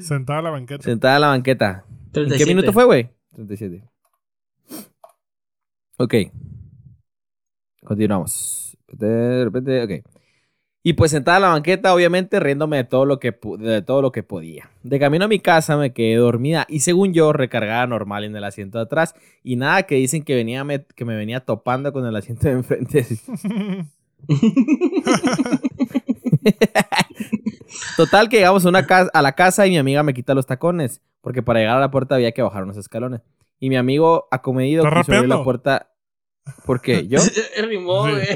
Sentada 0.00 0.38
en 0.38 0.44
la 0.44 0.50
banqueta. 0.50 0.82
Sentada 0.82 1.14
en 1.16 1.20
la 1.20 1.28
banqueta. 1.28 1.84
¿En 2.06 2.12
37. 2.12 2.38
qué 2.44 2.54
minuto 2.54 2.72
fue, 2.72 2.84
güey? 2.84 3.10
37. 3.34 3.84
Ok. 5.98 6.14
Continuamos. 7.84 8.76
De 8.88 9.44
repente, 9.44 9.82
ok. 9.82 10.06
Y 10.84 10.94
pues 10.94 11.12
sentada 11.12 11.36
en 11.36 11.42
la 11.42 11.48
banqueta, 11.50 11.94
obviamente, 11.94 12.40
riéndome 12.40 12.76
de 12.78 12.84
todo 12.84 13.04
lo 13.06 13.20
que, 13.20 13.38
de 13.58 13.82
todo 13.82 14.02
lo 14.02 14.10
que 14.10 14.24
podía. 14.24 14.70
De 14.82 14.98
camino 14.98 15.26
a 15.26 15.28
mi 15.28 15.38
casa 15.38 15.76
me 15.76 15.92
quedé 15.92 16.16
dormida 16.16 16.66
y 16.68 16.80
según 16.80 17.12
yo 17.12 17.32
recargada 17.32 17.86
normal 17.86 18.24
en 18.24 18.34
el 18.34 18.42
asiento 18.42 18.78
de 18.78 18.84
atrás. 18.84 19.14
Y 19.44 19.54
nada 19.56 19.84
que 19.84 19.94
dicen 19.96 20.24
que, 20.24 20.34
venía 20.34 20.64
me- 20.64 20.84
que 20.84 21.04
me 21.04 21.14
venía 21.14 21.40
topando 21.44 21.92
con 21.92 22.04
el 22.06 22.16
asiento 22.16 22.48
de 22.48 22.54
enfrente. 22.54 23.06
Total 27.96 28.28
que 28.28 28.38
llegamos 28.38 28.64
a, 28.64 28.68
una 28.68 28.86
casa, 28.86 29.10
a 29.12 29.22
la 29.22 29.32
casa 29.32 29.66
y 29.66 29.70
mi 29.70 29.78
amiga 29.78 30.02
me 30.02 30.14
quita 30.14 30.34
los 30.34 30.46
tacones. 30.46 31.00
Porque 31.20 31.42
para 31.42 31.60
llegar 31.60 31.76
a 31.76 31.80
la 31.80 31.90
puerta 31.90 32.16
había 32.16 32.32
que 32.32 32.42
bajar 32.42 32.64
unos 32.64 32.76
escalones. 32.76 33.20
Y 33.60 33.68
mi 33.68 33.76
amigo 33.76 34.26
acomedido 34.30 34.84
¿Estás 34.84 35.06
quiso 35.06 35.16
abrir 35.16 35.28
la 35.28 35.44
puerta. 35.44 35.91
¿Por 36.66 36.80
qué? 36.80 37.06
¿Yo? 37.08 37.18
Rimó, 37.68 38.06
Sí. 38.06 38.12
güey. 38.12 38.26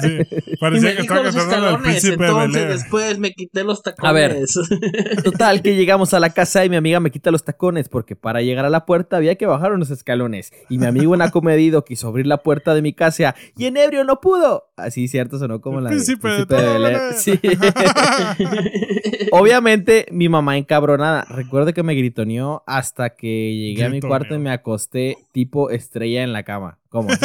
Sí, 0.00 0.18
Y 0.46 0.56
parecía 0.56 0.90
me 0.90 0.96
que 0.96 1.02
dijo 1.02 1.14
estaba 1.14 1.22
los 1.22 1.36
cantando 1.36 1.66
escalones, 1.68 1.82
príncipe 1.82 2.24
de 2.24 2.28
entonces 2.30 2.68
después 2.68 3.18
me 3.18 3.32
quité 3.32 3.64
los 3.64 3.82
tacones. 3.82 4.08
A 4.08 4.12
ver. 4.12 4.36
Total 5.24 5.62
que 5.62 5.76
llegamos 5.76 6.12
a 6.14 6.20
la 6.20 6.30
casa 6.30 6.64
y 6.64 6.68
mi 6.70 6.76
amiga 6.76 6.98
me 7.00 7.10
quita 7.10 7.30
los 7.30 7.44
tacones. 7.44 7.88
Porque 7.88 8.16
para 8.16 8.42
llegar 8.42 8.64
a 8.64 8.70
la 8.70 8.84
puerta 8.84 9.16
había 9.16 9.36
que 9.36 9.46
bajar 9.46 9.72
unos 9.72 9.90
escalones. 9.90 10.52
Y 10.68 10.78
mi 10.78 10.86
amigo 10.86 11.14
en 11.14 11.22
acomedido 11.22 11.84
quiso 11.84 12.08
abrir 12.08 12.26
la 12.26 12.38
puerta 12.38 12.74
de 12.74 12.82
mi 12.82 12.92
casa. 12.92 13.34
Y 13.56 13.66
en 13.66 13.76
ebrio 13.76 14.04
no 14.04 14.20
pudo. 14.20 14.64
Así 14.76 15.06
cierto, 15.06 15.38
sonó 15.38 15.60
como 15.60 15.78
El 15.78 15.84
la 15.84 15.90
príncipe 15.90 16.28
de 16.28 16.46
Príncipe 16.46 16.54
todo 16.56 16.72
Belén. 16.82 17.00
Belén. 17.00 17.18
Sí. 17.18 17.40
Obviamente, 19.32 20.06
mi 20.10 20.28
mamá 20.28 20.56
encabronada. 20.58 21.24
Recuerdo 21.28 21.72
que 21.72 21.82
me 21.82 21.94
gritoneó 21.94 22.62
hasta 22.66 23.10
que 23.10 23.54
llegué 23.54 23.84
a 23.84 23.88
mi 23.88 24.00
cuarto 24.00 24.34
y 24.34 24.38
me 24.38 24.50
acosté 24.50 25.16
tipo 25.32 25.70
estrella 25.70 26.22
en 26.22 26.32
la 26.32 26.42
cama. 26.42 26.78
¿Cómo? 26.92 27.08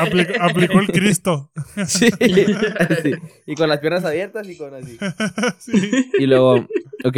aplicó, 0.00 0.32
aplicó 0.40 0.80
el 0.80 0.88
Cristo. 0.88 1.52
sí. 1.86 2.08
Y 3.46 3.54
con 3.54 3.68
las 3.68 3.78
piernas 3.78 4.04
abiertas 4.04 4.48
y 4.48 4.56
con 4.56 4.74
así. 4.74 4.98
Sí. 5.58 6.10
Y 6.18 6.26
luego, 6.26 6.66
ok. 7.04 7.16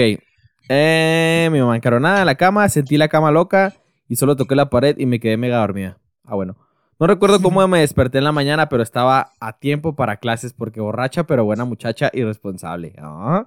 Eh, 0.69 1.49
mi 1.53 1.61
mamá 1.61 1.77
encabronada 1.77 2.21
en 2.21 2.27
la 2.27 2.35
cama, 2.35 2.69
sentí 2.69 2.97
la 2.97 3.09
cama 3.09 3.31
loca 3.31 3.75
y 4.09 4.17
solo 4.17 4.37
toqué 4.37 4.57
la 4.57 4.71
pared 4.71 4.97
y 4.99 5.07
me 5.07 5.21
quedé 5.21 5.37
mega 5.37 5.59
dormida. 5.59 5.99
Ah, 6.25 6.35
bueno. 6.35 6.57
No 6.99 7.07
recuerdo 7.07 7.41
cómo 7.41 7.67
me 7.69 7.81
desperté 7.81 8.19
en 8.19 8.25
la 8.25 8.33
mañana, 8.33 8.69
pero 8.69 8.83
estaba 8.83 9.33
a 9.41 9.59
tiempo 9.59 9.95
para 9.95 10.17
clases 10.17 10.53
porque 10.53 10.81
borracha, 10.81 11.25
pero 11.25 11.45
buena 11.45 11.65
muchacha 11.65 12.11
y 12.13 12.25
responsable. 12.25 12.95
Ah. 12.99 13.45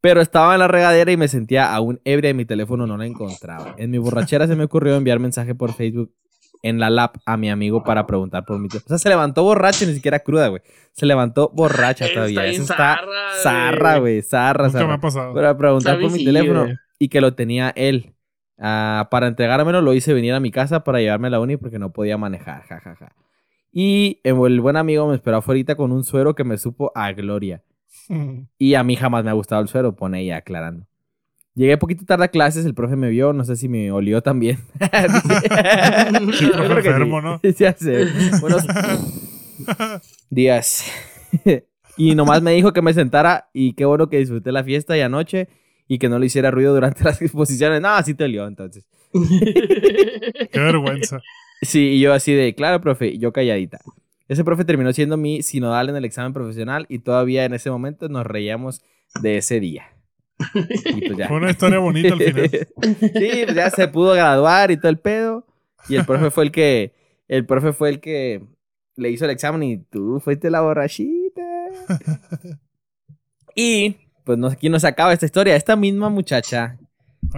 Pero 0.00 0.20
estaba 0.20 0.54
en 0.54 0.60
la 0.60 0.68
regadera 0.68 1.10
y 1.10 1.16
me 1.16 1.28
sentía 1.28 1.74
aún 1.74 2.00
ebria 2.04 2.30
y 2.30 2.34
mi 2.34 2.44
teléfono 2.44 2.86
no 2.86 2.96
la 2.96 3.06
encontraba. 3.06 3.74
En 3.78 3.90
mi 3.90 3.98
borrachera 3.98 4.46
se 4.46 4.54
me 4.54 4.64
ocurrió 4.64 4.94
enviar 4.96 5.18
mensaje 5.18 5.54
por 5.54 5.72
Facebook 5.74 6.12
en 6.62 6.78
la 6.78 6.90
lap 6.90 7.16
a 7.24 7.36
mi 7.36 7.50
amigo 7.50 7.82
para 7.82 8.06
preguntar 8.06 8.44
por 8.44 8.58
mi 8.58 8.68
teléfono. 8.68 8.86
O 8.86 8.88
sea, 8.90 8.98
se 8.98 9.08
levantó 9.08 9.42
borracha, 9.42 9.86
ni 9.86 9.94
siquiera 9.94 10.20
cruda, 10.20 10.48
güey. 10.48 10.62
Se 10.92 11.06
levantó 11.06 11.50
borracha 11.52 12.06
Está 12.06 12.14
todavía. 12.14 12.46
Eso 12.46 12.62
está 12.62 12.76
zarra, 12.76 13.42
zarra, 13.42 13.98
güey. 13.98 14.22
Zarra, 14.22 14.66
Nunca 14.66 14.78
me 14.78 14.84
zarra. 14.84 14.94
ha 14.94 15.00
pasado. 15.00 15.34
Para 15.34 15.56
preguntar 15.56 16.00
por 16.00 16.12
mi 16.12 16.24
teléfono 16.24 16.66
y 16.98 17.08
que 17.08 17.20
lo 17.20 17.34
tenía 17.34 17.70
él. 17.74 18.14
Ah, 18.60 19.06
para 19.10 19.28
entregármelo 19.28 19.80
lo 19.82 19.94
hice 19.94 20.12
venir 20.12 20.34
a 20.34 20.40
mi 20.40 20.50
casa 20.50 20.82
para 20.82 20.98
llevarme 20.98 21.28
a 21.28 21.30
la 21.30 21.40
uni 21.40 21.56
porque 21.56 21.78
no 21.78 21.92
podía 21.92 22.18
manejar, 22.18 22.62
jajaja. 22.64 23.14
Y 23.72 24.20
el 24.24 24.34
buen 24.60 24.76
amigo 24.76 25.06
me 25.06 25.14
esperó 25.14 25.36
afuera 25.36 25.76
con 25.76 25.92
un 25.92 26.02
suero 26.02 26.34
que 26.34 26.42
me 26.42 26.58
supo 26.58 26.90
a 26.94 27.12
gloria. 27.12 27.62
Y 28.58 28.74
a 28.74 28.84
mí 28.84 28.96
jamás 28.96 29.24
me 29.24 29.30
ha 29.30 29.34
gustado 29.34 29.60
el 29.62 29.68
suero, 29.68 29.94
pone 29.94 30.22
ella 30.22 30.38
aclarando. 30.38 30.86
Llegué 31.54 31.76
poquito 31.76 32.04
tarde 32.04 32.24
a 32.24 32.28
clases, 32.28 32.64
el 32.64 32.74
profe 32.74 32.94
me 32.94 33.08
vio, 33.08 33.32
no 33.32 33.44
sé 33.44 33.56
si 33.56 33.68
me 33.68 33.90
olió 33.90 34.22
también. 34.22 34.58
Yo 36.40 36.52
creo 36.52 36.76
que 36.76 36.82
sí. 36.82 36.88
enfermo, 36.88 37.20
¿no? 37.20 37.40
Sé. 37.40 38.06
Buenos 38.40 38.64
días. 40.30 40.84
y 41.96 42.14
nomás 42.14 42.42
me 42.42 42.52
dijo 42.52 42.72
que 42.72 42.80
me 42.80 42.94
sentara 42.94 43.50
y 43.52 43.72
qué 43.72 43.84
bueno 43.84 44.08
que 44.08 44.18
disfruté 44.18 44.52
la 44.52 44.62
fiesta 44.62 44.96
y 44.96 45.00
anoche 45.00 45.48
y 45.88 45.98
que 45.98 46.08
no 46.08 46.18
le 46.18 46.26
hiciera 46.26 46.50
ruido 46.52 46.74
durante 46.74 47.02
las 47.04 47.20
exposiciones. 47.20 47.80
No, 47.80 47.88
así 47.88 48.14
te 48.14 48.24
olió 48.24 48.46
entonces. 48.46 48.86
Qué 49.12 50.60
vergüenza. 50.60 51.20
Sí, 51.62 51.94
y 51.94 52.00
yo 52.00 52.12
así 52.12 52.34
de, 52.34 52.54
claro, 52.54 52.80
profe, 52.80 53.18
yo 53.18 53.32
calladita. 53.32 53.80
Ese 54.28 54.44
profe 54.44 54.64
terminó 54.64 54.92
siendo 54.92 55.16
mi 55.16 55.42
sinodal 55.42 55.88
en 55.88 55.96
el 55.96 56.04
examen 56.04 56.32
profesional 56.32 56.86
y 56.88 56.98
todavía 57.00 57.44
en 57.44 57.54
ese 57.54 57.70
momento 57.70 58.08
nos 58.08 58.26
reíamos 58.26 58.82
de 59.22 59.38
ese 59.38 59.58
día. 59.60 59.86
Pues 60.54 61.16
ya. 61.16 61.26
Fue 61.28 61.38
una 61.38 61.50
historia 61.50 61.78
bonita 61.78 62.12
al 62.14 62.20
final. 62.20 62.50
sí, 63.00 63.30
pues 63.44 63.54
ya 63.54 63.70
se 63.70 63.88
pudo 63.88 64.12
graduar 64.14 64.70
y 64.70 64.76
todo 64.76 64.88
el 64.90 64.98
pedo. 64.98 65.46
Y 65.88 65.96
el 65.96 66.04
profe 66.04 66.30
fue 66.30 66.44
el 66.44 66.52
que, 66.52 66.92
el 67.26 67.44
profe 67.46 67.72
fue 67.72 67.88
el 67.88 68.00
que 68.00 68.44
le 68.96 69.10
hizo 69.10 69.24
el 69.24 69.30
examen 69.30 69.62
y 69.62 69.78
tú 69.78 70.20
fuiste 70.20 70.50
la 70.50 70.60
borrachita. 70.60 71.42
Y 73.54 73.96
pues 74.24 74.38
no, 74.38 74.46
aquí 74.48 74.68
no 74.68 74.78
se 74.78 74.86
acaba 74.86 75.12
esta 75.12 75.26
historia. 75.26 75.56
Esta 75.56 75.74
misma 75.74 76.08
muchacha 76.08 76.78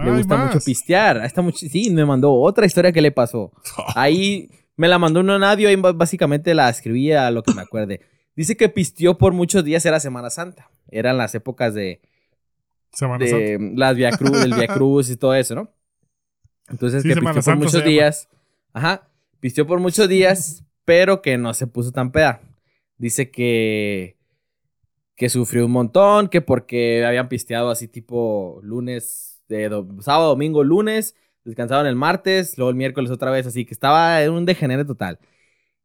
le 0.03 0.11
gusta 0.11 0.37
más. 0.37 0.53
mucho 0.53 0.63
pistear. 0.63 1.17
A 1.17 1.25
esta 1.25 1.41
much- 1.41 1.67
sí, 1.69 1.89
me 1.89 2.05
mandó 2.05 2.33
otra 2.33 2.65
historia 2.65 2.91
que 2.91 3.01
le 3.01 3.11
pasó. 3.11 3.51
Ahí 3.95 4.49
me 4.81 4.87
la 4.87 4.97
mandó 4.97 5.19
un 5.19 5.29
audio 5.29 5.69
y 5.69 5.75
básicamente 5.75 6.55
la 6.55 6.67
escribí 6.67 7.11
a 7.11 7.29
lo 7.29 7.43
que 7.43 7.53
me 7.53 7.61
acuerde. 7.61 8.01
Dice 8.35 8.57
que 8.57 8.67
pisteó 8.67 9.15
por 9.15 9.31
muchos 9.31 9.63
días, 9.63 9.85
era 9.85 9.99
Semana 9.99 10.31
Santa. 10.31 10.71
Eran 10.89 11.19
las 11.19 11.35
épocas 11.35 11.75
de, 11.75 12.01
Semana 12.91 13.27
Santa. 13.27 13.63
las 13.75 13.95
Via 13.95 14.09
Cruz, 14.09 14.41
del 14.41 14.55
Via 14.55 14.65
Cruz 14.65 15.11
y 15.11 15.17
todo 15.17 15.35
eso, 15.35 15.53
¿no? 15.53 15.71
Entonces 16.67 17.03
Sí, 17.03 17.09
que 17.09 17.13
Semana 17.13 17.35
pisteó 17.35 17.43
por 17.53 17.61
Santa 17.61 17.69
se 17.69 17.77
muchos 17.77 17.85
días. 17.87 18.29
Ajá. 18.73 19.07
Pisteó 19.39 19.67
por 19.67 19.79
muchos 19.79 20.09
días, 20.09 20.63
pero 20.83 21.21
que 21.21 21.37
no 21.37 21.53
se 21.53 21.67
puso 21.67 21.91
tan 21.91 22.11
peda. 22.11 22.41
Dice 22.97 23.29
que 23.29 24.17
que 25.15 25.29
sufrió 25.29 25.67
un 25.67 25.73
montón, 25.73 26.27
que 26.27 26.41
porque 26.41 27.05
habían 27.05 27.29
pisteado 27.29 27.69
así 27.69 27.87
tipo 27.87 28.59
lunes, 28.63 29.43
de 29.47 29.69
do- 29.69 29.87
sábado, 30.01 30.29
domingo, 30.29 30.63
lunes, 30.63 31.15
descansaron 31.43 31.87
el 31.87 31.95
martes, 31.95 32.57
luego 32.57 32.69
el 32.69 32.75
miércoles 32.75 33.11
otra 33.11 33.31
vez, 33.31 33.47
así 33.47 33.65
que 33.65 33.73
estaba 33.73 34.21
en 34.23 34.31
un 34.31 34.45
degenere 34.45 34.85
total. 34.85 35.19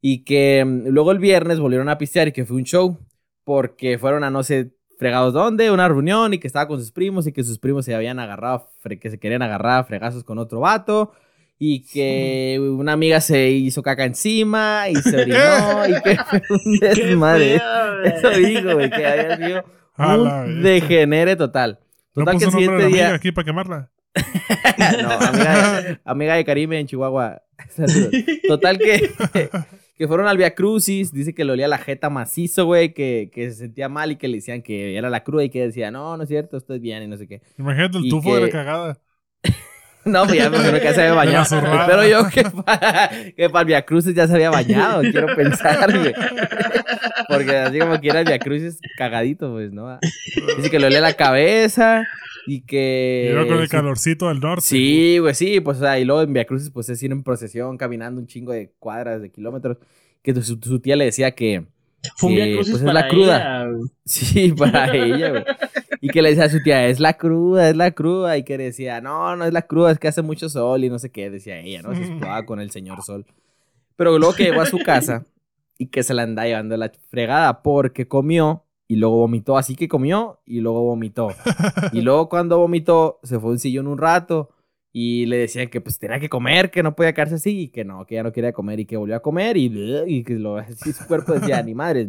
Y 0.00 0.24
que 0.24 0.64
mm, 0.64 0.88
luego 0.88 1.12
el 1.12 1.18
viernes 1.18 1.58
volvieron 1.58 1.88
a 1.88 1.98
pistear 1.98 2.28
y 2.28 2.32
que 2.32 2.44
fue 2.44 2.56
un 2.56 2.64
show, 2.64 2.98
porque 3.44 3.98
fueron 3.98 4.24
a 4.24 4.30
no 4.30 4.42
sé 4.42 4.72
fregados 4.98 5.34
dónde, 5.34 5.70
una 5.70 5.88
reunión 5.88 6.34
y 6.34 6.38
que 6.38 6.46
estaba 6.46 6.66
con 6.68 6.78
sus 6.78 6.90
primos 6.90 7.26
y 7.26 7.32
que 7.32 7.44
sus 7.44 7.58
primos 7.58 7.84
se 7.84 7.94
habían 7.94 8.18
agarrado, 8.18 8.70
que 9.00 9.10
se 9.10 9.18
querían 9.18 9.42
agarrar 9.42 9.80
a 9.80 9.84
fregazos 9.84 10.24
con 10.24 10.38
otro 10.38 10.60
vato. 10.60 11.12
Y 11.58 11.84
que 11.84 12.58
una 12.60 12.92
amiga 12.92 13.18
se 13.22 13.48
hizo 13.48 13.82
caca 13.82 14.04
encima 14.04 14.90
y 14.90 14.96
se 14.96 15.16
orinó 15.22 15.86
y 15.88 16.02
que 16.02 16.16
fue 16.16 16.42
un 16.50 16.78
desmadre. 16.80 17.60
Eso 18.04 18.30
digo, 18.30 18.74
güey, 18.74 18.90
que 18.90 19.06
había 19.06 19.36
sido 19.38 19.64
un 19.96 20.62
degenere 20.62 21.34
total. 21.36 21.80
No 22.14 22.24
Total 22.24 22.38
que 22.38 22.44
el 22.44 22.50
nombre 22.50 22.74
de 22.74 22.76
siguiente 22.76 22.82
la 22.82 22.86
amiga 22.88 23.08
día. 23.08 23.16
aquí 23.16 23.32
para 23.32 23.44
quemarla. 23.46 23.90
no, 25.02 25.10
amiga, 25.10 26.00
amiga 26.04 26.34
de 26.36 26.44
Karime 26.44 26.80
en 26.80 26.86
Chihuahua. 26.86 27.42
Saludos. 27.68 28.12
Total 28.48 28.78
que 28.78 29.10
que 29.96 30.06
fueron 30.06 30.28
al 30.28 30.36
Via 30.36 30.54
Crucis, 30.54 31.12
dice 31.12 31.34
que 31.34 31.44
le 31.44 31.52
olía 31.52 31.68
la 31.68 31.78
jeta 31.78 32.10
macizo, 32.10 32.66
güey, 32.66 32.92
que, 32.92 33.30
que 33.32 33.50
se 33.50 33.56
sentía 33.56 33.88
mal 33.88 34.12
y 34.12 34.16
que 34.16 34.28
le 34.28 34.36
decían 34.36 34.60
que 34.60 34.96
era 34.96 35.08
la 35.08 35.24
cruda 35.24 35.44
y 35.44 35.50
que 35.50 35.64
decía, 35.64 35.90
no, 35.90 36.16
no 36.16 36.22
es 36.22 36.28
cierto, 36.28 36.58
estoy 36.58 36.78
bien 36.78 37.02
y 37.02 37.06
no 37.06 37.16
sé 37.16 37.26
qué. 37.26 37.40
Imagínate 37.58 37.98
el 37.98 38.06
Y 38.06 38.10
tufo 38.10 38.34
de 38.34 38.42
la 38.42 38.50
cagada. 38.50 38.98
No, 40.04 40.22
pues 40.22 40.36
ya 40.36 40.48
me 40.48 40.58
imagino 40.58 40.78
que 40.78 40.84
ya 40.84 40.94
se 40.94 41.00
había 41.00 41.14
bañado. 41.14 41.46
Pero 41.88 42.06
yo 42.06 42.28
que 42.28 42.44
para, 42.44 43.10
que 43.36 43.50
para 43.50 43.62
el 43.62 43.66
Via 43.66 43.82
Crucis 43.84 44.14
ya 44.14 44.28
se 44.28 44.34
había 44.34 44.50
bañado, 44.50 45.00
quiero 45.00 45.34
pensar, 45.34 45.98
güey. 45.98 46.14
Porque 47.26 47.56
así 47.56 47.80
como 47.80 48.00
que 48.00 48.10
era 48.10 48.20
el 48.20 48.26
Via 48.26 48.38
Crucis 48.38 48.78
cagadito, 48.96 49.50
pues, 49.50 49.72
¿no? 49.72 49.98
Dice 50.58 50.70
que 50.70 50.78
le 50.78 50.86
olía 50.86 51.00
la 51.00 51.14
cabeza 51.14 52.06
y 52.46 52.62
que... 52.62 53.30
Iba 53.32 53.46
con 53.46 53.58
el 53.58 53.68
calorcito 53.68 54.28
del 54.28 54.40
norte. 54.40 54.64
Sí, 54.64 55.18
güey, 55.18 55.34
sí, 55.34 55.60
pues, 55.60 55.78
o 55.78 55.80
sea, 55.80 55.98
y 55.98 56.04
luego 56.04 56.22
en 56.22 56.32
Via 56.32 56.44
Crucis, 56.44 56.70
pues, 56.70 56.88
es 56.88 57.02
ir 57.02 57.12
en 57.12 57.22
procesión, 57.22 57.76
caminando 57.76 58.20
un 58.20 58.26
chingo 58.26 58.52
de 58.52 58.72
cuadras, 58.78 59.20
de 59.22 59.30
kilómetros, 59.30 59.78
que 60.22 60.34
su, 60.34 60.58
su 60.62 60.80
tía 60.80 60.96
le 60.96 61.06
decía 61.06 61.32
que, 61.32 61.66
Fue 62.16 62.30
un 62.30 62.56
pues, 62.56 62.68
es 62.68 62.78
para 62.80 62.92
la 62.92 63.08
cruda. 63.08 63.64
ella. 63.64 63.78
Sí, 64.04 64.52
para 64.52 64.94
ella, 64.94 65.30
güey. 65.30 65.44
Y 66.00 66.08
que 66.08 66.22
le 66.22 66.30
decía 66.30 66.44
a 66.44 66.50
su 66.50 66.62
tía, 66.62 66.86
es 66.88 67.00
la 67.00 67.14
cruda, 67.14 67.68
es 67.68 67.76
la 67.76 67.90
cruda. 67.90 68.36
Y 68.36 68.44
que 68.44 68.56
decía, 68.58 69.00
no, 69.00 69.34
no 69.34 69.44
es 69.44 69.52
la 69.52 69.62
cruda, 69.62 69.90
es 69.90 69.98
que 69.98 70.08
hace 70.08 70.22
mucho 70.22 70.48
sol 70.48 70.84
y 70.84 70.90
no 70.90 70.98
sé 70.98 71.10
qué, 71.10 71.30
decía 71.30 71.58
ella, 71.58 71.82
¿no? 71.82 71.94
Se 71.94 72.02
escudaba 72.04 72.44
con 72.46 72.60
el 72.60 72.70
señor 72.70 73.02
sol. 73.02 73.26
Pero 73.96 74.18
luego 74.18 74.34
que 74.34 74.44
llegó 74.44 74.60
a 74.60 74.66
su 74.66 74.78
casa 74.78 75.26
y 75.78 75.86
que 75.86 76.02
se 76.02 76.14
la 76.14 76.22
andaba 76.22 76.46
llevando 76.46 76.74
a 76.74 76.78
la 76.78 76.92
fregada 77.10 77.62
porque 77.62 78.06
comió 78.06 78.65
y 78.88 78.96
luego 78.96 79.16
vomitó. 79.18 79.56
Así 79.58 79.74
que 79.74 79.88
comió 79.88 80.40
y 80.46 80.60
luego 80.60 80.82
vomitó. 80.82 81.28
Y 81.92 82.00
luego 82.02 82.28
cuando 82.28 82.58
vomitó, 82.58 83.18
se 83.22 83.38
fue 83.40 83.50
a 83.50 83.52
un 83.52 83.58
sillón 83.58 83.86
un 83.86 83.98
rato 83.98 84.50
y 84.92 85.26
le 85.26 85.36
decían 85.38 85.68
que 85.68 85.80
pues 85.80 85.98
tenía 85.98 86.18
que 86.20 86.28
comer, 86.28 86.70
que 86.70 86.82
no 86.82 86.96
podía 86.96 87.12
quedarse 87.12 87.34
así 87.34 87.60
y 87.62 87.68
que 87.68 87.84
no, 87.84 88.06
que 88.06 88.14
ya 88.14 88.22
no 88.22 88.32
quería 88.32 88.52
comer 88.52 88.80
y 88.80 88.86
que 88.86 88.96
volvió 88.96 89.16
a 89.16 89.20
comer 89.20 89.56
y, 89.56 89.70
y 90.06 90.24
que 90.24 90.34
lo, 90.34 90.56
así 90.56 90.92
su 90.92 91.06
cuerpo 91.06 91.32
decía, 91.34 91.62
ni 91.62 91.74
madres, 91.74 92.08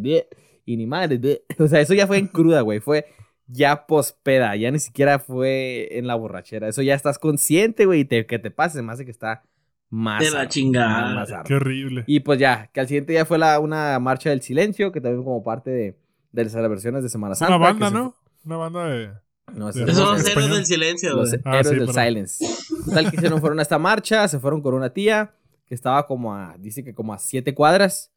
y 0.64 0.76
ni 0.76 0.86
madres. 0.86 1.20
O 1.58 1.66
sea, 1.66 1.80
eso 1.80 1.94
ya 1.94 2.06
fue 2.06 2.18
en 2.18 2.28
cruda, 2.28 2.60
güey. 2.62 2.80
Fue 2.80 3.04
ya 3.46 3.86
pospeda, 3.86 4.54
ya 4.56 4.70
ni 4.70 4.78
siquiera 4.78 5.18
fue 5.18 5.88
en 5.98 6.06
la 6.06 6.14
borrachera. 6.14 6.68
Eso 6.68 6.82
ya 6.82 6.94
estás 6.94 7.18
consciente, 7.18 7.86
güey, 7.86 8.00
y 8.00 8.04
te- 8.04 8.26
que 8.26 8.38
te 8.38 8.50
pase, 8.50 8.80
más 8.82 8.98
de 8.98 9.04
que 9.04 9.10
está 9.10 9.42
más. 9.90 10.22
De 10.22 10.30
la 10.30 10.48
chingada. 10.48 11.14
más-. 11.14 11.32
Qué 11.46 11.54
horrible. 11.54 12.04
Y 12.06 12.20
pues 12.20 12.38
ya, 12.38 12.70
que 12.72 12.80
al 12.80 12.86
siguiente 12.88 13.12
día 13.14 13.24
fue 13.24 13.38
la, 13.38 13.58
una 13.60 13.98
marcha 13.98 14.30
del 14.30 14.42
silencio, 14.42 14.92
que 14.92 15.00
también 15.00 15.24
como 15.24 15.42
parte 15.42 15.70
de, 15.70 15.96
de 16.32 16.44
las 16.44 16.52
celebraciones 16.52 17.02
de 17.02 17.08
Semana 17.08 17.34
Santa. 17.34 17.56
Una 17.56 17.64
banda, 17.66 17.90
¿no? 17.90 18.14
Una 18.44 18.56
banda 18.56 18.86
de. 18.88 19.10
No, 19.54 19.72
De- 19.72 19.82
eso 19.82 19.84
Esos 19.84 19.96
son 19.96 20.16
en 20.18 20.22
los 20.22 20.28
héroes 20.30 20.50
del 20.50 20.66
silencio, 20.66 21.14
los. 21.14 21.32
Ah, 21.44 21.58
héroes 21.58 21.68
sí, 21.68 21.74
del 21.76 21.86
perdón. 21.86 22.04
silence. 22.04 22.46
Total 22.84 23.10
que 23.10 23.16
hicieron, 23.16 23.40
fueron 23.40 23.58
a 23.58 23.62
esta 23.62 23.78
marcha, 23.78 24.28
se 24.28 24.38
fueron 24.38 24.60
con 24.62 24.74
una 24.74 24.90
tía 24.90 25.34
que 25.66 25.74
estaba 25.74 26.06
como 26.06 26.34
a, 26.34 26.54
dice 26.58 26.82
que 26.84 26.94
como 26.94 27.12
a 27.14 27.18
siete 27.18 27.54
cuadras 27.54 28.10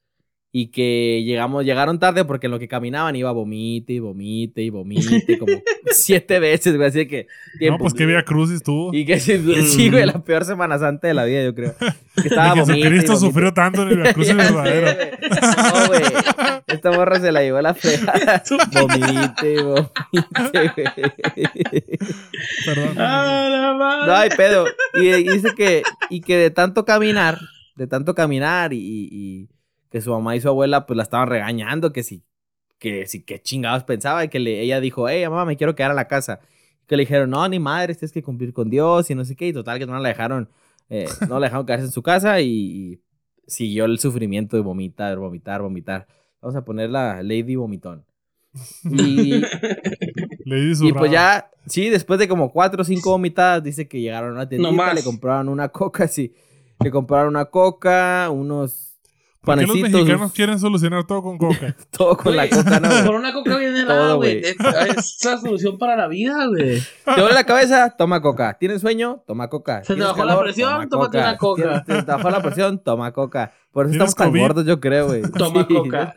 y 0.53 0.67
que 0.67 1.23
llegamos, 1.25 1.63
llegaron 1.63 1.97
tarde 1.97 2.25
porque 2.25 2.47
en 2.47 2.51
lo 2.51 2.59
que 2.59 2.67
caminaban 2.67 3.15
iba 3.15 3.31
vomite 3.31 3.93
y 3.93 3.99
vomite 3.99 4.61
y 4.61 4.69
vomite 4.69 5.37
como 5.39 5.53
siete 5.91 6.39
veces, 6.39 6.75
güey, 6.75 6.89
así 6.89 7.07
que 7.07 7.27
No, 7.69 7.77
pues 7.77 7.93
que 7.93 8.05
Via 8.05 8.23
Crucis 8.25 8.61
tuvo. 8.61 8.93
Y 8.93 9.05
que 9.05 9.19
sí, 9.21 9.89
güey, 9.89 10.05
la 10.05 10.21
peor 10.23 10.43
Semana 10.43 10.77
Santa 10.77 11.07
de 11.07 11.13
la 11.13 11.23
vida, 11.25 11.43
yo 11.43 11.55
creo. 11.55 11.73
Que 12.21 12.27
estaba 12.27 12.53
vomite 12.55 12.73
y 12.77 12.81
Jesucristo 12.81 13.13
vomite. 13.13 13.27
sufrió 13.27 13.53
tanto 13.53 13.83
en 13.83 13.87
el 13.89 14.01
Via 14.01 14.13
Crucis 14.13 14.35
Ya 14.35 14.43
sé, 14.43 14.53
verdadero. 14.53 14.97
güey. 14.97 15.11
No, 15.57 15.87
güey. 15.87 16.01
Esta 16.67 16.91
morra 16.91 17.19
se 17.21 17.31
la 17.31 17.41
llevó 17.41 17.57
a 17.57 17.61
la 17.61 17.73
fregada. 17.73 18.43
Vomite, 18.73 19.61
vomite, 19.63 19.63
güey. 19.63 19.85
Perdón. 22.65 22.95
Ah. 22.97 24.03
No 24.07 24.13
hay 24.15 24.29
pedo. 24.35 24.65
Y, 24.95 25.07
y 25.07 25.23
dice 25.29 25.49
que, 25.55 25.83
y 26.09 26.21
que 26.21 26.37
de 26.37 26.51
tanto 26.51 26.85
caminar, 26.85 27.39
de 27.75 27.87
tanto 27.87 28.13
caminar 28.15 28.73
y, 28.73 28.77
y- 28.79 29.09
y 29.11 29.47
que 29.91 30.01
su 30.01 30.09
mamá 30.09 30.35
y 30.35 30.41
su 30.41 30.47
abuela 30.47 30.87
pues 30.87 30.97
la 30.97 31.03
estaban 31.03 31.27
regañando, 31.27 31.91
que 31.91 32.01
si, 32.01 32.23
que 32.79 33.05
si, 33.05 33.23
qué 33.23 33.41
chingados 33.41 33.83
pensaba, 33.83 34.23
y 34.23 34.29
que 34.29 34.39
le, 34.39 34.61
ella 34.61 34.79
dijo, 34.79 35.07
hey, 35.07 35.23
mamá, 35.27 35.45
me 35.45 35.57
quiero 35.57 35.75
quedar 35.75 35.91
en 35.91 35.97
la 35.97 36.07
casa. 36.07 36.39
Que 36.87 36.95
le 36.97 37.03
dijeron, 37.03 37.29
no, 37.29 37.47
ni 37.47 37.59
madre, 37.59 37.93
tienes 37.93 38.11
que 38.11 38.23
cumplir 38.23 38.53
con 38.53 38.69
Dios 38.69 39.09
y 39.11 39.15
no 39.15 39.25
sé 39.25 39.35
qué, 39.35 39.49
y 39.49 39.53
total 39.53 39.79
que 39.79 39.85
no 39.85 39.99
la 39.99 40.09
dejaron, 40.09 40.49
eh, 40.89 41.07
no 41.27 41.39
la 41.39 41.47
dejaron 41.47 41.65
quedarse 41.65 41.85
en 41.85 41.91
su 41.91 42.01
casa 42.01 42.41
y, 42.41 42.47
y 42.47 43.01
siguió 43.47 43.85
el 43.85 43.99
sufrimiento 43.99 44.55
de 44.55 44.63
vomitar, 44.63 45.17
vomitar, 45.17 45.61
vomitar. 45.61 46.07
Vamos 46.41 46.55
a 46.55 46.63
poner 46.63 46.89
la 46.89 47.21
Lady 47.21 47.55
Vomitón. 47.55 48.05
Y, 48.83 49.41
Lady 50.45 50.73
y 50.87 50.93
pues 50.93 51.11
ya, 51.11 51.51
sí, 51.67 51.89
después 51.89 52.19
de 52.19 52.27
como 52.27 52.51
cuatro 52.51 52.81
o 52.81 52.85
cinco 52.85 53.11
vomitadas, 53.11 53.63
dice 53.63 53.87
que 53.87 54.01
llegaron 54.01 54.31
a 54.31 54.33
una 54.33 54.49
tiendita, 54.49 54.71
más. 54.71 54.95
le 54.95 55.03
compraron 55.03 55.49
una 55.49 55.69
coca, 55.69 56.07
sí. 56.07 56.33
Le 56.79 56.89
compraron 56.89 57.29
una 57.29 57.45
coca, 57.45 58.29
unos 58.31 58.90
¿Por 59.43 59.55
qué 59.55 59.61
los 59.61 59.71
panecitos, 59.71 60.01
mexicanos 60.01 60.31
quieren 60.33 60.59
solucionar 60.59 61.03
todo 61.07 61.23
con 61.23 61.37
coca? 61.39 61.75
todo 61.91 62.15
con 62.15 62.35
la 62.35 62.47
coca, 62.47 62.79
¿no? 62.79 62.89
Con 63.07 63.15
una 63.15 63.33
coca 63.33 63.57
bien 63.57 63.75
helada, 63.75 64.13
güey. 64.13 64.37
Es, 64.37 64.55
es 64.59 65.25
la 65.25 65.37
solución 65.39 65.79
para 65.79 65.95
la 65.95 66.07
vida, 66.07 66.45
güey. 66.47 66.79
¿Te 67.05 67.19
duele 67.21 67.33
la 67.33 67.43
cabeza? 67.43 67.95
Toma 67.97 68.21
coca. 68.21 68.55
¿Tienes 68.59 68.81
sueño? 68.81 69.23
Toma 69.25 69.49
coca. 69.49 69.79
¿Se 69.83 69.93
te 69.93 69.93
¿Tienes 69.95 70.07
bajó 70.09 70.25
la 70.25 70.39
presión? 70.39 70.89
Tómate 70.89 71.17
una 71.17 71.37
coca. 71.37 71.61
¿Tienes- 71.63 71.85
¿Te, 71.85 72.03
te 72.03 72.11
bajó 72.11 72.29
la 72.29 72.41
presión? 72.43 72.83
Toma 72.83 73.11
coca. 73.13 73.51
Por 73.71 73.85
eso 73.85 73.91
¿Tienes 73.93 74.09
estamos 74.09 74.15
tan 74.15 74.29
COVID? 74.29 74.41
gordos, 74.41 74.65
yo 74.67 74.79
creo, 74.79 75.07
güey. 75.07 75.21
Toma 75.37 75.67
coca. 75.67 76.13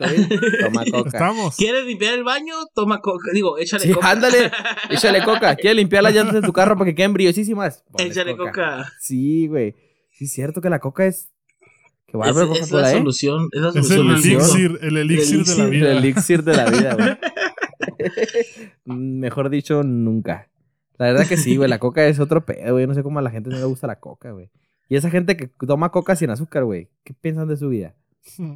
Toma 0.61 0.83
coca. 0.91 1.07
Estamos. 1.09 1.55
¿Quieres 1.55 1.85
limpiar 1.85 2.13
el 2.13 2.23
baño? 2.23 2.53
Toma 2.75 3.01
coca. 3.01 3.31
Digo, 3.33 3.57
échale 3.57 3.85
Sí, 3.85 3.91
coca. 3.93 4.11
ándale, 4.11 4.51
échale 4.91 5.23
coca. 5.23 5.55
¿Quieres 5.55 5.77
limpiar 5.77 6.03
las 6.03 6.13
llantas 6.13 6.35
de 6.35 6.41
tu 6.43 6.53
carro 6.53 6.75
para 6.77 6.85
que 6.91 6.95
queden 6.95 7.13
brillosísimas? 7.13 7.83
Ponle 7.91 8.07
Échale 8.11 8.37
coca. 8.37 8.85
Sí, 8.99 9.47
güey. 9.47 9.75
Sí, 10.11 10.25
es 10.25 10.31
cierto 10.33 10.61
que 10.61 10.69
la 10.69 10.77
coca 10.79 11.05
es. 11.07 11.31
Qué 12.23 12.29
Es, 12.29 12.35
bárbaro, 12.35 12.53
es 12.53 12.59
la 12.59 12.65
Coca-Cola, 12.65 12.91
¿eh? 12.91 12.97
solución. 12.97 13.49
Es 13.51 13.61
la 13.61 13.69
Es 13.69 13.75
el 13.75 13.83
solución. 13.83 14.07
al 14.07 14.15
mundo. 14.15 14.27
elixir, 14.27 14.79
el 14.81 14.97
elixir 14.97 15.43
de 15.45 15.55
la 15.55 15.63
elixir, 15.63 15.69
vida. 15.69 15.91
El 15.91 15.97
elixir 15.97 16.43
de 16.43 16.53
la 16.55 16.65
vida, 16.69 16.93
güey. 16.95 17.17
Mejor 18.85 19.49
dicho, 19.49 19.83
nunca. 19.83 20.49
La 20.97 21.07
verdad 21.07 21.27
que 21.27 21.37
sí, 21.37 21.57
güey. 21.57 21.69
La 21.69 21.79
coca 21.79 22.05
es 22.07 22.19
otro 22.19 22.45
pedo, 22.45 22.73
güey. 22.73 22.87
No 22.87 22.93
sé 22.93 23.03
cómo 23.03 23.19
a 23.19 23.21
la 23.21 23.31
gente 23.31 23.49
no 23.49 23.57
le 23.57 23.65
gusta 23.65 23.87
la 23.87 23.99
coca, 23.99 24.31
güey. 24.31 24.49
Y 24.87 24.95
esa 24.95 25.09
gente 25.09 25.35
que 25.35 25.47
toma 25.65 25.89
coca 25.91 26.15
sin 26.15 26.29
azúcar, 26.29 26.63
güey. 26.63 26.89
¿Qué 27.03 27.13
piensan 27.13 27.47
de 27.47 27.57
su 27.57 27.69
vida? 27.69 27.95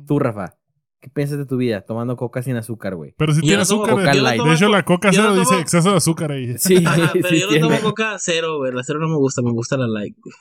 Tú, 0.08 0.20
Rafa. 0.20 0.56
¿Qué 1.02 1.10
piensas 1.10 1.38
de 1.38 1.46
tu 1.46 1.56
vida 1.58 1.82
tomando 1.82 2.18
coca 2.18 2.42
sin 2.44 2.58
azúcar, 2.58 2.96
güey? 2.96 3.14
Pero 3.18 3.32
si 3.34 3.38
Yo 3.40 3.44
tiene 3.44 3.58
no 3.58 3.62
azúcar. 3.64 3.96
Coca 3.96 4.12
de- 4.12 4.22
Light. 4.22 4.42
De 4.44 4.54
hecho, 4.54 4.68
la 4.70 4.84
coca 4.84 5.08
no 5.12 5.14
cero 5.14 5.36
dice 5.36 5.60
exceso 5.60 5.92
de 5.92 5.98
azúcar 5.98 6.32
ahí. 6.34 6.58
Sí, 6.58 6.84
Ajá, 6.86 7.12
pero 7.14 7.30
sí 7.30 7.40
yo 7.40 7.46
no 7.46 7.52
tiene. 7.54 7.68
tomo 7.68 7.80
coca 7.82 8.16
cero, 8.20 8.58
güey. 8.58 8.74
La 8.74 8.84
cero 8.84 9.00
no 9.00 9.08
me 9.08 9.16
gusta, 9.16 9.42
me 9.42 9.52
gusta 9.52 9.78
la 9.78 9.88
light. 9.88 10.16
güey. 10.22 10.34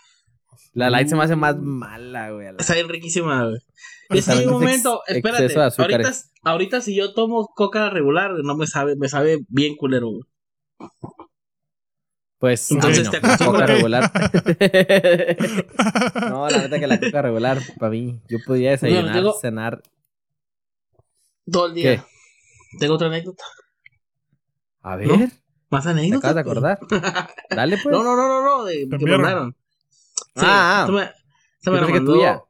La 0.75 0.91
light 0.91 1.09
se 1.09 1.17
me 1.17 1.25
hace 1.25 1.37
más 1.37 1.57
mala, 1.59 2.31
güey. 2.31 2.49
Está 2.59 2.75
bien 2.75 2.89
riquísima, 2.89 3.45
güey. 3.47 3.59
Es 4.11 4.29
un 4.29 4.51
momento, 4.51 5.03
espérate. 5.07 5.55
Ahorita, 5.79 6.13
ahorita 6.43 6.81
si 6.81 6.95
yo 6.95 7.15
tomo 7.15 7.49
coca 7.55 7.91
regular, 7.91 8.33
no 8.43 8.57
me 8.57 8.67
sabe, 8.67 8.97
me 8.97 9.09
sabe 9.09 9.39
bien 9.49 9.77
culero, 9.77 10.09
güey. 10.11 10.23
Pues, 12.39 12.71
Entonces 12.71 13.11
te 13.11 13.21
la 13.21 13.23
coca 13.23 13.35
acostumbras. 13.35 13.71
regular. 13.71 14.13
no, 16.31 16.49
la 16.49 16.59
neta 16.59 16.79
que 16.79 16.87
la 16.87 17.01
coca 17.01 17.23
regular, 17.23 17.59
para 17.79 17.91
mí, 17.91 18.21
yo 18.29 18.39
podía 18.47 18.71
desayunar, 18.71 19.05
Bueno, 19.05 19.19
tengo- 19.19 19.41
cenar. 19.41 19.83
Todo 21.51 21.67
el 21.67 21.75
día. 21.75 21.97
¿Qué? 21.97 22.03
Tengo 22.79 22.95
otra 22.95 23.09
anécdota. 23.09 23.43
A 24.83 24.97
ver, 24.97 25.09
¿No? 25.09 25.29
¿Más 25.71 25.85
¿te 25.85 25.91
anécdotas? 25.91 26.31
acabas 26.31 26.35
de 26.35 26.41
acordar? 26.41 26.79
Dale, 27.51 27.79
pues. 27.83 27.97
No, 27.97 28.05
no, 28.05 28.15
no, 28.17 28.29
no, 28.29 28.43
no, 28.45 28.65
de, 28.65 28.87
Te 28.87 28.99
que 28.99 29.07
mandaron. 29.07 29.57
Sí, 30.39 30.47
Ah, 30.49 30.81
ah. 30.81 30.83
esta 30.83 30.93
me, 30.93 31.11
Yo 31.65 31.73
me 31.73 31.81
la 31.81 31.89
mandó. 31.89 32.13
tuya. 32.15 32.43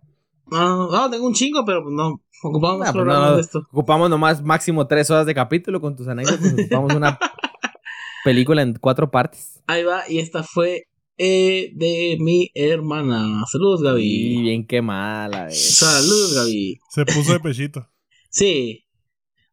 No, 0.51 0.91
no, 0.91 1.11
tengo 1.11 1.27
un 1.27 1.35
chingo, 1.35 1.65
pero 1.65 1.83
pues 1.83 1.95
no. 1.95 2.21
Ocupamos 2.43 2.81
Ah, 2.83 2.85
pues 2.85 2.93
programas 2.93 3.31
no, 3.31 3.35
de 3.37 3.41
esto. 3.43 3.59
Ocupamos 3.73 4.09
nomás 4.11 4.43
máximo 4.43 4.87
tres 4.87 5.11
horas 5.11 5.27
de 5.27 5.35
capítulo 5.35 5.81
con 5.81 5.97
tus 5.97 6.07
anécdotas. 6.09 6.53
Ocupamos 6.53 6.95
una 6.95 7.19
película 8.25 8.63
en 8.63 8.75
cuatro 8.75 9.11
partes. 9.11 9.61
Ahí 9.67 9.83
va, 9.85 10.03
y 10.09 10.19
esta 10.19 10.43
fue 10.43 10.85
eh, 11.19 11.71
de 11.75 12.17
mi 12.21 12.51
hermana. 12.55 13.43
Saludos, 13.51 13.81
Y 13.81 13.85
Gaby. 13.85 14.43
bien 14.43 14.67
quemada, 14.67 15.45
güey. 15.47 15.55
Saludos, 15.57 16.35
Gaby. 16.35 16.79
Se 16.91 17.05
puso 17.07 17.33
de 17.33 17.41
pechito. 17.41 17.89
Sí. 18.31 18.85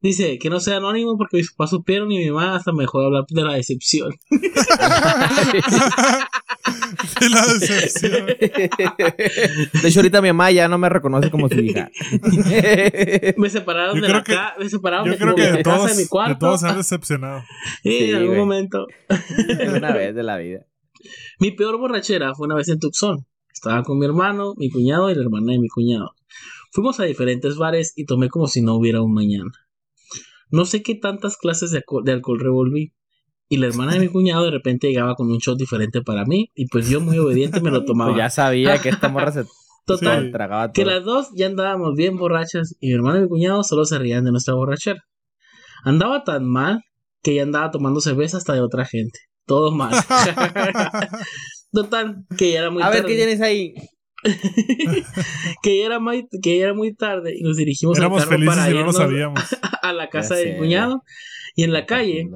Dice 0.05 0.37
que 0.37 0.51
no 0.51 0.59
sea 0.59 0.77
anónimo 0.77 1.17
porque 1.17 1.37
mis 1.37 1.51
papás 1.51 1.71
supieron 1.71 2.11
y 2.11 2.19
mi 2.19 2.29
mamá 2.29 2.55
hasta 2.57 2.71
me 2.71 2.83
dejó 2.83 2.99
de 2.99 3.05
hablar 3.07 3.23
de 3.27 3.43
la 3.43 3.53
decepción. 3.55 4.11
De 7.19 7.29
la 7.29 7.45
decepción. 7.45 8.25
De 8.27 9.87
hecho, 9.87 9.99
ahorita 9.99 10.21
mi 10.21 10.27
mamá 10.29 10.51
ya 10.51 10.67
no 10.67 10.77
me 10.77 10.89
reconoce 10.89 11.29
como 11.31 11.47
su 11.49 11.59
hija. 11.59 11.89
Me 13.37 13.49
separaron 13.49 13.95
Yo 13.95 14.01
de 14.01 14.09
la 14.09 14.23
que- 14.23 14.33
casa, 14.33 14.53
me 14.59 14.69
separaron 14.69 15.05
Yo 15.05 15.11
de, 15.13 15.17
creo 15.17 15.29
de 15.35 15.35
que 15.35 15.51
de 15.51 15.63
casa 15.63 15.87
de 15.87 15.95
mi 15.95 16.03
de 16.03 16.07
cuarto. 16.09 16.37
todos 16.39 16.59
se 16.61 16.67
han 16.67 16.77
decepcionado. 16.77 17.41
Sí, 17.83 17.89
Sí, 17.99 18.09
en 18.11 18.15
algún 18.15 18.27
güey. 18.29 18.39
momento. 18.39 18.85
Una 19.75 19.91
vez 19.93 20.13
de 20.15 20.23
la 20.23 20.37
vida. 20.37 20.65
Mi 21.39 21.51
peor 21.51 21.77
borrachera 21.79 22.33
fue 22.35 22.45
una 22.47 22.55
vez 22.55 22.67
en 22.69 22.79
Tucson. 22.79 23.25
Estaba 23.53 23.83
con 23.83 23.97
mi 23.99 24.05
hermano, 24.05 24.53
mi 24.57 24.69
cuñado 24.69 25.09
y 25.09 25.15
la 25.15 25.21
hermana 25.21 25.53
de 25.53 25.59
mi 25.59 25.67
cuñado. 25.67 26.11
Fuimos 26.71 26.99
a 26.99 27.03
diferentes 27.05 27.55
bares 27.57 27.93
y 27.95 28.05
tomé 28.05 28.29
como 28.29 28.47
si 28.47 28.61
no 28.61 28.75
hubiera 28.75 29.01
un 29.01 29.13
mañana. 29.13 29.51
No 30.49 30.65
sé 30.65 30.83
qué 30.83 30.95
tantas 30.95 31.37
clases 31.37 31.71
de, 31.71 31.77
alcohol, 31.79 32.03
de 32.03 32.11
alcohol 32.13 32.39
revolví. 32.39 32.93
Y 33.47 33.57
la 33.57 33.67
hermana 33.67 33.93
de 33.93 33.99
mi 33.99 34.07
cuñado 34.07 34.43
de 34.45 34.51
repente 34.51 34.87
llegaba 34.87 35.15
con 35.15 35.29
un 35.31 35.37
shot 35.37 35.57
diferente 35.57 36.01
para 36.01 36.25
mí. 36.25 36.49
Y 36.55 36.67
pues 36.67 36.89
yo 36.89 36.99
muy 37.01 37.17
obediente 37.19 37.61
me 37.61 37.71
lo 37.71 37.85
tomaba. 37.85 38.11
Pues 38.11 38.23
ya 38.23 38.29
sabía 38.29 38.79
que 38.79 38.89
esta 38.89 39.09
morra 39.09 39.31
se 39.31 39.45
Total, 39.85 40.25
Sí. 40.25 40.31
Tragaba 40.31 40.71
que 40.71 40.83
todo. 40.83 40.93
las 40.93 41.05
dos 41.05 41.27
ya 41.35 41.45
andábamos 41.45 41.93
bien 41.95 42.17
borrachas 42.17 42.75
y 42.79 42.87
mi 42.87 42.93
hermano 42.93 43.19
y 43.19 43.21
mi 43.21 43.27
cuñado 43.27 43.63
solo 43.63 43.85
se 43.85 43.99
rían 43.99 44.25
de 44.25 44.31
nuestra 44.31 44.55
borrachera. 44.55 45.03
Andaba 45.83 46.23
tan 46.23 46.49
mal 46.49 46.81
que 47.21 47.35
ya 47.35 47.43
andaba 47.43 47.69
tomando 47.69 48.01
cerveza 48.01 48.37
hasta 48.37 48.53
de 48.53 48.61
otra 48.61 48.85
gente. 48.85 49.19
Todo 49.45 49.71
mal. 49.71 49.93
Total, 51.71 52.25
que 52.35 52.51
ya 52.53 52.59
era 52.61 52.71
muy 52.71 52.81
A 52.81 52.89
ver. 52.89 53.05
¿qué 53.05 53.15
tienes 53.15 53.41
ahí? 53.41 53.75
que 55.63 55.77
ya 55.79 55.85
era 55.85 55.99
muy, 55.99 56.27
que 56.41 56.57
ya 56.57 56.65
era 56.65 56.73
muy 56.73 56.93
tarde 56.93 57.35
y 57.37 57.41
nos 57.43 57.57
dirigimos 57.57 57.97
Éramos 57.97 58.23
al 58.23 58.29
carro 58.29 58.39
felices 58.39 58.57
para 58.57 58.69
y 58.69 58.73
no 58.73 58.75
lo 58.75 58.79
irnos 58.81 58.95
sabíamos. 58.95 59.57
a 59.81 59.93
la 59.93 60.09
casa 60.09 60.35
del 60.35 60.57
cuñado. 60.57 61.03
Y 61.55 61.63
en 61.63 61.71
la 61.71 61.85
calle, 61.85 62.29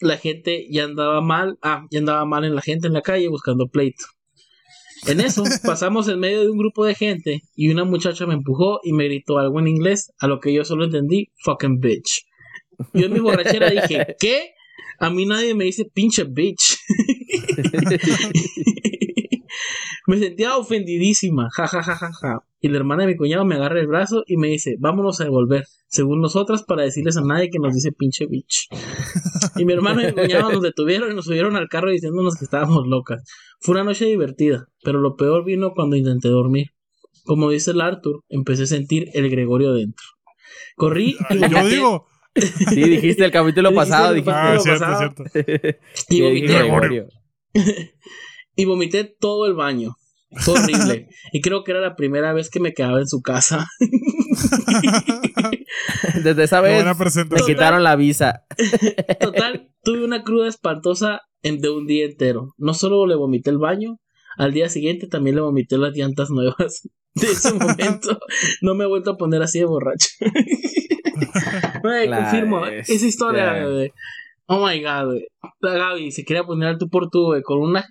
la 0.00 0.16
gente 0.16 0.66
ya 0.70 0.84
andaba 0.84 1.20
mal, 1.20 1.58
ah, 1.62 1.86
ya 1.90 2.00
andaba 2.00 2.24
mal 2.24 2.44
en 2.44 2.54
la 2.54 2.62
gente 2.62 2.86
en 2.88 2.92
la 2.94 3.02
calle 3.02 3.28
buscando 3.28 3.68
pleito. 3.68 4.04
En 5.06 5.20
eso 5.20 5.44
pasamos 5.64 6.08
en 6.08 6.18
medio 6.18 6.42
de 6.42 6.50
un 6.50 6.58
grupo 6.58 6.84
de 6.84 6.94
gente 6.94 7.42
y 7.54 7.70
una 7.70 7.84
muchacha 7.84 8.26
me 8.26 8.34
empujó 8.34 8.80
y 8.82 8.92
me 8.92 9.04
gritó 9.04 9.38
algo 9.38 9.60
en 9.60 9.68
inglés, 9.68 10.12
a 10.18 10.26
lo 10.26 10.40
que 10.40 10.52
yo 10.52 10.64
solo 10.64 10.84
entendí, 10.84 11.30
fucking 11.44 11.80
bitch. 11.80 12.24
Yo 12.94 13.06
en 13.06 13.12
mi 13.12 13.20
borrachera 13.20 13.70
dije, 13.70 14.16
¿qué? 14.18 14.54
A 14.98 15.10
mí 15.10 15.26
nadie 15.26 15.54
me 15.54 15.64
dice 15.64 15.84
pinche 15.92 16.24
bitch. 16.24 16.78
Me 20.06 20.18
sentía 20.18 20.56
ofendidísima, 20.56 21.48
ja, 21.52 21.66
ja, 21.66 21.82
ja, 21.82 21.96
ja, 21.96 22.10
ja. 22.12 22.38
Y 22.60 22.68
la 22.68 22.76
hermana 22.78 23.02
de 23.02 23.08
mi 23.12 23.16
cuñado 23.16 23.44
me 23.44 23.56
agarra 23.56 23.80
el 23.80 23.88
brazo 23.88 24.22
y 24.26 24.36
me 24.36 24.48
dice, 24.48 24.76
vámonos 24.78 25.20
a 25.20 25.24
devolver, 25.24 25.64
según 25.88 26.20
nosotras, 26.20 26.62
para 26.62 26.82
decirles 26.82 27.16
a 27.16 27.22
nadie 27.22 27.50
que 27.50 27.58
nos 27.58 27.74
dice 27.74 27.90
pinche 27.92 28.26
bitch. 28.26 28.68
Y 29.56 29.64
mi 29.66 29.74
hermano 29.74 30.00
y 30.00 30.06
mi 30.06 30.12
cuñado 30.12 30.50
nos 30.50 30.62
detuvieron 30.62 31.10
y 31.12 31.14
nos 31.14 31.26
subieron 31.26 31.56
al 31.56 31.68
carro 31.68 31.90
diciéndonos 31.90 32.36
que 32.36 32.44
estábamos 32.44 32.86
locas. 32.86 33.22
Fue 33.60 33.74
una 33.74 33.84
noche 33.84 34.06
divertida, 34.06 34.66
pero 34.82 34.98
lo 35.00 35.16
peor 35.16 35.44
vino 35.44 35.72
cuando 35.74 35.96
intenté 35.96 36.28
dormir. 36.28 36.68
Como 37.24 37.50
dice 37.50 37.72
el 37.72 37.80
Arthur, 37.82 38.22
empecé 38.30 38.62
a 38.62 38.66
sentir 38.66 39.08
el 39.12 39.28
Gregorio 39.28 39.72
dentro. 39.74 40.04
Corrí 40.76 41.16
y 41.30 41.38
Yo 41.38 41.48
vomité, 41.48 41.68
digo. 41.68 42.06
Sí, 42.34 42.82
dijiste 42.82 43.24
el 43.26 43.30
capítulo 43.30 43.74
pasado. 43.74 44.14
Dijiste 44.14 44.32
Ah, 44.34 44.54
lo 44.54 44.60
cierto, 44.60 44.80
pasado. 44.84 45.14
cierto. 45.14 45.80
y 46.08 46.22
vomité, 46.22 46.46
Gregorio. 46.58 47.08
Y 48.56 48.64
vomité 48.64 49.04
todo 49.18 49.46
el 49.46 49.54
baño. 49.54 49.94
Fue 50.34 50.54
horrible. 50.54 51.08
y 51.32 51.40
creo 51.42 51.62
que 51.62 51.72
era 51.72 51.80
la 51.80 51.94
primera 51.94 52.32
vez 52.32 52.48
que 52.50 52.58
me 52.60 52.72
quedaba 52.72 52.98
en 53.00 53.06
su 53.06 53.20
casa. 53.20 53.66
Desde 56.24 56.44
esa 56.44 56.60
vez 56.60 56.84
me 57.30 57.40
quitaron 57.46 57.82
la 57.82 57.96
visa. 57.96 58.42
Total, 59.20 59.68
tuve 59.82 60.04
una 60.04 60.22
cruda 60.22 60.48
espantosa 60.48 61.20
en- 61.42 61.60
de 61.60 61.70
un 61.70 61.86
día 61.86 62.04
entero. 62.06 62.54
No 62.58 62.74
solo 62.74 63.06
le 63.06 63.14
vomité 63.14 63.50
el 63.50 63.58
baño, 63.58 63.98
al 64.38 64.52
día 64.52 64.68
siguiente 64.68 65.06
también 65.06 65.36
le 65.36 65.42
vomité 65.42 65.78
las 65.78 65.94
llantas 65.96 66.30
nuevas. 66.30 66.88
De 67.14 67.26
ese 67.26 67.52
momento 67.52 68.18
no 68.62 68.74
me 68.74 68.84
he 68.84 68.88
vuelto 68.88 69.10
a 69.10 69.16
poner 69.18 69.42
así 69.42 69.58
de 69.58 69.66
borracho. 69.66 70.08
Güey, 71.82 72.08
La 72.08 72.22
confirmo, 72.22 72.62
bestia. 72.62 72.94
esa 72.94 73.06
historia. 73.06 73.66
Oh 74.46 74.66
my 74.66 74.82
god. 74.82 75.16
La 75.60 75.74
Gaby 75.74 76.10
se 76.10 76.24
quería 76.24 76.44
poner 76.44 76.70
al 76.70 76.78
tú 76.78 76.88
por 76.88 77.10
tú, 77.10 77.26
güey, 77.26 77.42
con 77.42 77.58
unas 77.58 77.84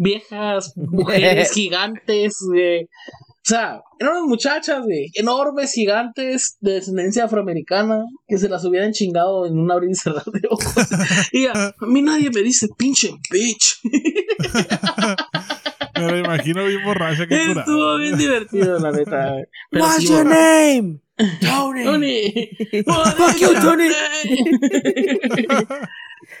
viejas 0.00 0.72
mujeres 0.76 1.52
gigantes, 1.52 2.36
güey. 2.48 2.84
O 2.84 3.42
sea, 3.50 3.80
eran 3.98 4.16
unas 4.16 4.28
muchachas, 4.28 4.82
güey, 4.84 5.10
enormes, 5.14 5.72
gigantes, 5.72 6.56
de 6.60 6.74
descendencia 6.74 7.24
afroamericana, 7.24 8.04
que 8.28 8.38
se 8.38 8.48
las 8.48 8.64
hubieran 8.64 8.92
chingado 8.92 9.46
en 9.46 9.58
un 9.58 9.70
abrir 9.70 9.90
y 9.90 9.94
cerrar 9.94 10.24
de 10.24 10.46
ojos. 10.48 10.74
Y 11.32 11.46
a 11.46 11.74
mí 11.80 12.02
nadie 12.02 12.30
me 12.30 12.42
dice 12.42 12.68
pinche 12.76 13.10
bitch. 13.30 13.80
Me 15.96 16.10
lo 16.10 16.16
imagino 16.16 16.64
bien 16.64 16.82
borracha 16.82 17.26
que. 17.26 17.52
Estuvo 17.52 17.98
bien 17.98 18.16
divertido, 18.16 18.78
la 18.78 18.90
neta. 18.90 19.34
Pero 19.70 19.84
What's 19.84 19.98
sí, 19.98 20.08
your 20.08 20.24
name? 20.24 21.00
Tony. 21.42 21.84
Tony. 21.84 22.50
Fuck 22.86 23.36
you, 23.36 23.52
Tony. 23.60 23.88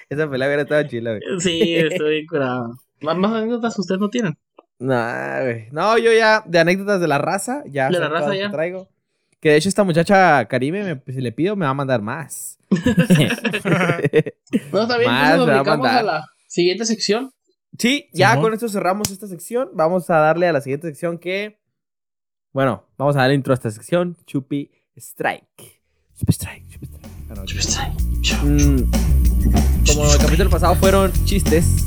Esa 0.08 0.30
pelea 0.30 0.48
hubiera 0.48 0.62
estado 0.62 0.82
chila, 0.88 1.10
güey. 1.10 1.40
Sí, 1.40 1.74
estoy 1.74 2.10
bien 2.10 2.26
curado. 2.26 2.70
Más, 3.02 3.16
más 3.16 3.32
anécdotas 3.32 3.78
ustedes 3.78 4.00
no 4.00 4.08
tienen. 4.10 4.36
No, 4.78 4.94
güey. 5.42 5.68
No, 5.72 5.98
yo 5.98 6.12
ya, 6.12 6.42
de 6.46 6.58
anéctodas 6.58 7.00
de 7.00 7.08
la 7.08 7.18
raza, 7.18 7.62
ya. 7.66 7.88
De 7.88 7.98
la 7.98 8.08
raza, 8.08 8.24
todas 8.26 8.32
que 8.36 8.38
ya. 8.42 8.50
traigo. 8.50 8.88
Que 9.40 9.50
de 9.50 9.56
hecho 9.56 9.68
esta 9.70 9.84
muchacha 9.84 10.44
Karime, 10.46 10.82
me- 11.06 11.12
si 11.12 11.20
le 11.20 11.32
pido, 11.32 11.56
me 11.56 11.64
va 11.64 11.70
a 11.70 11.74
mandar 11.74 12.02
más. 12.02 12.58
No, 14.72 14.82
está 14.82 14.98
bien, 14.98 15.10
Más, 15.10 15.36
nos 15.38 15.46
me 15.46 15.52
va 15.52 15.60
a 15.60 15.62
dedicamos 15.62 15.64
mandar. 15.86 15.98
a 15.98 16.02
la 16.02 16.26
siguiente 16.46 16.84
sección. 16.84 17.32
Sí, 17.78 18.08
ya 18.12 18.38
con 18.40 18.52
esto 18.52 18.68
cerramos 18.68 19.10
esta 19.10 19.26
sección. 19.26 19.70
Vamos 19.74 20.10
a 20.10 20.16
darle 20.18 20.48
a 20.48 20.52
la 20.52 20.60
siguiente 20.60 20.88
sección 20.88 21.18
que. 21.18 21.60
Bueno, 22.52 22.84
vamos 22.98 23.16
a 23.16 23.20
darle 23.20 23.34
intro 23.36 23.52
a 23.52 23.54
esta 23.54 23.70
sección. 23.70 24.16
Chupi 24.26 24.70
Strike. 24.96 25.80
Chupi 26.18 26.32
Strike, 26.32 26.68
Chupi 26.68 26.86
Strike. 26.86 27.06
Ah, 27.30 27.34
no, 27.34 27.44
Mm, 28.44 28.90
como 29.86 30.12
el 30.12 30.18
capítulo 30.18 30.50
pasado 30.50 30.74
fueron 30.74 31.12
chistes, 31.24 31.86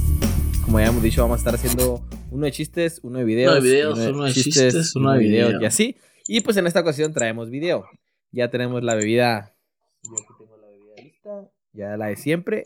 como 0.65 0.79
ya 0.79 0.87
hemos 0.87 1.03
dicho, 1.03 1.21
vamos 1.21 1.35
a 1.35 1.39
estar 1.39 1.55
haciendo 1.55 2.01
uno 2.31 2.45
de 2.45 2.51
chistes, 2.51 2.99
uno 3.03 3.19
de 3.19 3.25
videos, 3.25 3.51
Uno 3.53 3.61
de 3.63 3.69
videos, 3.69 3.99
uno 3.99 4.23
de 4.25 4.33
chistes, 4.33 4.95
uno 4.95 5.11
de 5.13 5.19
video. 5.19 5.61
y 5.61 5.65
así. 5.65 5.97
Y 6.27 6.41
pues 6.41 6.57
en 6.57 6.67
esta 6.67 6.79
ocasión 6.81 7.13
traemos 7.13 7.49
video. 7.49 7.85
Ya 8.31 8.49
tenemos 8.49 8.83
la 8.83 8.95
bebida. 8.95 9.55
Yo 10.03 10.13
aquí 10.13 10.33
tengo 10.39 10.57
la 10.57 10.67
bebida 10.67 10.95
lista. 11.03 11.51
Ya 11.73 11.97
la 11.97 12.07
de 12.07 12.15
siempre. 12.15 12.63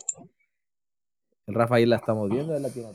El 1.46 1.54
Rafa 1.54 1.76
ahí 1.76 1.86
la 1.86 1.96
estamos 1.96 2.30
viendo, 2.30 2.54
él 2.56 2.62
la 2.62 2.70
tiene. 2.70 2.88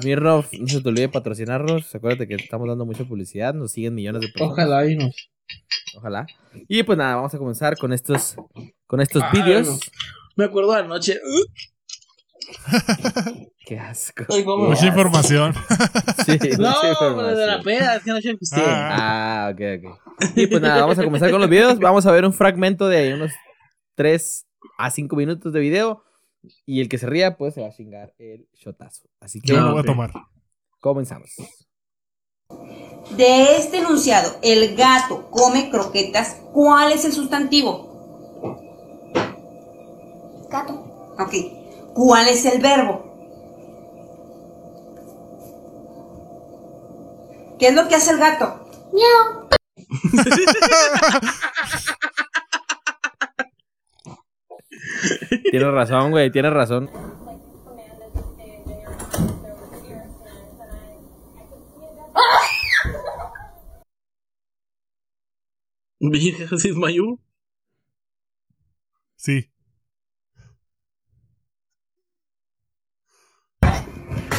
Smirnoff, 0.00 0.52
no 0.54 0.66
se 0.68 0.80
te 0.80 0.88
olvide 0.88 1.08
patrocinarnos. 1.08 1.94
Acuérdate 1.94 2.28
que 2.28 2.34
estamos 2.34 2.68
dando 2.68 2.86
mucha 2.86 3.04
publicidad. 3.04 3.54
Nos 3.54 3.72
siguen 3.72 3.94
millones 3.94 4.22
de 4.22 4.28
personas. 4.28 4.52
Ojalá 4.52 4.86
y 4.90 4.96
no. 4.96 5.10
Ojalá. 5.96 6.26
Y 6.68 6.82
pues 6.82 6.96
nada, 6.98 7.16
vamos 7.16 7.34
a 7.34 7.38
comenzar 7.38 7.76
con 7.76 7.92
estos, 7.92 8.36
con 8.86 9.00
estos 9.00 9.22
Ay, 9.22 9.42
vídeos. 9.42 9.66
no. 9.68 9.76
Me 10.36 10.44
acuerdo 10.44 10.72
de 10.72 10.78
anoche. 10.80 11.18
Qué 13.66 13.78
asco. 13.78 14.24
Ay, 14.28 14.44
cómo- 14.44 14.66
Mucha 14.68 14.86
información. 14.86 15.54
Sí, 16.26 16.38
No, 16.58 16.68
mucha 16.68 16.80
pero 16.98 17.16
de 17.36 17.46
la 17.46 17.56
información. 17.58 17.62
peda, 17.64 17.96
es 17.96 18.02
que 18.02 18.10
anoche 18.10 18.36
pisté. 18.36 18.60
Ah. 18.64 19.46
Ah, 19.46 19.50
ok, 19.52 19.60
ok. 19.84 19.98
Y 20.36 20.46
pues 20.46 20.60
nada, 20.62 20.80
vamos 20.82 20.98
a 20.98 21.04
comenzar 21.04 21.30
con 21.30 21.40
los 21.40 21.50
videos. 21.50 21.78
Vamos 21.78 22.04
a 22.06 22.12
ver 22.12 22.24
un 22.24 22.32
fragmento 22.32 22.88
de 22.88 23.14
unos 23.14 23.32
3 23.94 24.46
a 24.78 24.90
5 24.90 25.16
minutos 25.16 25.52
de 25.52 25.60
video. 25.60 26.02
Y 26.66 26.80
el 26.82 26.88
que 26.90 26.98
se 26.98 27.06
ría, 27.06 27.36
pues 27.38 27.54
se 27.54 27.62
va 27.62 27.68
a 27.68 27.72
chingar 27.72 28.12
el 28.18 28.46
shotazo. 28.54 29.08
Así 29.20 29.40
que 29.40 29.52
Yo 29.54 29.60
lo 29.60 29.72
voy 29.72 29.80
a 29.80 29.84
tomar. 29.84 30.12
comenzamos. 30.80 31.30
De 33.16 33.56
este 33.56 33.78
enunciado, 33.78 34.36
el 34.42 34.76
gato 34.76 35.30
come 35.30 35.70
croquetas, 35.70 36.42
¿cuál 36.52 36.92
es 36.92 37.04
el 37.06 37.12
sustantivo? 37.12 37.92
Gato. 40.50 41.14
Ok. 41.18 41.32
¿Cuál 41.94 42.28
es 42.28 42.44
el 42.44 42.60
verbo? 42.60 43.04
¿Qué 47.58 47.68
es 47.68 47.74
lo 47.74 47.88
que 47.88 47.94
hace 47.94 48.10
el 48.10 48.18
gato? 48.18 48.68
Miau. 48.92 49.48
Tienes 55.50 55.72
razón, 55.72 56.10
güey, 56.10 56.30
tienes 56.32 56.52
razón. 56.52 56.90
Jesús 66.50 66.76
Mayú. 66.76 67.18
Sí. 69.16 69.53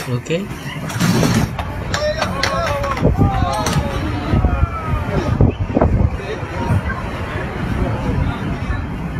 Ok. 0.07 0.29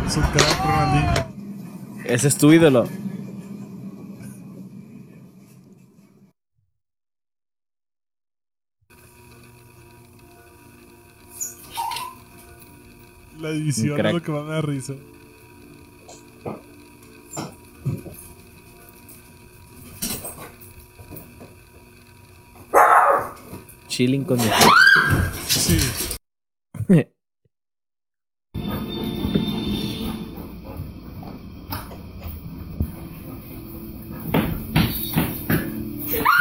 Es 0.06 0.16
un 0.16 0.22
crack, 0.22 0.64
Ronaldinho. 0.64 1.12
Ese 2.04 2.28
es 2.28 2.38
tu 2.38 2.52
ídolo. 2.52 2.86
La 13.40 13.50
división 13.50 14.06
es 14.06 14.12
lo 14.12 14.22
que 14.22 14.30
más 14.30 14.44
me 14.44 14.50
da 14.52 14.60
risa. 14.62 14.94
Chilling 23.96 24.24
con 24.24 24.36
mi... 24.36 24.44
Sí. 25.48 25.78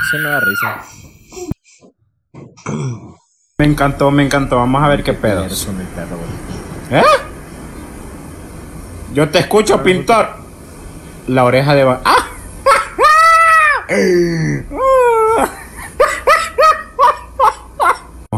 Eso 0.02 0.18
no 0.22 0.30
da 0.32 0.42
risa. 0.42 0.84
Me 3.58 3.66
encantó, 3.66 4.12
me 4.12 4.26
encantó. 4.26 4.58
Vamos 4.58 4.84
a 4.84 4.90
ver 4.90 5.02
qué 5.02 5.14
pedo. 5.14 5.46
Eres 5.46 5.66
un 5.66 5.78
perro, 5.78 6.18
güey. 6.18 7.00
¿Eh? 7.02 7.06
Yo 9.14 9.30
te 9.30 9.40
escucho, 9.40 9.82
pintor. 9.82 10.28
La 11.28 11.46
oreja 11.46 11.74
de... 11.74 11.84
¡Ah! 12.04 12.28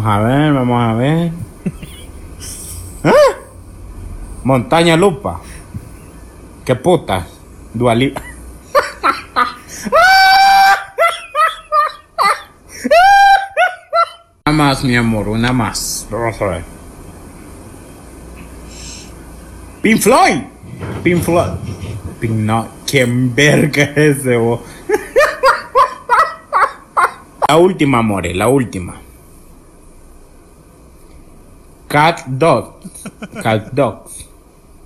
a 0.08 0.20
ver, 0.20 0.54
vamos 0.54 0.82
a 0.82 0.94
ver. 0.94 1.32
¿Eh? 3.04 3.12
Montaña 4.44 4.96
Lupa. 4.96 5.42
¿Qué 6.64 6.76
puta? 6.76 7.28
Duali... 7.74 8.14
Una 14.46 14.56
más, 14.56 14.84
mi 14.84 14.96
amor, 14.96 15.28
una 15.28 15.52
más. 15.52 16.08
Vamos 16.10 16.42
a 16.42 16.46
ver. 16.46 16.64
Pink 19.82 20.00
Floyd. 20.00 20.42
Pink 21.04 21.22
Floyd. 21.22 21.52
No. 22.22 22.68
¿Quién 22.86 23.36
verga 23.36 23.84
es 23.84 24.20
ese? 24.20 24.38
La 27.50 27.58
última, 27.58 28.02
more, 28.02 28.34
la 28.34 28.48
última. 28.48 29.07
Cat 31.90 32.24
Dog. 32.38 32.84
Cat 33.44 33.74
Dogs. 33.74 34.26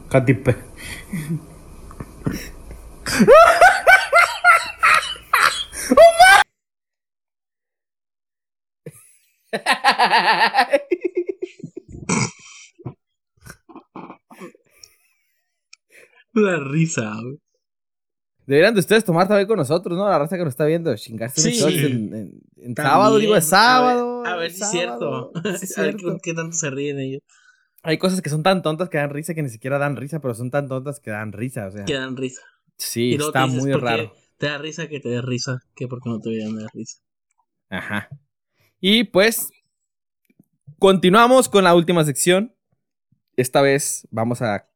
Katy 0.09 0.33
Pe- 0.33 0.63
La 16.33 16.57
risa. 16.71 17.11
Deberían 18.51 18.73
de 18.73 18.81
ustedes 18.81 19.05
tomar 19.05 19.29
también 19.29 19.47
con 19.47 19.55
nosotros, 19.55 19.97
¿no? 19.97 20.09
La 20.09 20.19
raza 20.19 20.35
que 20.35 20.43
nos 20.43 20.51
está 20.51 20.65
viendo, 20.65 20.93
chingarse 20.97 21.39
Sí. 21.53 21.63
en, 21.63 22.13
en- 22.13 22.41
en 22.57 22.75
También, 22.75 22.75
sábado, 22.75 23.17
digo, 23.17 23.35
es 23.37 23.45
sábado. 23.45 24.19
A 24.19 24.23
ver, 24.23 24.33
a 24.33 24.35
ver 24.35 24.51
si 24.51 24.61
es 24.63 24.71
cierto. 24.71 25.31
es 25.61 25.77
a 25.77 25.83
ver 25.83 25.95
qué 26.21 26.33
tanto 26.33 26.51
se 26.57 26.69
ríen 26.69 26.99
ellos. 26.99 27.21
Hay 27.81 27.97
cosas 27.97 28.21
que 28.21 28.29
son 28.29 28.43
tan 28.43 28.61
tontas 28.61 28.89
que 28.89 28.97
dan 28.97 29.09
risa 29.09 29.33
que 29.33 29.41
ni 29.41 29.47
siquiera 29.47 29.77
dan 29.77 29.95
risa, 29.95 30.19
pero 30.19 30.33
son 30.33 30.51
tan 30.51 30.67
tontas 30.67 30.99
que 30.99 31.11
dan 31.11 31.31
risa, 31.31 31.67
o 31.67 31.71
sea. 31.71 31.85
Que 31.85 31.93
dan 31.93 32.17
risa. 32.17 32.41
Sí, 32.75 33.13
está 33.13 33.47
muy 33.47 33.71
¿por 33.71 33.79
qué 33.79 33.85
raro. 33.85 34.13
Te 34.37 34.47
da 34.47 34.57
risa 34.57 34.87
que 34.89 34.99
te 34.99 35.07
dé 35.07 35.21
risa. 35.21 35.61
Que 35.73 35.87
porque 35.87 36.09
no 36.09 36.19
te 36.19 36.29
veían 36.29 36.53
dar 36.57 36.69
risa. 36.73 36.97
Ajá. 37.69 38.09
Y 38.81 39.05
pues, 39.05 39.49
continuamos 40.77 41.47
con 41.47 41.63
la 41.63 41.73
última 41.73 42.03
sección. 42.03 42.53
Esta 43.37 43.61
vez 43.61 44.07
vamos 44.11 44.41
a 44.41 44.67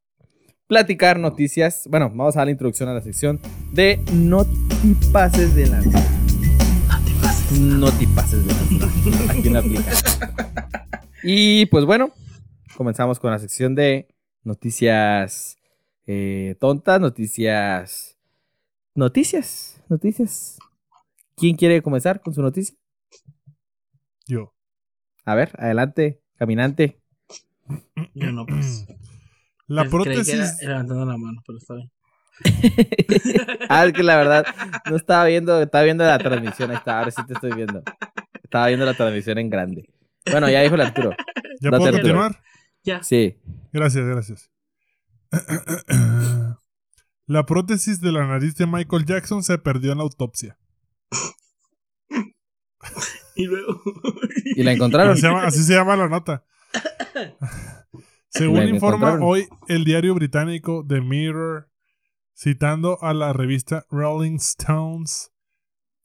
platicar 0.67 1.19
noticias. 1.19 1.87
Bueno, 1.89 2.09
vamos 2.09 2.35
a 2.35 2.39
dar 2.39 2.47
la 2.47 2.51
introducción 2.51 2.89
a 2.89 2.93
la 2.93 3.01
sección 3.01 3.39
de 3.71 3.99
notipases 4.13 5.55
de 5.55 5.67
la 5.67 5.81
Notipases 7.59 8.45
de 8.45 8.53
la 8.79 9.31
Aquí 9.31 9.49
no 9.49 9.59
aplica. 9.59 9.91
Y 11.23 11.65
pues 11.67 11.85
bueno, 11.85 12.11
comenzamos 12.75 13.19
con 13.19 13.31
la 13.31 13.39
sección 13.39 13.75
de 13.75 14.07
noticias 14.43 15.57
eh, 16.07 16.55
tontas, 16.59 16.99
noticias. 16.99 18.17
Noticias, 18.93 19.81
noticias. 19.89 20.57
¿Quién 21.35 21.55
quiere 21.55 21.81
comenzar 21.81 22.21
con 22.21 22.33
su 22.33 22.41
noticia? 22.41 22.75
Yo. 24.25 24.53
A 25.25 25.35
ver, 25.35 25.51
adelante, 25.57 26.21
caminante. 26.35 27.01
Yo 28.13 28.31
no, 28.31 28.45
pues. 28.45 28.85
La 29.67 29.87
Creí 29.89 30.03
que 30.03 30.11
era 30.11 30.23
prótesis. 30.23 30.57
levantando 30.61 31.05
la 31.05 31.17
mano, 31.17 31.41
pero 31.45 31.57
está 31.57 31.73
bien. 31.75 31.91
ah, 33.69 33.85
es 33.85 33.93
que 33.93 34.03
la 34.03 34.17
verdad, 34.17 34.45
no 34.89 34.95
estaba 34.95 35.25
viendo, 35.25 35.61
estaba 35.61 35.83
viendo 35.83 36.03
la 36.03 36.17
transmisión, 36.19 36.69
ahí 36.71 36.77
está, 36.77 36.99
ahora 36.99 37.11
sí 37.11 37.21
te 37.25 37.33
estoy 37.33 37.53
viendo. 37.53 37.81
Estaba 38.43 38.67
viendo 38.67 38.85
la 38.85 38.93
transmisión 38.93 39.37
en 39.37 39.49
grande. 39.49 39.89
Bueno, 40.29 40.49
ya 40.49 40.61
dijo 40.61 40.75
el 40.75 40.81
Arturo. 40.81 41.11
¿Ya 41.61 41.71
Date, 41.71 41.77
puedo 41.77 41.85
Arturo. 41.85 41.91
continuar? 42.01 42.41
Ya. 42.83 43.01
Sí. 43.03 43.37
Gracias, 43.71 44.05
gracias. 44.05 44.51
La 47.27 47.45
prótesis 47.47 48.01
de 48.01 48.11
la 48.11 48.27
nariz 48.27 48.55
de 48.55 48.67
Michael 48.67 49.05
Jackson 49.05 49.41
se 49.43 49.57
perdió 49.57 49.91
en 49.91 49.97
la 49.97 50.03
autopsia. 50.03 50.57
Y 53.37 53.47
luego. 53.47 53.81
¿Y 54.55 54.63
la 54.63 54.71
encontraron? 54.71 55.11
Así 55.11 55.19
se 55.21 55.27
llama, 55.27 55.43
así 55.43 55.63
se 55.63 55.73
llama 55.73 55.97
la 55.97 56.07
nota. 56.07 56.45
Según 58.35 58.57
La 58.57 58.65
informa 58.65 59.17
hoy 59.21 59.47
el 59.69 59.85
diario 59.85 60.13
británico 60.13 60.85
The 60.85 60.99
Mirror, 60.99 61.69
citando 62.35 63.01
a 63.01 63.13
la 63.13 63.31
revista 63.31 63.85
Rolling 63.89 64.35
Stones, 64.35 65.31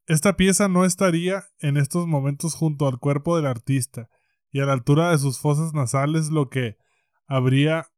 esta 0.07 0.37
pieza 0.37 0.69
no 0.69 0.85
estaría 0.85 1.43
en 1.59 1.77
estos 1.77 2.07
momentos 2.07 2.55
junto 2.55 2.87
al 2.87 3.01
cuerpo 3.01 3.35
del 3.35 3.47
artista 3.47 4.09
y 4.53 4.61
a 4.61 4.65
la 4.65 4.75
altura 4.75 5.11
de 5.11 5.19
sus 5.19 5.41
fosas 5.41 5.75
nasales 5.75 6.31
lo 6.31 6.51
que 6.51 6.77
habría 7.27 7.89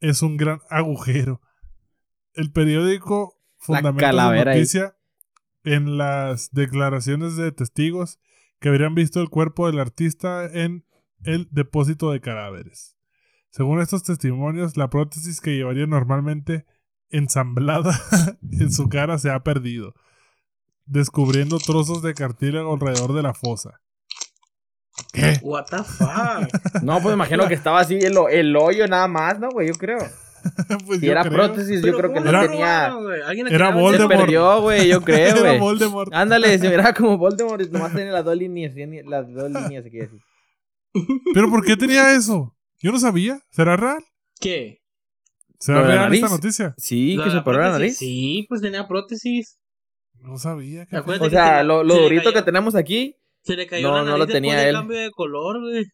es 0.00 0.22
un 0.22 0.36
gran 0.36 0.58
agujero. 0.70 1.40
El 2.32 2.50
periódico 2.50 3.40
fundamenta 3.58 4.08
calavera 4.08 4.52
ahí. 4.52 4.58
noticia 4.58 4.96
en 5.62 5.98
las 5.98 6.50
declaraciones 6.50 7.36
de 7.36 7.52
testigos 7.52 8.18
que 8.58 8.70
habrían 8.70 8.96
visto 8.96 9.20
el 9.20 9.28
cuerpo 9.28 9.68
del 9.68 9.78
artista 9.78 10.46
en 10.46 10.84
el 11.22 11.46
depósito 11.52 12.10
de 12.10 12.20
cadáveres. 12.20 12.97
Según 13.50 13.80
estos 13.80 14.02
testimonios, 14.02 14.76
la 14.76 14.88
prótesis 14.90 15.40
que 15.40 15.56
llevaría 15.56 15.86
normalmente 15.86 16.66
ensamblada 17.10 17.98
en 18.52 18.70
su 18.72 18.88
cara 18.88 19.18
se 19.18 19.30
ha 19.30 19.42
perdido, 19.42 19.94
descubriendo 20.86 21.58
trozos 21.58 22.02
de 22.02 22.14
cartílago 22.14 22.72
alrededor 22.74 23.14
de 23.14 23.22
la 23.22 23.34
fosa. 23.34 23.80
¿Qué? 25.12 25.38
What 25.42 25.66
the 25.70 25.78
fuck. 25.84 26.48
No, 26.82 27.00
pues 27.00 27.14
imagino 27.14 27.46
que 27.48 27.54
estaba 27.54 27.80
así 27.80 27.94
el, 27.98 28.16
el 28.30 28.56
hoyo 28.56 28.86
nada 28.88 29.08
más, 29.08 29.38
¿no, 29.38 29.48
güey? 29.50 29.68
Yo 29.68 29.74
creo. 29.74 29.98
Pues 30.86 31.00
Si 31.00 31.06
yo 31.06 31.12
era 31.12 31.22
creo. 31.22 31.34
prótesis, 31.34 31.82
yo 31.82 31.96
creo 31.96 32.10
que 32.12 32.18
¿cómo 32.20 32.24
no 32.24 32.28
Era- 32.30 32.48
tenía. 32.48 32.86
era 33.50 33.66
de- 33.72 33.72
Se 33.74 33.80
Voldemort. 33.80 34.16
perdió, 34.20 34.60
güey, 34.62 34.88
yo 34.88 35.00
creo, 35.02 35.26
Era 35.36 35.40
güey. 35.40 35.58
Voldemort. 35.58 36.12
Ándale, 36.14 36.56
se 36.58 36.68
miraba 36.70 36.92
como 36.94 37.18
Voldemort 37.18 37.60
y 37.60 37.68
nomás 37.70 37.92
tenía 37.92 38.12
las 38.12 38.24
dos 38.24 38.36
líneas, 38.36 38.72
las 39.06 39.32
dos 39.34 39.50
líneas, 39.50 39.84
se 39.84 39.90
quiere 39.90 40.06
decir. 40.06 40.20
¿Pero 41.34 41.50
por 41.50 41.64
qué 41.64 41.76
tenía 41.76 42.12
eso? 42.14 42.54
Yo 42.80 42.92
no 42.92 42.98
sabía. 42.98 43.40
¿Será 43.50 43.76
real? 43.76 44.04
¿Qué? 44.40 44.82
¿Será 45.58 45.80
Lo 45.80 45.86
real 45.86 46.14
esta 46.14 46.28
noticia? 46.28 46.74
Sí, 46.78 47.16
¿La 47.16 47.24
que 47.24 47.30
se 47.30 47.36
operó 47.38 47.58
la 47.60 47.72
nariz. 47.72 47.96
Sí, 47.98 48.46
pues 48.48 48.60
tenía 48.60 48.86
prótesis. 48.86 49.58
No 50.20 50.38
sabía. 50.38 50.84
¿Te 50.84 50.90
¿qué 50.90 50.96
acuerdas? 50.98 51.22
O 51.22 51.24
que 51.24 51.30
se 51.30 51.36
sea, 51.36 51.62
lo, 51.64 51.82
lo 51.82 51.94
se 51.94 52.02
durito 52.02 52.22
cayó- 52.24 52.34
que 52.34 52.42
tenemos 52.42 52.74
aquí, 52.76 53.16
Se 53.42 53.56
le 53.56 53.66
cayó 53.66 53.88
No, 53.88 53.94
la 53.94 54.00
no 54.02 54.10
nariz 54.10 54.18
lo 54.18 54.26
después 54.26 54.42
tenía 54.42 54.68
él. 54.68 54.74
cambio 54.74 54.98
de 54.98 55.10
color, 55.10 55.60
güey. 55.60 55.86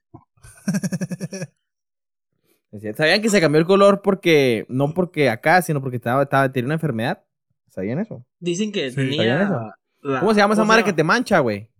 ¿sabían 2.96 3.22
que 3.22 3.28
se 3.30 3.40
cambió 3.40 3.60
el 3.60 3.66
color 3.66 4.02
porque, 4.02 4.66
no 4.68 4.92
porque 4.94 5.30
acá, 5.30 5.62
sino 5.62 5.80
porque 5.80 5.96
estaba, 5.96 6.24
estaba, 6.24 6.50
tenía 6.52 6.66
una 6.66 6.74
enfermedad? 6.74 7.24
¿Sabían 7.68 7.98
eso? 8.00 8.26
Dicen 8.40 8.72
que 8.72 8.90
Sí. 8.90 8.96
tenía. 8.96 9.16
¿Sabían 9.16 9.42
eso? 9.42 9.60
la- 10.02 10.20
¿Cómo 10.20 10.34
se 10.34 10.40
llama 10.40 10.54
esa 10.54 10.62
¿cómo 10.62 10.68
madre 10.68 10.84
que 10.84 10.92
te 10.92 11.04
mancha, 11.04 11.38
güey? 11.38 11.70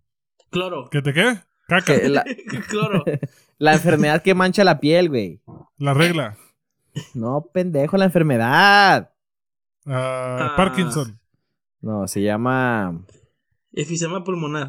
Cloro. 0.50 0.88
¿Que 0.90 1.02
te 1.02 1.12
qué? 1.12 1.40
Caca. 1.68 1.98
Que 2.00 2.08
La, 2.08 2.24
Cloro. 2.68 3.04
la 3.58 3.74
enfermedad 3.74 4.22
que 4.22 4.34
mancha 4.34 4.64
la 4.64 4.80
piel, 4.80 5.08
güey. 5.08 5.40
La 5.78 5.94
regla. 5.94 6.36
No, 7.14 7.48
pendejo, 7.52 7.96
la 7.96 8.04
enfermedad. 8.06 9.10
Ah, 9.86 10.52
Ah. 10.52 10.54
Parkinson. 10.56 11.18
No, 11.80 12.06
se 12.08 12.22
llama... 12.22 13.04
Efisema 13.72 14.22
pulmonar. 14.24 14.68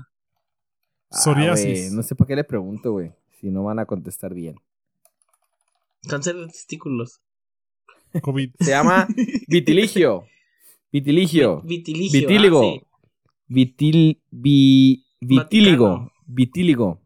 Ah, 1.12 1.18
Psoriasis. 1.18 1.91
no 1.93 2.02
sé 2.04 2.16
para 2.16 2.28
qué 2.28 2.36
le 2.36 2.43
pregunto, 2.43 2.91
güey. 2.91 3.12
Si 3.39 3.48
no 3.50 3.64
van 3.64 3.80
a 3.80 3.86
contestar 3.86 4.34
bien. 4.34 4.56
Cáncer 6.10 6.36
de 6.36 6.48
testículos. 6.48 7.22
COVID. 8.22 8.52
Se 8.60 8.72
llama 8.72 9.08
vitiligio. 9.48 10.26
Vitiligio. 10.91 11.62
Vitiligio. 11.62 12.22
Vitíligo. 12.22 12.60
ah, 12.60 12.74
sí. 12.74 12.82
Vitil, 13.48 14.22
vi- 14.32 15.06
vitíligo. 15.22 15.89
Vaticano. 15.89 16.12
Vitíligo. 16.26 16.99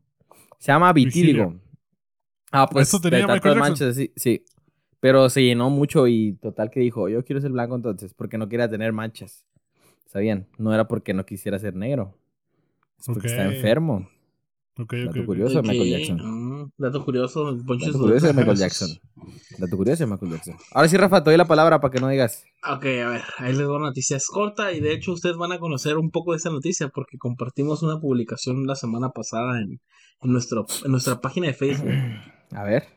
Se 0.58 0.72
llama 0.72 0.92
vitíligo. 0.94 1.56
Ah, 2.52 2.68
pues 2.68 2.88
Eso 2.88 3.00
tenía 3.00 3.20
de 3.20 3.28
tantas 3.28 3.56
manchas, 3.56 3.96
sí, 3.96 4.12
sí. 4.16 4.44
Pero 5.00 5.30
se 5.30 5.44
llenó 5.44 5.70
mucho 5.70 6.08
y 6.08 6.34
total 6.42 6.70
que 6.70 6.82
dijo, 6.82 7.08
yo 7.08 7.24
quiero 7.24 7.42
ser 7.42 7.52
blanco 7.52 7.76
entonces, 7.76 8.14
porque 8.14 8.38
no 8.38 8.50
quería 8.50 8.70
tener 8.70 8.92
manchas. 8.92 9.46
¿Sabían? 10.08 10.48
No 10.58 10.74
era 10.74 10.88
porque 10.88 11.14
no 11.14 11.26
quisiera 11.26 11.60
ser 11.60 11.76
negro. 11.76 12.16
Es 13.00 13.06
porque 13.06 13.28
está 13.28 13.46
enfermo. 13.46 14.10
Ok, 14.78 14.94
ok. 14.94 14.94
Dato 15.06 15.20
ok. 15.20 15.26
curioso. 15.26 15.62
Michael 15.62 15.90
Jackson. 15.90 16.18
Dato 16.78 17.04
curioso, 17.04 17.58
Poncho 17.66 17.88
Dato 17.88 18.00
curioso 18.00 18.28
de 18.28 18.34
Michael 18.34 18.58
Jackson. 18.58 18.90
Dato 19.58 19.78
curioso 19.78 20.04
de 20.04 20.12
Michael 20.12 20.32
Jackson. 20.32 20.56
Ahora 20.72 20.88
sí, 20.88 20.98
Rafa, 20.98 21.24
te 21.24 21.30
doy 21.30 21.38
la 21.38 21.48
palabra 21.48 21.80
para 21.82 21.92
que 21.92 22.00
no 22.00 22.08
digas. 22.08 22.44
Ok, 22.64 22.86
a 22.86 23.10
ver, 23.10 23.22
ahí 23.38 23.54
les 23.54 23.58
doy 23.58 23.76
una 23.76 23.88
noticia 23.88 24.18
es 24.18 24.28
corta 24.28 24.72
y 24.72 24.80
de 24.80 24.94
hecho 24.94 25.14
ustedes 25.14 25.38
van 25.38 25.52
a 25.52 25.60
conocer 25.60 25.98
un 25.98 26.12
poco 26.12 26.32
de 26.32 26.38
esta 26.38 26.50
noticia 26.50 26.90
porque 26.90 27.18
compartimos 27.18 27.84
una 27.84 28.00
publicación 28.00 28.66
la 28.66 28.76
semana 28.76 29.10
pasada 29.10 29.60
en, 29.60 29.82
en 30.22 30.32
nuestro, 30.32 30.66
en 30.84 30.92
nuestra 30.92 31.22
página 31.22 31.48
de 31.48 31.54
Facebook. 31.54 31.90
A 32.52 32.64
ver. 32.64 32.88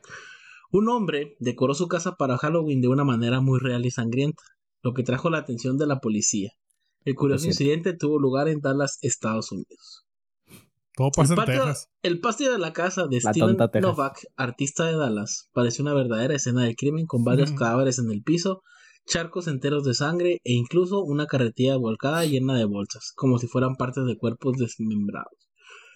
Un 0.70 0.88
hombre 0.88 1.36
decoró 1.38 1.74
su 1.74 1.86
casa 1.86 2.16
para 2.16 2.38
Halloween 2.38 2.80
de 2.80 2.88
una 2.88 3.04
manera 3.04 3.40
muy 3.40 3.60
real 3.60 3.84
y 3.84 3.90
sangrienta, 3.90 4.42
lo 4.82 4.94
que 4.94 5.02
trajo 5.02 5.28
la 5.28 5.38
atención 5.38 5.76
de 5.76 5.86
la 5.86 6.00
policía. 6.00 6.50
El 7.04 7.14
curioso 7.14 7.46
incidente 7.46 7.92
tuvo 7.94 8.18
lugar 8.18 8.48
en 8.48 8.60
Dallas, 8.60 8.98
Estados 9.02 9.52
Unidos. 9.52 10.06
Todo 10.94 11.10
pasa 11.10 11.34
el, 11.34 11.38
en 11.40 11.46
patio, 11.46 11.64
Texas. 11.64 11.88
el 12.02 12.20
patio 12.20 12.52
de 12.52 12.58
la 12.58 12.72
casa 12.72 13.06
de 13.06 13.20
La 13.22 13.32
Steven. 13.32 13.56
Novak, 13.80 14.18
artista 14.36 14.84
de 14.86 14.96
Dallas, 14.96 15.48
pareció 15.52 15.82
una 15.82 15.94
verdadera 15.94 16.34
escena 16.34 16.64
del 16.64 16.76
crimen 16.76 17.06
con 17.06 17.24
varios 17.24 17.52
cadáveres 17.52 17.98
en 17.98 18.10
el 18.10 18.22
piso, 18.22 18.62
charcos 19.06 19.48
enteros 19.48 19.84
de 19.84 19.94
sangre 19.94 20.40
e 20.44 20.52
incluso 20.52 21.02
una 21.02 21.26
carretilla 21.26 21.76
volcada 21.76 22.24
llena 22.24 22.54
de 22.56 22.66
bolsas, 22.66 23.12
como 23.16 23.38
si 23.38 23.46
fueran 23.46 23.76
partes 23.76 24.04
de 24.04 24.16
cuerpos 24.18 24.58
desmembrados. 24.58 25.32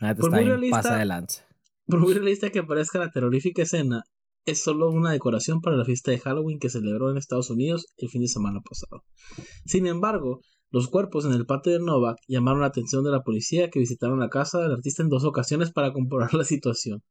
Neta 0.00 0.20
Por 0.20 0.30
muy 0.30 0.44
realista- 0.44 0.82
pasa 0.82 0.96
de 0.96 1.04
lanza. 1.04 1.46
Por 1.86 2.00
muy 2.00 2.14
realista 2.14 2.50
que 2.50 2.62
parezca 2.64 2.98
la 2.98 3.10
terrorífica 3.10 3.62
escena, 3.62 4.02
es 4.44 4.62
solo 4.62 4.90
una 4.90 5.10
decoración 5.12 5.60
para 5.60 5.76
la 5.76 5.84
fiesta 5.84 6.10
de 6.10 6.18
Halloween 6.20 6.58
que 6.58 6.68
celebró 6.70 7.10
en 7.10 7.16
Estados 7.16 7.50
Unidos 7.50 7.86
el 7.96 8.08
fin 8.08 8.22
de 8.22 8.28
semana 8.28 8.60
pasado. 8.60 9.02
Sin 9.64 9.86
embargo, 9.86 10.40
los 10.76 10.88
cuerpos 10.88 11.24
en 11.24 11.32
el 11.32 11.46
patio 11.46 11.72
de 11.72 11.78
Novak 11.80 12.18
llamaron 12.28 12.60
la 12.60 12.66
atención 12.66 13.02
de 13.02 13.10
la 13.10 13.22
policía 13.22 13.70
que 13.70 13.78
visitaron 13.80 14.20
la 14.20 14.28
casa 14.28 14.60
del 14.60 14.72
artista 14.72 15.02
en 15.02 15.08
dos 15.08 15.24
ocasiones 15.24 15.72
para 15.72 15.92
comprobar 15.94 16.34
la 16.34 16.44
situación. 16.44 17.02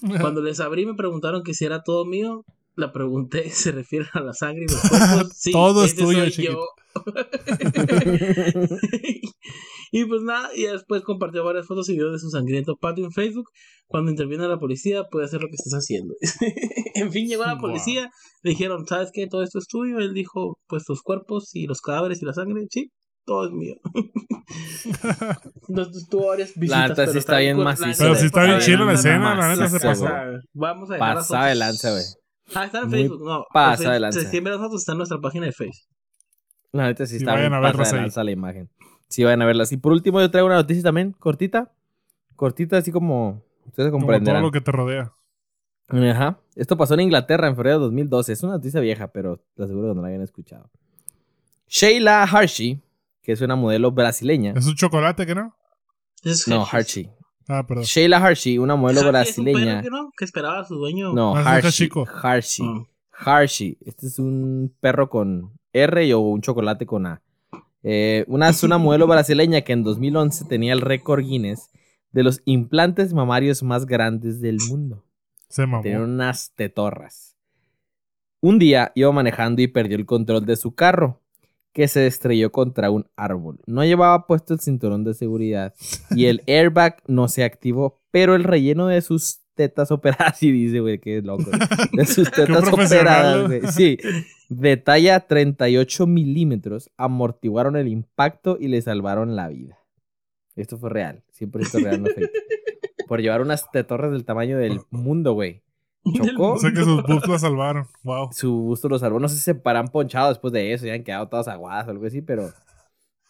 Cuando 0.20 0.40
les 0.42 0.60
abrí 0.60 0.86
me 0.86 0.94
preguntaron 0.94 1.42
que 1.42 1.52
si 1.54 1.64
era 1.66 1.82
todo 1.82 2.06
mío, 2.06 2.44
la 2.74 2.90
pregunté, 2.90 3.50
¿se 3.50 3.70
refiere 3.72 4.06
a 4.14 4.20
la 4.20 4.32
sangre 4.32 4.64
y 4.66 4.72
los 4.72 4.80
cuerpos? 4.80 5.32
Sí, 5.36 5.52
Todo 5.52 5.84
es 5.84 5.94
tuyo, 5.94 6.24
yo. 6.26 6.58
y 9.92 10.04
pues 10.06 10.22
nada, 10.22 10.48
y 10.54 10.62
después 10.64 11.02
compartió 11.02 11.44
varias 11.44 11.66
fotos 11.66 11.88
y 11.88 11.92
videos 11.94 12.12
de 12.12 12.18
su 12.18 12.30
sangriento 12.30 12.76
patio 12.76 13.04
en 13.04 13.12
Facebook. 13.12 13.48
Cuando 13.86 14.10
interviene 14.10 14.48
la 14.48 14.58
policía, 14.58 15.04
puede 15.10 15.26
hacer 15.26 15.40
lo 15.42 15.48
que 15.48 15.54
estés 15.56 15.74
haciendo. 15.74 16.14
en 16.94 17.12
fin, 17.12 17.28
llegó 17.28 17.44
la 17.44 17.52
Wow. 17.54 17.60
policía, 17.62 18.10
le 18.42 18.50
dijeron, 18.50 18.86
¿sabes 18.86 19.10
qué? 19.12 19.26
Todo 19.26 19.42
esto 19.42 19.58
es 19.58 19.66
tuyo. 19.66 19.98
Él 19.98 20.14
dijo, 20.14 20.58
pues 20.66 20.84
los 20.88 21.02
cuerpos 21.02 21.50
y 21.54 21.66
los 21.66 21.80
cadáveres 21.82 22.22
y 22.22 22.24
la 22.26 22.32
sangre, 22.32 22.66
sí, 22.70 22.90
todo 23.24 23.46
es 23.46 23.52
mío. 23.52 23.76
Tuvo 26.10 26.28
varias 26.28 26.54
visitas. 26.54 26.90
neta 26.90 27.02
sí 27.04 27.08
pero 27.08 27.18
está 27.18 27.38
bien 27.38 27.56
macizo. 27.58 27.94
Pero 27.98 28.14
sí 28.14 28.26
está 28.26 28.44
bien 28.44 28.58
chila 28.60 28.84
la 28.84 28.86
de 28.86 28.94
escena, 28.94 29.34
la 29.34 29.54
neta 29.54 29.68
se 29.68 29.80
pasó. 29.80 30.08
Vamos 30.52 30.90
a 30.90 30.94
dejar 30.94 31.14
Pasada 31.14 31.46
de 31.46 31.54
lanza, 31.54 31.90
güey. 31.92 32.04
Ah, 32.54 32.64
está 32.66 32.80
en 32.80 32.90
Facebook, 32.90 33.24
no. 33.24 33.46
pasada 33.52 33.90
o 33.90 33.92
de 33.94 34.00
lanza. 34.00 34.20
Si 34.20 34.26
quieren 34.26 34.44
ver 34.44 34.52
las 34.54 34.62
fotos, 34.62 34.80
está 34.80 34.92
en 34.92 34.98
nuestra 34.98 35.20
página 35.20 35.46
de 35.46 35.52
Facebook. 35.52 35.88
La 36.72 36.84
neta 36.86 37.06
sí 37.06 37.16
está 37.16 37.32
vayan 37.32 37.50
bien 37.50 37.54
a 37.54 37.60
verlas 37.60 37.76
pasada 37.76 37.92
de 37.92 37.98
ahí. 37.98 38.04
lanza 38.06 38.24
la 38.24 38.30
imagen. 38.30 38.70
Sí, 39.08 39.24
vayan 39.24 39.42
a 39.42 39.46
verlas. 39.46 39.72
Y 39.72 39.76
por 39.76 39.92
último, 39.92 40.20
yo 40.20 40.30
traigo 40.30 40.46
una 40.46 40.56
noticia 40.56 40.82
también, 40.82 41.12
cortita. 41.12 41.72
Cortita, 42.36 42.78
así 42.78 42.90
como 42.90 43.44
ustedes 43.66 43.90
Como 43.90 44.06
todo 44.06 44.12
comprenderán. 44.12 44.42
lo 44.42 44.50
que 44.50 44.60
te 44.60 44.72
rodea. 44.72 45.12
Ajá. 45.88 46.38
Esto 46.56 46.76
pasó 46.76 46.94
en 46.94 47.00
Inglaterra 47.00 47.46
en 47.48 47.54
febrero 47.54 47.78
de 47.78 47.84
2012. 47.84 48.32
Es 48.32 48.42
una 48.42 48.54
noticia 48.54 48.80
vieja, 48.80 49.08
pero 49.12 49.38
te 49.54 49.64
aseguro 49.64 49.90
que 49.90 49.94
no 49.94 50.02
la 50.02 50.08
habían 50.08 50.22
escuchado. 50.22 50.70
Sheila 51.68 52.26
Hershey, 52.30 52.80
que 53.22 53.32
es 53.32 53.40
una 53.40 53.56
modelo 53.56 53.92
brasileña. 53.92 54.52
¿Es 54.56 54.66
un 54.66 54.74
chocolate 54.74 55.26
que 55.26 55.34
no? 55.34 55.54
Es 56.22 56.46
No. 56.48 56.66
Ah, 57.48 57.66
perdón. 57.66 57.84
Sheila 57.84 58.18
Hershey, 58.18 58.58
una 58.58 58.76
modelo 58.76 59.00
Hershey 59.00 59.22
es 59.32 59.38
un 59.38 59.44
perro 59.44 59.52
brasileña. 59.54 59.82
que 59.82 59.90
no? 59.90 60.12
Que 60.16 60.24
esperaba 60.24 60.60
a 60.60 60.64
su 60.64 60.76
dueño. 60.76 61.12
No, 61.12 61.36
Ah. 61.36 61.42
Ah. 63.24 63.38
Hershey. 63.40 63.78
Este 63.84 64.06
es 64.06 64.18
un 64.18 64.74
perro 64.80 65.08
con 65.10 65.58
R 65.72 66.06
y 66.06 66.12
o 66.12 66.20
un 66.20 66.40
chocolate 66.40 66.86
con 66.86 67.06
A. 67.06 67.22
Eh, 67.82 68.24
una 68.28 68.48
es 68.48 68.62
una 68.62 68.78
modelo 68.78 69.06
brasileña 69.08 69.62
que 69.62 69.72
en 69.72 69.82
2011 69.82 70.44
tenía 70.44 70.72
el 70.72 70.80
récord 70.80 71.20
Guinness 71.24 71.68
de 72.12 72.22
los 72.22 72.40
implantes 72.44 73.12
mamarios 73.12 73.62
más 73.62 73.86
grandes 73.86 74.40
del 74.40 74.58
mundo. 74.68 75.04
Se 75.48 75.66
mamó. 75.66 75.82
Tenía 75.82 76.00
unas 76.00 76.52
tetorras. 76.54 77.36
Un 78.40 78.58
día 78.58 78.92
iba 78.94 79.10
manejando 79.12 79.62
y 79.62 79.68
perdió 79.68 79.96
el 79.96 80.06
control 80.06 80.44
de 80.46 80.56
su 80.56 80.74
carro, 80.74 81.21
que 81.72 81.88
se 81.88 82.06
estrelló 82.06 82.52
contra 82.52 82.90
un 82.90 83.06
árbol. 83.16 83.60
No 83.66 83.84
llevaba 83.84 84.26
puesto 84.26 84.54
el 84.54 84.60
cinturón 84.60 85.04
de 85.04 85.14
seguridad 85.14 85.74
y 86.10 86.26
el 86.26 86.42
airbag 86.46 87.02
no 87.06 87.28
se 87.28 87.44
activó, 87.44 88.00
pero 88.10 88.34
el 88.34 88.44
relleno 88.44 88.86
de 88.86 89.00
sus 89.00 89.40
tetas 89.54 89.90
operadas, 89.90 90.38
sí 90.38 90.50
dice, 90.50 90.80
güey, 90.80 90.98
qué 90.98 91.22
loco. 91.22 91.50
De 91.92 92.06
sus 92.06 92.30
tetas 92.32 92.72
operadas. 92.72 93.74
Sí, 93.74 93.98
de 94.48 94.76
talla 94.76 95.20
38 95.20 96.06
milímetros, 96.06 96.90
amortiguaron 96.96 97.76
el 97.76 97.88
impacto 97.88 98.58
y 98.60 98.68
le 98.68 98.82
salvaron 98.82 99.36
la 99.36 99.48
vida. 99.48 99.78
Esto 100.54 100.78
fue 100.78 100.90
real, 100.90 101.22
100% 101.38 101.82
real, 101.82 102.02
no 102.02 102.08
fake. 102.08 102.30
Por 103.08 103.20
llevar 103.20 103.40
unas 103.40 103.70
tetorras 103.70 104.12
del 104.12 104.24
tamaño 104.24 104.58
del 104.58 104.80
mundo, 104.90 105.32
güey. 105.32 105.62
Chocó. 106.04 106.54
O 106.54 106.58
sea 106.58 106.72
que 106.72 106.82
sus 106.82 107.02
boobs 107.02 107.28
la 107.28 107.38
salvaron. 107.38 107.86
Wow. 108.02 108.30
Su 108.32 108.52
gusto 108.52 108.88
lo 108.88 108.98
salvó. 108.98 109.20
No 109.20 109.28
sé 109.28 109.36
si 109.36 109.42
se 109.42 109.54
paran 109.54 109.88
ponchados 109.88 110.30
después 110.30 110.52
de 110.52 110.72
eso 110.72 110.86
y 110.86 110.90
han 110.90 111.04
quedado 111.04 111.28
todas 111.28 111.48
aguadas 111.48 111.86
o 111.86 111.90
algo 111.90 112.06
así, 112.06 112.22
pero, 112.22 112.52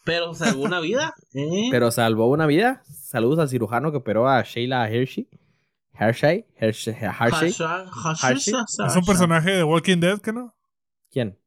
Pero 0.05 0.35
salvó 0.35 0.65
una 0.65 0.81
vida. 0.81 1.15
¿eh? 1.35 1.69
pero 1.71 1.91
salvó 1.91 2.29
una 2.29 2.47
vida. 2.47 2.83
Saludos 2.87 3.39
al 3.39 3.49
cirujano 3.49 3.91
que 3.91 3.99
operó 3.99 4.29
a 4.29 4.43
Sheila 4.43 4.89
Hershey. 4.91 5.29
Hershey. 5.95 6.47
Hershey. 6.57 6.95
Hershey. 6.95 7.53
Hershey. 8.23 8.55
Es 8.87 8.97
un 8.97 9.05
personaje 9.05 9.51
de 9.51 9.65
Walking 9.65 9.99
Dead 9.99 10.19
que 10.21 10.33
no. 10.33 10.55
¿Quién? 11.11 11.39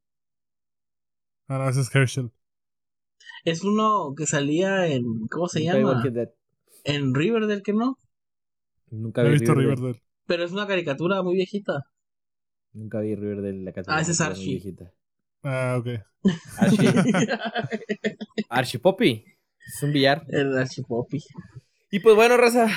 Ah, 1.47 1.57
no, 1.57 1.69
ese 1.69 1.82
es 1.82 1.93
Herschel. 1.93 2.32
Es 3.43 3.63
uno 3.63 4.13
que 4.15 4.26
salía 4.26 4.88
en. 4.88 5.28
¿Cómo 5.30 5.47
se 5.47 5.59
Nunca 5.59 6.03
llama? 6.03 6.03
En 6.84 7.15
Riverdale, 7.15 7.63
que 7.63 7.73
no. 7.73 7.97
Nunca 8.91 9.21
He 9.21 9.26
vi 9.26 9.32
visto 9.32 9.53
Riverdale. 9.53 9.76
Riverdale. 9.76 10.05
Pero 10.28 10.43
es 10.43 10.51
una 10.51 10.67
caricatura 10.67 11.21
muy 11.23 11.36
viejita. 11.36 11.84
Nunca 12.73 12.99
vi 13.01 13.15
Riverdale. 13.15 13.63
La 13.63 13.73
Ah, 13.88 14.01
ese 14.01 14.11
es 14.11 14.19
muy 14.19 14.28
Archie. 14.30 14.45
viejita. 14.45 14.91
Ah, 15.43 15.78
ok. 15.80 15.88
Archie. 16.57 16.89
Archie 18.49 18.80
Poppy. 18.80 19.23
Es 19.67 19.84
un 19.84 19.93
billar. 19.93 20.26
El 20.30 20.57
Archipopi. 20.57 21.23
Y 21.91 21.99
pues 21.99 22.15
bueno, 22.15 22.38
Raza. 22.38 22.67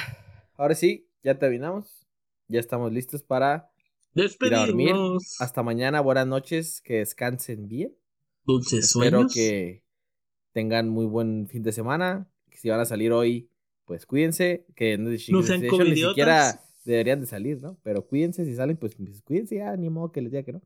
Ahora 0.56 0.74
sí, 0.74 1.08
ya 1.22 1.38
terminamos. 1.38 2.06
Ya 2.48 2.60
estamos 2.60 2.92
listos 2.92 3.22
para 3.22 3.70
dormir. 4.14 4.28
Despedimos. 4.30 5.36
hasta 5.40 5.62
mañana. 5.62 6.00
Buenas 6.00 6.26
noches. 6.26 6.80
Que 6.80 6.98
descansen 6.98 7.68
bien. 7.68 7.94
Dulces 8.44 8.86
Espero 8.86 9.18
sueños. 9.18 9.34
que 9.34 9.82
tengan 10.52 10.88
muy 10.88 11.06
buen 11.06 11.48
fin 11.48 11.62
de 11.62 11.72
semana. 11.72 12.30
Que 12.50 12.56
si 12.58 12.70
van 12.70 12.80
a 12.80 12.84
salir 12.86 13.12
hoy, 13.12 13.50
pues 13.84 14.06
cuídense. 14.06 14.66
Que 14.74 14.96
no, 14.96 15.10
No 15.28 15.42
sean 15.42 15.60
ni 15.60 15.96
siquiera 15.96 16.60
deberían 16.92 17.20
de 17.20 17.26
salir, 17.26 17.62
¿no? 17.62 17.76
Pero 17.82 18.06
cuídense. 18.06 18.44
Si 18.44 18.54
salen, 18.54 18.76
pues, 18.76 18.94
pues, 18.94 19.22
cuídense 19.22 19.56
ya. 19.56 19.76
Ni 19.76 19.90
modo 19.90 20.12
que 20.12 20.20
les 20.20 20.30
diga 20.30 20.42
que 20.42 20.52
no. 20.52 20.62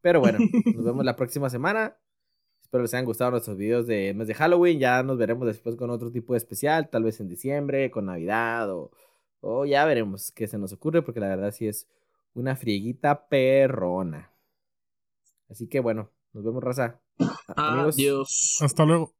Pero 0.00 0.20
bueno, 0.20 0.38
nos 0.74 0.84
vemos 0.84 1.04
la 1.04 1.16
próxima 1.16 1.50
semana. 1.50 1.96
Espero 2.62 2.82
les 2.82 2.94
hayan 2.94 3.04
gustado 3.04 3.32
nuestros 3.32 3.56
videos 3.56 3.86
de 3.86 4.14
mes 4.14 4.28
de 4.28 4.34
Halloween. 4.34 4.78
Ya 4.78 5.02
nos 5.02 5.18
veremos 5.18 5.46
después 5.46 5.76
con 5.76 5.90
otro 5.90 6.10
tipo 6.10 6.32
de 6.32 6.38
especial. 6.38 6.88
Tal 6.88 7.02
vez 7.02 7.20
en 7.20 7.28
diciembre, 7.28 7.90
con 7.90 8.06
Navidad 8.06 8.70
o, 8.70 8.90
o 9.40 9.66
ya 9.66 9.84
veremos 9.84 10.32
qué 10.32 10.46
se 10.46 10.58
nos 10.58 10.72
ocurre. 10.72 11.02
Porque 11.02 11.20
la 11.20 11.28
verdad 11.28 11.52
sí 11.52 11.66
es 11.66 11.86
una 12.34 12.56
frieguita 12.56 13.28
perrona. 13.28 14.30
Así 15.48 15.66
que 15.66 15.80
bueno, 15.80 16.10
nos 16.32 16.44
vemos, 16.44 16.62
raza. 16.62 17.00
Amigos. 17.56 17.96
Adiós. 17.96 18.58
Hasta 18.62 18.84
luego. 18.84 19.19